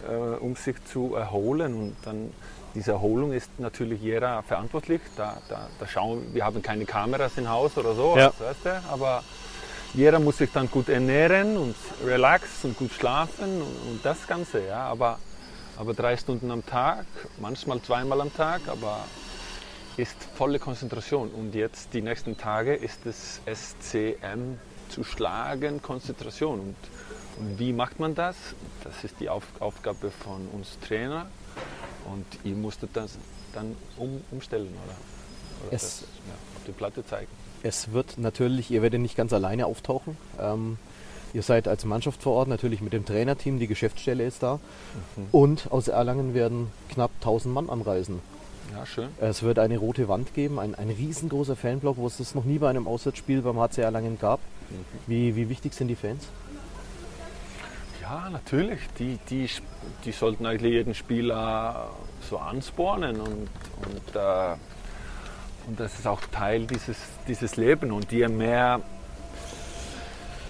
äh, 0.09 0.13
um 0.15 0.57
sich 0.57 0.77
zu 0.85 1.15
erholen. 1.15 1.75
Und 1.75 1.97
dann, 2.03 2.33
diese 2.75 2.93
Erholung 2.93 3.33
ist 3.33 3.51
natürlich 3.59 4.01
jeder 4.03 4.43
verantwortlich. 4.43 5.01
Da, 5.17 5.39
da, 5.49 5.69
da 5.79 5.87
schauen, 5.87 6.23
wir 6.35 6.45
haben 6.45 6.63
keine 6.63 6.85
Kameras 6.85 7.33
im 7.39 7.49
Haus 7.49 7.77
oder 7.79 7.95
so, 7.95 8.17
Ja. 8.17 8.27
weißt 8.39 8.65
du? 8.65 8.83
aber 8.93 9.23
jeder 9.95 10.21
muss 10.21 10.37
sich 10.37 10.53
dann 10.53 10.71
gut 10.71 10.91
ernähren 10.91 11.57
und 11.57 11.75
relaxen 12.05 12.71
und 12.71 12.79
gut 12.79 12.93
schlafen 12.93 13.63
und, 13.63 13.91
und 13.91 14.01
das 14.05 14.27
Ganze. 14.27 14.67
Ja? 14.67 14.81
Aber, 14.85 15.19
aber 15.79 15.95
drei 15.95 16.17
Stunden 16.17 16.51
am 16.51 16.65
Tag, 16.67 17.07
manchmal 17.41 17.81
zweimal 17.83 18.21
am 18.21 18.35
Tag, 18.35 18.63
aber 18.69 19.05
ist 19.97 20.17
volle 20.35 20.59
Konzentration. 20.59 21.31
Und 21.31 21.55
jetzt 21.55 21.95
die 21.95 22.03
nächsten 22.03 22.37
Tage 22.37 22.75
ist 22.75 23.07
es 23.07 23.41
SCM 23.47 24.59
zu 24.89 25.05
schlagen, 25.05 25.81
Konzentration. 25.83 26.61
Und, 26.61 26.77
und 27.39 27.59
wie 27.59 27.73
macht 27.73 28.01
man 28.01 28.15
das? 28.15 28.37
Das 28.85 29.05
ist 29.05 29.21
die 29.21 29.29
Auf, 29.29 29.45
Aufgabe 29.61 30.11
von 30.11 30.49
uns 30.53 30.79
Trainer. 30.87 31.27
Und 32.13 32.25
ihr 32.45 32.55
musstet 32.55 32.91
das 32.95 33.19
dann 33.53 33.77
um, 33.97 34.23
umstellen 34.31 34.69
oder, 34.85 35.67
oder 35.69 35.73
Es- 35.75 35.83
das, 35.83 36.01
ja, 36.01 36.35
auf 36.57 36.65
die 36.67 36.73
Platte 36.73 37.05
zeigen. 37.07 37.29
Es 37.65 37.91
wird 37.93 38.19
natürlich, 38.19 38.71
ihr 38.71 38.83
werdet 38.83 39.01
nicht 39.01 39.17
ganz 39.17 39.33
alleine 39.33 39.67
auftauchen. 39.67 40.17
Ähm, 40.41 40.79
ihr 41.35 41.43
seid 41.43 41.69
als 41.69 41.85
Mannschaft 41.85 42.23
vor 42.23 42.35
Ort, 42.35 42.49
natürlich 42.49 42.81
mit 42.81 42.93
dem 42.93 43.05
Trainerteam, 43.05 43.59
die 43.59 43.67
Geschäftsstelle 43.67 44.25
ist 44.25 44.43
da. 44.43 44.61
Und 45.33 45.71
aus 45.71 45.89
Erlangen 45.89 46.35
werden 46.35 46.69
knapp 46.91 47.11
1000 47.21 47.55
Mann 47.55 47.71
anreisen. 47.71 48.21
Ja, 48.75 48.85
schön. 48.85 49.09
Es 49.19 49.43
wird 49.43 49.59
eine 49.59 49.79
rote 49.79 50.09
Wand 50.09 50.35
geben, 50.35 50.59
ein, 50.59 50.75
ein 50.75 50.91
riesengroßer 50.91 51.57
Fanblock, 51.57 51.97
wo 51.97 52.07
es 52.07 52.19
das 52.19 52.35
noch 52.35 52.45
nie 52.45 52.59
bei 52.59 52.69
einem 52.69 52.87
Auswärtsspiel 52.87 53.43
beim 53.43 53.59
HC 53.59 53.83
Erlangen 53.83 54.19
gab. 54.19 54.41
Wie, 55.07 55.35
wie 55.37 55.49
wichtig 55.49 55.73
sind 55.73 55.89
die 55.89 55.97
Fans? 55.97 56.29
Ja, 58.03 58.29
natürlich. 58.31 58.81
Die, 58.99 59.19
die, 59.31 59.49
die 60.05 60.13
sollten 60.13 60.47
eigentlich 60.47 60.73
jeden 60.73 60.95
Spieler 60.95 61.91
so 62.29 62.39
anspornen 62.39 63.21
und, 63.21 63.49
und, 63.85 64.17
äh, 64.17 64.55
und 65.67 65.79
das 65.79 65.99
ist 65.99 66.07
auch 66.07 66.21
Teil 66.33 66.67
dieses, 66.67 66.97
dieses 67.27 67.57
Lebens. 67.57 67.93
Und 67.93 68.13
je 68.13 68.29
mehr, 68.29 68.81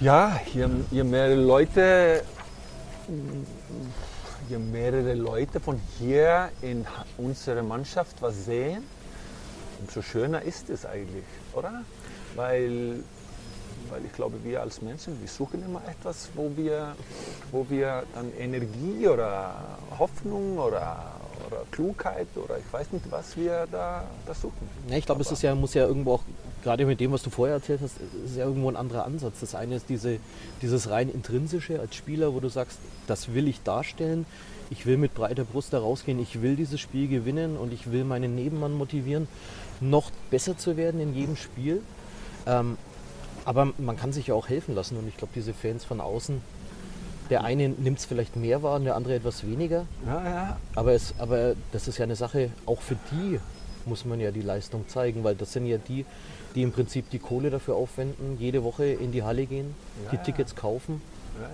ja, 0.00 0.40
je, 0.52 0.68
je 0.90 1.04
mehr 1.04 1.36
Leute, 1.36 2.22
je 4.48 4.58
mehrere 4.58 5.14
Leute 5.14 5.60
von 5.60 5.80
hier 5.98 6.50
in 6.60 6.86
unserer 7.16 7.62
Mannschaft 7.62 8.20
was 8.20 8.44
sehen, 8.44 8.84
umso 9.80 10.02
schöner 10.02 10.42
ist 10.42 10.70
es 10.70 10.86
eigentlich, 10.86 11.24
oder? 11.52 11.82
Weil 12.36 13.02
weil 13.90 14.04
ich 14.04 14.12
glaube, 14.12 14.42
wir 14.44 14.60
als 14.60 14.82
Menschen, 14.82 15.18
wir 15.20 15.28
suchen 15.28 15.64
immer 15.64 15.80
etwas, 15.88 16.28
wo 16.34 16.50
wir, 16.56 16.94
wo 17.50 17.66
wir 17.68 18.04
dann 18.14 18.32
Energie 18.38 19.08
oder 19.08 19.54
Hoffnung 19.98 20.58
oder, 20.58 21.12
oder 21.46 21.62
Klugheit 21.70 22.28
oder 22.36 22.58
ich 22.58 22.72
weiß 22.72 22.92
nicht, 22.92 23.10
was 23.10 23.36
wir 23.36 23.66
da, 23.70 24.04
da 24.26 24.34
suchen. 24.34 24.68
Ja, 24.88 24.96
ich 24.96 25.06
glaube, 25.06 25.22
es 25.22 25.30
ist 25.30 25.42
ja, 25.42 25.54
muss 25.54 25.74
ja 25.74 25.86
irgendwo 25.86 26.14
auch, 26.14 26.22
gerade 26.62 26.86
mit 26.86 27.00
dem, 27.00 27.12
was 27.12 27.22
du 27.22 27.30
vorher 27.30 27.56
erzählt 27.56 27.80
hast, 27.82 27.96
ist 28.24 28.36
ja 28.36 28.44
irgendwo 28.44 28.70
ein 28.70 28.76
anderer 28.76 29.04
Ansatz. 29.04 29.40
Das 29.40 29.54
eine 29.54 29.76
ist 29.76 29.88
diese, 29.88 30.18
dieses 30.62 30.90
rein 30.90 31.08
intrinsische 31.08 31.80
als 31.80 31.94
Spieler, 31.94 32.34
wo 32.34 32.40
du 32.40 32.48
sagst, 32.48 32.78
das 33.06 33.34
will 33.34 33.48
ich 33.48 33.62
darstellen. 33.62 34.26
Ich 34.70 34.84
will 34.84 34.98
mit 34.98 35.14
breiter 35.14 35.44
Brust 35.44 35.72
da 35.72 35.78
rausgehen, 35.78 36.20
ich 36.20 36.42
will 36.42 36.54
dieses 36.54 36.78
Spiel 36.78 37.08
gewinnen 37.08 37.56
und 37.56 37.72
ich 37.72 37.90
will 37.90 38.04
meinen 38.04 38.34
Nebenmann 38.34 38.74
motivieren, 38.74 39.26
noch 39.80 40.10
besser 40.30 40.58
zu 40.58 40.76
werden 40.76 41.00
in 41.00 41.14
jedem 41.14 41.36
Spiel. 41.36 41.82
Ähm, 42.46 42.76
aber 43.46 43.72
man 43.78 43.96
kann 43.96 44.12
sich 44.12 44.26
ja 44.26 44.34
auch 44.34 44.48
helfen 44.48 44.74
lassen 44.74 44.98
und 44.98 45.08
ich 45.08 45.16
glaube, 45.16 45.32
diese 45.34 45.54
Fans 45.54 45.84
von 45.84 46.02
außen, 46.02 46.42
der 47.30 47.44
eine 47.44 47.68
nimmt 47.68 47.98
es 47.98 48.04
vielleicht 48.04 48.36
mehr 48.36 48.62
wahr 48.62 48.76
und 48.76 48.84
der 48.84 48.96
andere 48.96 49.14
etwas 49.14 49.46
weniger. 49.46 49.86
Ja, 50.06 50.24
ja. 50.24 50.56
Aber, 50.74 50.92
es, 50.92 51.14
aber 51.18 51.54
das 51.72 51.88
ist 51.88 51.98
ja 51.98 52.04
eine 52.04 52.16
Sache, 52.16 52.50
auch 52.66 52.80
für 52.80 52.96
die 53.12 53.38
muss 53.86 54.04
man 54.04 54.20
ja 54.20 54.30
die 54.30 54.42
Leistung 54.42 54.86
zeigen, 54.88 55.24
weil 55.24 55.34
das 55.34 55.52
sind 55.52 55.66
ja 55.66 55.78
die, 55.78 56.04
die 56.54 56.62
im 56.62 56.72
Prinzip 56.72 57.10
die 57.10 57.18
Kohle 57.18 57.50
dafür 57.50 57.76
aufwenden, 57.76 58.36
jede 58.38 58.62
Woche 58.64 58.84
in 58.86 59.12
die 59.12 59.22
Halle 59.22 59.46
gehen, 59.46 59.74
Ja, 60.04 60.10
die. 60.10 60.18
Tickets 60.18 60.54
kaufen 60.54 61.00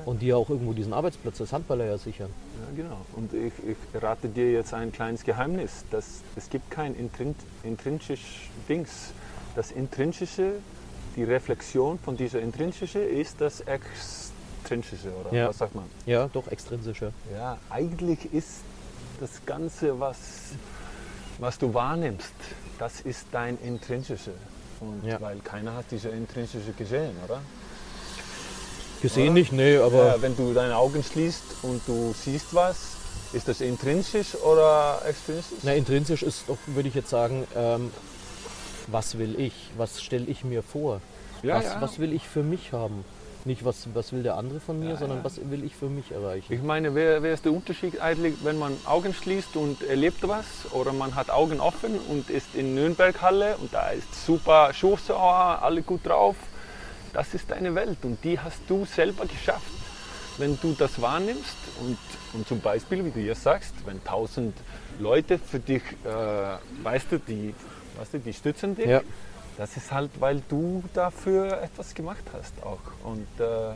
und 0.07 0.23
die 0.23 0.29
ja 0.29 0.37
auch 0.37 0.49
irgendwo 0.49 0.73
diesen 0.73 0.93
Arbeitsplatz 0.93 1.41
als 1.41 1.53
Handballer 1.53 1.85
ja 1.85 1.99
sichern. 1.99 2.31
Ja, 2.61 2.83
genau. 2.83 3.01
Und 3.17 3.33
ich, 3.35 3.53
ich 3.69 4.03
rate 4.03 4.29
dir 4.29 4.51
jetzt 4.51 4.73
ein 4.73 4.93
kleines 4.93 5.25
Geheimnis. 5.25 5.85
Dass 5.91 6.23
es 6.37 6.49
gibt 6.49 6.71
kein 6.71 6.95
intrin 6.95 7.35
intrinsisch 7.63 8.49
Dings. 8.69 9.13
Das 9.55 9.71
Intrinsische, 9.71 10.55
die 11.17 11.25
Reflexion 11.25 11.99
von 11.99 12.17
dieser 12.17 12.41
Intrinsische 12.41 12.99
ist 12.99 13.41
das 13.41 13.61
Extrinsische, 14.69 15.13
oder 15.15 15.31
Ja. 15.37 15.49
was 15.49 15.59
sagt 15.59 15.75
man? 15.75 15.85
Ja, 16.07 16.29
doch 16.33 16.49
extrinsischer. 16.49 17.13
Ja, 17.35 17.59
eigentlich 17.69 18.33
ist 18.33 18.61
das 19.21 19.31
Ganze, 19.45 20.01
was, 20.01 20.17
was 21.39 21.59
du 21.59 21.75
wahrnimmst, 21.75 22.33
das 22.79 23.01
ist 23.03 23.27
dein 23.31 23.59
Intrinsische. 23.63 24.33
Und 24.81 25.05
Ja. 25.07 25.21
weil 25.21 25.39
keiner 25.41 25.75
hat 25.75 25.85
diese 25.91 26.09
Intrinsische 26.09 26.73
gesehen, 26.73 27.15
oder? 27.27 27.41
Gesehen 29.03 29.25
Oder? 29.25 29.33
nicht, 29.35 29.53
nee, 29.53 29.77
aber 29.77 30.07
ja, 30.17 30.23
wenn 30.23 30.35
du 30.35 30.55
deine 30.55 30.77
Augen 30.79 31.03
schließt 31.03 31.43
und 31.63 31.83
du 31.87 32.15
siehst 32.19 32.55
was, 32.55 32.97
ist 33.35 33.47
das 33.47 33.61
intrinsisch 33.61 34.35
oder 34.37 35.03
extrinsisch? 35.07 35.59
na, 35.63 35.75
intrinsisch 35.75 36.23
ist 36.23 36.45
doch, 36.49 36.57
würde 36.69 36.89
ich 36.89 36.95
jetzt 36.95 37.11
sagen, 37.11 37.47
ähm, 37.55 37.91
was 38.87 39.19
will 39.19 39.39
ich? 39.39 39.53
Was 39.77 40.03
stelle 40.03 40.25
ich 40.27 40.43
mir 40.43 40.63
vor? 40.63 41.03
Ja, 41.43 41.57
was, 41.57 41.81
was 41.83 41.99
will 41.99 42.15
ich 42.15 42.27
für 42.27 42.43
mich 42.43 42.73
haben? 42.73 43.05
Nicht, 43.47 43.63
was, 43.65 43.89
was 43.93 44.11
will 44.13 44.23
der 44.23 44.37
andere 44.37 44.59
von 44.59 44.79
mir, 44.79 44.91
Ja, 44.91 44.97
sondern 44.97 45.19
ja. 45.19 45.25
was 45.25 45.39
will 45.51 45.65
ich 45.65 45.77
für 45.77 45.91
mich 45.91 46.11
erreichen? 46.13 46.51
Ich 46.53 46.63
meine, 46.63 46.95
wer, 46.95 47.23
wer 47.23 47.35
ist 47.35 47.45
der 47.45 47.53
Unterschied 47.53 48.01
eigentlich, 48.01 48.37
wenn 48.43 48.59
man 48.59 48.75
Augen 48.87 49.13
schließt 49.13 49.57
und 49.57 49.83
erlebt 49.83 50.27
was 50.27 50.47
oder 50.73 50.93
man 50.95 51.15
hat 51.15 51.29
Augen 51.31 51.61
offen 51.61 51.99
und 52.09 52.31
ist 52.31 52.55
in 52.55 52.75
Nürnberghalle 52.75 53.57
und 53.59 53.75
da 53.75 53.91
ist 53.91 54.25
super 54.25 54.73
Schuhsauer, 54.73 55.59
alle 55.63 55.83
gut 55.83 56.07
drauf. 56.07 56.37
Das 57.13 57.35
ist 57.35 57.51
deine 57.51 57.75
Welt 57.75 57.99
und 58.03 58.25
die 58.25 58.41
hast 58.41 58.61
du 58.67 58.87
selber 58.87 59.27
geschafft. 59.27 59.63
Wenn 60.39 60.59
du 60.61 60.73
das 60.77 61.01
wahrnimmst 61.01 61.57
und, 61.81 61.99
und 62.33 62.49
zum 62.49 62.61
Beispiel, 62.61 63.05
wie 63.05 63.11
du 63.11 63.21
jetzt 63.21 63.43
sagst, 63.45 63.75
wenn 63.85 64.03
tausend 64.03 64.57
Leute 64.99 65.39
für 65.39 65.61
dich, 65.61 65.83
äh, 66.05 66.83
weißt 66.83 67.07
du, 67.13 67.19
die, 67.19 67.55
weißt 67.99 68.15
du, 68.15 68.19
die 68.21 68.33
stützen 68.33 68.75
dich, 68.75 68.87
Ja. 68.87 69.03
Das 69.57 69.77
ist 69.77 69.93
halt, 69.93 70.11
weil 70.21 70.43
du 70.49 70.83
dafür 70.95 71.63
etwas 71.63 71.95
gemacht 71.95 72.25
hast 72.33 72.55
auch. 72.63 72.79
Und, 73.05 73.29
äh, 73.39 73.75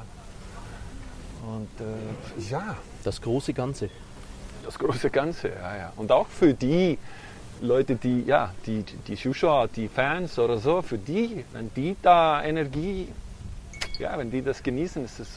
und 1.47 1.69
äh, 1.81 2.51
ja, 2.51 2.77
Das 3.05 3.21
große 3.21 3.53
Ganze. 3.53 3.91
das 4.65 4.79
große 4.79 5.11
Ganze, 5.11 5.49
ja, 5.51 5.77
ja. 5.77 5.93
Und 5.97 6.11
auch 6.13 6.27
für 6.27 6.53
die 6.55 6.99
Leute, 7.61 7.97
die, 7.97 8.23
ja, 8.25 8.53
die, 8.67 8.83
die 8.83 9.17
Zuschauer, 9.17 9.69
die 9.69 9.89
Fans 9.89 10.39
oder 10.39 10.59
so, 10.59 10.83
für 10.83 10.99
die, 10.99 11.45
wenn 11.53 11.73
die 11.75 11.97
da 12.03 12.43
Energie, 12.43 13.09
ja, 13.99 14.17
wenn 14.19 14.31
die 14.31 14.43
das 14.43 14.63
genießen, 14.63 15.05
ist 15.05 15.21
es 15.21 15.29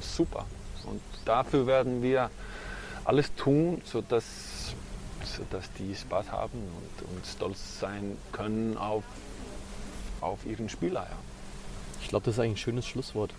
super. 0.00 0.44
Und 0.84 1.00
dafür 1.24 1.66
werden 1.66 2.02
wir 2.02 2.30
alles 3.04 3.34
tun, 3.34 3.80
sodass, 3.84 4.74
sodass 5.24 5.72
die 5.78 5.94
Spaß 5.94 6.30
haben 6.30 6.58
und, 6.58 7.08
und 7.10 7.26
stolz 7.26 7.80
sein 7.80 8.16
können 8.32 8.76
auf, 8.76 9.04
auf 10.20 10.44
ihren 10.46 10.68
Spieler. 10.68 11.06
Ja. 11.08 11.16
Ich 12.02 12.08
glaube, 12.08 12.24
das 12.24 12.34
ist 12.34 12.40
eigentlich 12.40 12.54
ein 12.54 12.64
schönes 12.64 12.86
Schlusswort. 12.86 13.32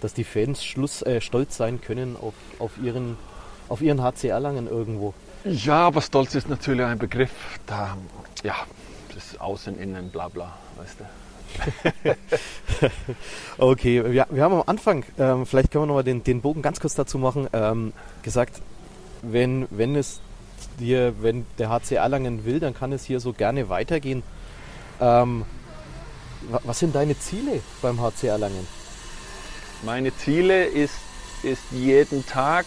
Dass 0.00 0.12
die 0.12 0.24
Fans 0.24 0.64
Schluss, 0.64 1.02
äh, 1.02 1.20
stolz 1.20 1.56
sein 1.56 1.80
können 1.80 2.16
auf, 2.20 2.34
auf, 2.58 2.72
ihren, 2.82 3.16
auf 3.68 3.80
ihren 3.80 4.02
HC 4.02 4.28
Erlangen 4.28 4.68
irgendwo. 4.68 5.14
Ja, 5.44 5.86
aber 5.86 6.02
Stolz 6.02 6.34
ist 6.34 6.48
natürlich 6.48 6.84
ein 6.84 6.98
Begriff, 6.98 7.30
da, 7.66 7.96
ja, 8.42 8.54
das 9.14 9.32
ist 9.32 9.40
Außen, 9.40 9.78
Innen, 9.78 10.10
bla 10.10 10.28
bla, 10.28 10.52
weißt 10.76 10.98
du. 11.00 11.04
Okay, 13.58 14.04
wir, 14.04 14.26
wir 14.28 14.42
haben 14.42 14.54
am 14.54 14.64
Anfang, 14.66 15.04
ähm, 15.18 15.46
vielleicht 15.46 15.70
können 15.70 15.84
wir 15.84 15.86
nochmal 15.86 16.04
den, 16.04 16.22
den 16.24 16.40
Bogen 16.40 16.62
ganz 16.62 16.80
kurz 16.80 16.94
dazu 16.94 17.16
machen, 17.18 17.48
ähm, 17.52 17.92
gesagt, 18.22 18.60
wenn, 19.22 19.66
wenn 19.70 19.96
es 19.96 20.20
dir, 20.78 21.14
wenn 21.22 21.46
der 21.58 21.70
HC 21.70 21.94
Erlangen 21.94 22.44
will, 22.44 22.60
dann 22.60 22.74
kann 22.74 22.92
es 22.92 23.04
hier 23.04 23.20
so 23.20 23.32
gerne 23.32 23.68
weitergehen. 23.68 24.22
Ähm, 25.00 25.44
was 26.64 26.78
sind 26.78 26.94
deine 26.94 27.18
Ziele 27.18 27.60
beim 27.82 28.00
HC 28.00 28.28
Erlangen? 28.28 28.66
Meine 29.82 30.16
Ziele 30.16 30.64
ist, 30.64 30.94
ist 31.42 31.62
jeden 31.70 32.26
Tag 32.26 32.66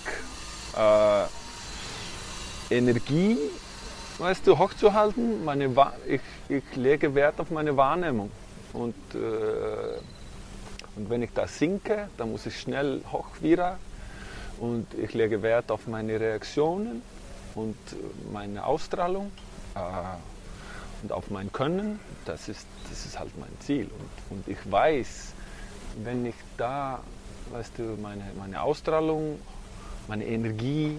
äh, 0.78 1.26
Energie, 2.74 3.38
weißt 4.20 4.46
du, 4.46 4.58
hochzuhalten. 4.58 5.44
Meine, 5.44 5.70
ich, 6.08 6.22
ich 6.48 6.64
lege 6.76 7.16
Wert 7.16 7.40
auf 7.40 7.50
meine 7.52 7.76
Wahrnehmung. 7.76 8.32
Und, 8.74 8.96
äh, 9.14 9.98
und 10.96 11.10
wenn 11.10 11.24
ich 11.24 11.32
da 11.34 11.48
sinke, 11.48 12.10
dann 12.18 12.32
muss 12.32 12.46
ich 12.46 12.60
schnell 12.60 13.02
hoch 13.12 13.28
wieder. 13.42 13.80
Und 14.60 14.88
ich 14.94 15.14
lege 15.14 15.42
Wert 15.42 15.72
auf 15.72 15.88
meine 15.88 16.20
Reaktionen 16.20 17.02
und 17.56 17.78
meine 18.32 18.66
Ausstrahlung 18.66 19.32
äh, 19.76 19.80
und 21.04 21.12
auf 21.12 21.30
mein 21.30 21.52
Können. 21.52 22.00
Das 22.26 22.48
ist, 22.50 22.66
das 22.90 23.06
ist 23.06 23.20
halt 23.20 23.38
mein 23.40 23.52
Ziel. 23.60 23.90
Und, 24.30 24.38
und 24.38 24.48
ich 24.48 24.58
weiß, 24.72 25.34
wenn 26.04 26.26
ich 26.26 26.36
da, 26.58 27.00
weißt 27.52 27.74
du, 27.78 27.98
meine, 28.02 28.24
meine 28.38 28.62
Ausstrahlung, 28.62 29.40
meine 30.08 30.26
Energie, 30.26 30.98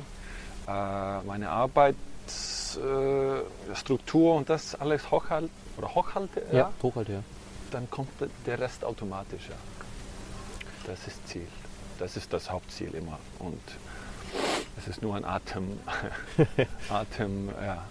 äh, 0.67 1.21
meine 1.23 1.49
Arbeitsstruktur 1.51 4.35
und 4.37 4.49
das 4.51 4.75
alles 4.75 5.11
hochhalte, 5.11 5.51
oder 5.77 5.95
hochhalte, 5.95 6.43
ja, 6.53 6.59
Ja, 6.59 6.73
Hochhalte, 6.83 7.13
ja. 7.13 7.23
dann 7.71 7.89
kommt 7.91 8.11
der- 8.47 8.59
Rest 8.59 8.85
automatisch. 8.85 9.49
Ja. 9.49 9.55
Das 10.87 11.07
ist 11.07 11.27
Ziel. 11.29 11.47
Das 11.99 12.17
ist 12.17 12.33
das 12.33 12.51
Hauptziel 12.51 12.95
immer. 12.95 13.19
Und 13.39 13.61
es 14.79 14.89
ist 14.89 15.03
nur 15.03 15.15
ein 15.17 15.25
Atem, 15.25 15.79
Atem 16.89 17.51
ja, 17.63 17.85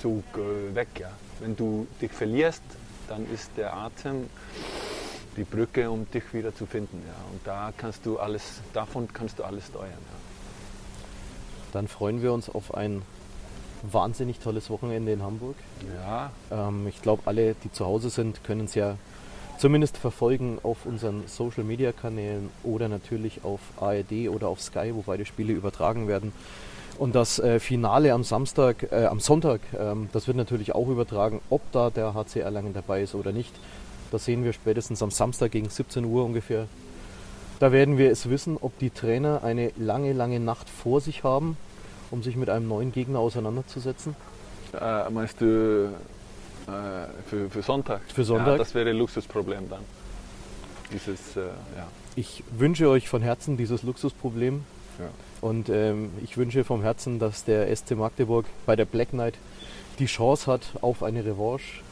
Zug. 0.00 0.24
Zug 0.34 0.40
äh, 0.40 0.74
weg. 0.74 0.88
Ja. 0.98 1.10
Wenn 1.40 1.56
du 1.56 1.86
dich 2.00 2.12
verlierst, 2.12 2.62
dann 3.08 3.26
ist 3.32 3.50
der 3.56 3.74
Atem 3.74 4.28
die 5.36 5.44
Brücke, 5.44 5.90
um 5.90 6.10
dich 6.10 6.34
wieder 6.34 6.54
zu 6.54 6.66
finden. 6.66 7.02
Ja. 7.06 7.14
Und 7.32 7.40
da 7.44 7.72
kannst 7.76 8.04
du 8.04 8.18
alles, 8.18 8.60
davon 8.72 9.08
kannst 9.12 9.38
du 9.38 9.44
alles 9.44 9.66
steuern. 9.66 9.90
Ja. 9.90 10.18
Dann 11.72 11.88
freuen 11.88 12.22
wir 12.22 12.32
uns 12.32 12.48
auf 12.48 12.74
ein 12.74 13.02
wahnsinnig 13.82 14.40
tolles 14.40 14.70
Wochenende 14.70 15.12
in 15.12 15.22
Hamburg. 15.22 15.56
Ja, 15.94 16.32
Ähm, 16.50 16.86
ich 16.88 17.00
glaube, 17.02 17.22
alle, 17.26 17.54
die 17.54 17.70
zu 17.70 17.86
Hause 17.86 18.10
sind, 18.10 18.42
können 18.42 18.64
es 18.64 18.74
ja 18.74 18.96
zumindest 19.58 19.96
verfolgen 19.96 20.58
auf 20.62 20.86
unseren 20.86 21.26
Social 21.26 21.64
Media 21.64 21.92
Kanälen 21.92 22.48
oder 22.62 22.88
natürlich 22.88 23.44
auf 23.44 23.60
ARD 23.80 24.28
oder 24.28 24.48
auf 24.48 24.60
Sky, 24.60 24.92
wo 24.94 25.02
beide 25.02 25.26
Spiele 25.26 25.52
übertragen 25.52 26.08
werden. 26.08 26.32
Und 26.98 27.14
das 27.14 27.38
äh, 27.38 27.60
Finale 27.60 28.12
am 28.12 28.24
Samstag, 28.24 28.90
äh, 28.90 29.06
am 29.06 29.20
Sonntag, 29.20 29.60
ähm, 29.78 30.08
das 30.12 30.26
wird 30.26 30.36
natürlich 30.36 30.74
auch 30.74 30.88
übertragen, 30.88 31.40
ob 31.48 31.60
da 31.70 31.90
der 31.90 32.12
HC 32.12 32.40
Erlangen 32.40 32.74
dabei 32.74 33.02
ist 33.02 33.14
oder 33.14 33.30
nicht. 33.30 33.54
Das 34.10 34.24
sehen 34.24 34.42
wir 34.42 34.52
spätestens 34.52 35.02
am 35.02 35.12
Samstag 35.12 35.52
gegen 35.52 35.68
17 35.68 36.04
Uhr 36.04 36.24
ungefähr. 36.24 36.66
Da 37.60 37.70
werden 37.70 37.98
wir 37.98 38.10
es 38.10 38.28
wissen, 38.28 38.56
ob 38.60 38.76
die 38.78 38.90
Trainer 38.90 39.44
eine 39.44 39.70
lange, 39.76 40.12
lange 40.12 40.40
Nacht 40.40 40.68
vor 40.68 41.00
sich 41.00 41.22
haben, 41.22 41.56
um 42.10 42.22
sich 42.22 42.34
mit 42.34 42.50
einem 42.50 42.66
neuen 42.66 42.90
Gegner 42.90 43.20
auseinanderzusetzen. 43.20 44.16
äh, 44.80 45.08
meinst 45.10 45.40
du 45.40 45.92
äh, 46.66 46.70
für, 47.28 47.48
für 47.48 47.62
Sonntag? 47.62 48.00
Für 48.12 48.24
Sonntag? 48.24 48.46
Ja, 48.48 48.58
das 48.58 48.74
wäre 48.74 48.90
ein 48.90 48.96
Luxusproblem 48.96 49.70
dann. 49.70 49.82
Dieses, 50.92 51.36
äh, 51.36 51.40
ja. 51.76 51.86
Ich 52.16 52.42
wünsche 52.50 52.88
euch 52.88 53.08
von 53.08 53.22
Herzen 53.22 53.56
dieses 53.56 53.84
Luxusproblem 53.84 54.64
Ja. 54.98 55.04
Und 55.40 55.68
ähm, 55.68 56.10
ich 56.22 56.36
wünsche 56.36 56.64
vom 56.64 56.82
Herzen, 56.82 57.18
dass 57.18 57.44
der 57.44 57.74
SC 57.74 57.92
Magdeburg 57.92 58.46
bei 58.66 58.76
der 58.76 58.84
Black 58.84 59.10
Knight 59.10 59.34
die 59.98 60.06
Chance 60.06 60.50
hat 60.50 60.62
auf 60.80 61.02
eine 61.02 61.24
Revanche 61.24 61.82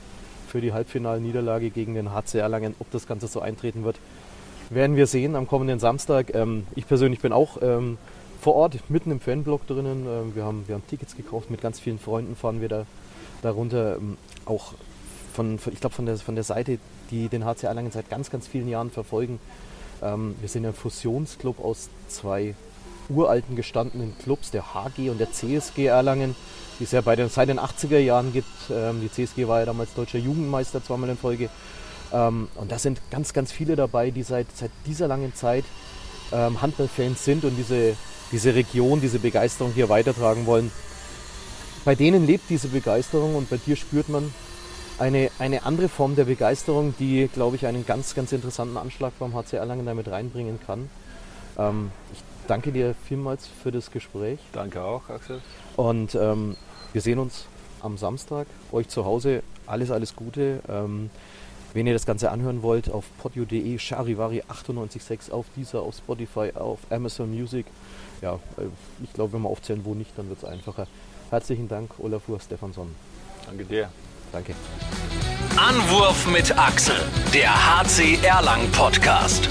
für 0.48 0.60
die 0.60 0.72
Halbfinalniederlage 0.72 1.70
gegen 1.70 1.94
den 1.94 2.12
HC 2.12 2.38
Erlangen. 2.38 2.74
Ob 2.78 2.90
das 2.90 3.06
Ganze 3.06 3.26
so 3.26 3.40
eintreten 3.40 3.84
wird, 3.84 3.96
werden 4.70 4.96
wir 4.96 5.06
sehen 5.06 5.36
am 5.36 5.46
kommenden 5.46 5.78
Samstag. 5.78 6.34
Ähm, 6.34 6.66
ich 6.74 6.86
persönlich 6.86 7.20
bin 7.20 7.32
auch 7.32 7.60
ähm, 7.62 7.98
vor 8.40 8.54
Ort 8.54 8.78
mitten 8.88 9.10
im 9.10 9.20
Fanblock 9.20 9.66
drinnen. 9.66 10.06
Ähm, 10.06 10.34
wir, 10.34 10.44
haben, 10.44 10.64
wir 10.66 10.74
haben 10.74 10.86
Tickets 10.86 11.16
gekauft, 11.16 11.50
mit 11.50 11.60
ganz 11.60 11.80
vielen 11.80 11.98
Freunden 11.98 12.36
fahren 12.36 12.60
wir 12.60 12.68
da 12.68 12.86
darunter. 13.42 13.96
Ähm, 13.96 14.16
auch 14.44 14.74
von, 15.32 15.58
von 15.58 15.72
ich 15.72 15.80
glaube 15.80 15.94
von 15.94 16.06
der, 16.06 16.16
von 16.16 16.34
der 16.34 16.44
Seite, 16.44 16.78
die 17.10 17.28
den 17.28 17.44
HC 17.44 17.66
Erlangen 17.66 17.90
seit 17.90 18.08
ganz, 18.08 18.30
ganz 18.30 18.46
vielen 18.46 18.68
Jahren 18.68 18.90
verfolgen. 18.90 19.38
Ähm, 20.02 20.34
wir 20.40 20.48
sind 20.48 20.66
ein 20.66 20.74
Fusionsclub 20.74 21.62
aus 21.64 21.88
zwei 22.08 22.54
uralten 23.08 23.56
gestandenen 23.56 24.14
Clubs, 24.22 24.50
der 24.50 24.74
HG 24.74 25.10
und 25.10 25.18
der 25.18 25.32
CSG 25.32 25.86
Erlangen, 25.86 26.34
die 26.78 26.84
es 26.84 26.92
ja 26.92 27.00
bei 27.00 27.16
den, 27.16 27.28
seit 27.28 27.48
den 27.48 27.60
80er 27.60 27.98
Jahren 27.98 28.32
gibt. 28.32 28.48
Ähm, 28.70 29.00
die 29.00 29.10
CSG 29.10 29.48
war 29.48 29.60
ja 29.60 29.66
damals 29.66 29.94
deutscher 29.94 30.18
Jugendmeister 30.18 30.82
zweimal 30.82 31.10
in 31.10 31.16
Folge. 31.16 31.48
Ähm, 32.12 32.48
und 32.56 32.70
da 32.70 32.78
sind 32.78 33.00
ganz, 33.10 33.32
ganz 33.32 33.52
viele 33.52 33.76
dabei, 33.76 34.10
die 34.10 34.22
seit, 34.22 34.46
seit 34.54 34.70
dieser 34.86 35.08
langen 35.08 35.34
Zeit 35.34 35.64
ähm, 36.32 36.60
Handballfans 36.60 37.24
sind 37.24 37.44
und 37.44 37.56
diese, 37.56 37.96
diese 38.32 38.54
Region, 38.54 39.00
diese 39.00 39.18
Begeisterung 39.18 39.72
hier 39.72 39.88
weitertragen 39.88 40.46
wollen. 40.46 40.70
Bei 41.84 41.94
denen 41.94 42.26
lebt 42.26 42.50
diese 42.50 42.68
Begeisterung 42.68 43.36
und 43.36 43.48
bei 43.48 43.58
dir 43.58 43.76
spürt 43.76 44.08
man 44.08 44.32
eine, 44.98 45.30
eine 45.38 45.64
andere 45.64 45.88
Form 45.88 46.16
der 46.16 46.24
Begeisterung, 46.24 46.94
die, 46.98 47.28
glaube 47.32 47.56
ich, 47.56 47.66
einen 47.66 47.86
ganz, 47.86 48.14
ganz 48.14 48.32
interessanten 48.32 48.76
Anschlag 48.76 49.12
beim 49.18 49.34
HC 49.34 49.56
Erlangen 49.56 49.86
damit 49.86 50.08
reinbringen 50.08 50.58
kann. 50.66 50.88
Ähm, 51.58 51.90
ich 52.12 52.20
danke 52.46 52.72
dir 52.72 52.94
vielmals 53.06 53.46
für 53.62 53.72
das 53.72 53.90
Gespräch 53.90 54.38
Danke 54.52 54.82
auch, 54.82 55.08
Axel. 55.08 55.40
und 55.76 56.14
ähm, 56.14 56.56
wir 56.92 57.00
sehen 57.00 57.18
uns 57.18 57.46
am 57.82 57.98
Samstag. 57.98 58.46
Euch 58.72 58.88
zu 58.88 59.04
Hause 59.04 59.42
alles, 59.66 59.90
alles 59.90 60.16
Gute. 60.16 60.60
Ähm, 60.68 61.10
wenn 61.74 61.86
ihr 61.86 61.92
das 61.92 62.06
Ganze 62.06 62.30
anhören 62.30 62.62
wollt, 62.62 62.90
auf 62.90 63.04
podio.de, 63.18 63.78
Charivari 63.78 64.42
98.6, 64.42 65.30
auf 65.30 65.44
dieser, 65.56 65.82
auf 65.82 65.94
Spotify, 65.96 66.52
auf 66.54 66.78
Amazon 66.90 67.30
Music. 67.30 67.66
Ja, 68.22 68.36
äh, 68.56 68.62
ich 69.02 69.12
glaube, 69.12 69.34
wenn 69.34 69.42
wir 69.42 69.50
aufzählen, 69.50 69.84
wo 69.84 69.94
nicht, 69.94 70.10
dann 70.16 70.28
wird 70.28 70.38
es 70.38 70.44
einfacher. 70.44 70.86
Herzlichen 71.30 71.68
Dank, 71.68 71.90
Olafur 71.98 72.40
Stefansson. 72.40 72.94
Danke 73.44 73.64
dir. 73.64 73.90
Danke. 74.32 74.54
Anwurf 75.56 76.26
mit 76.28 76.56
Axel, 76.58 76.96
der 77.34 77.50
HC 77.52 78.18
Erlang 78.24 78.70
Podcast. 78.72 79.48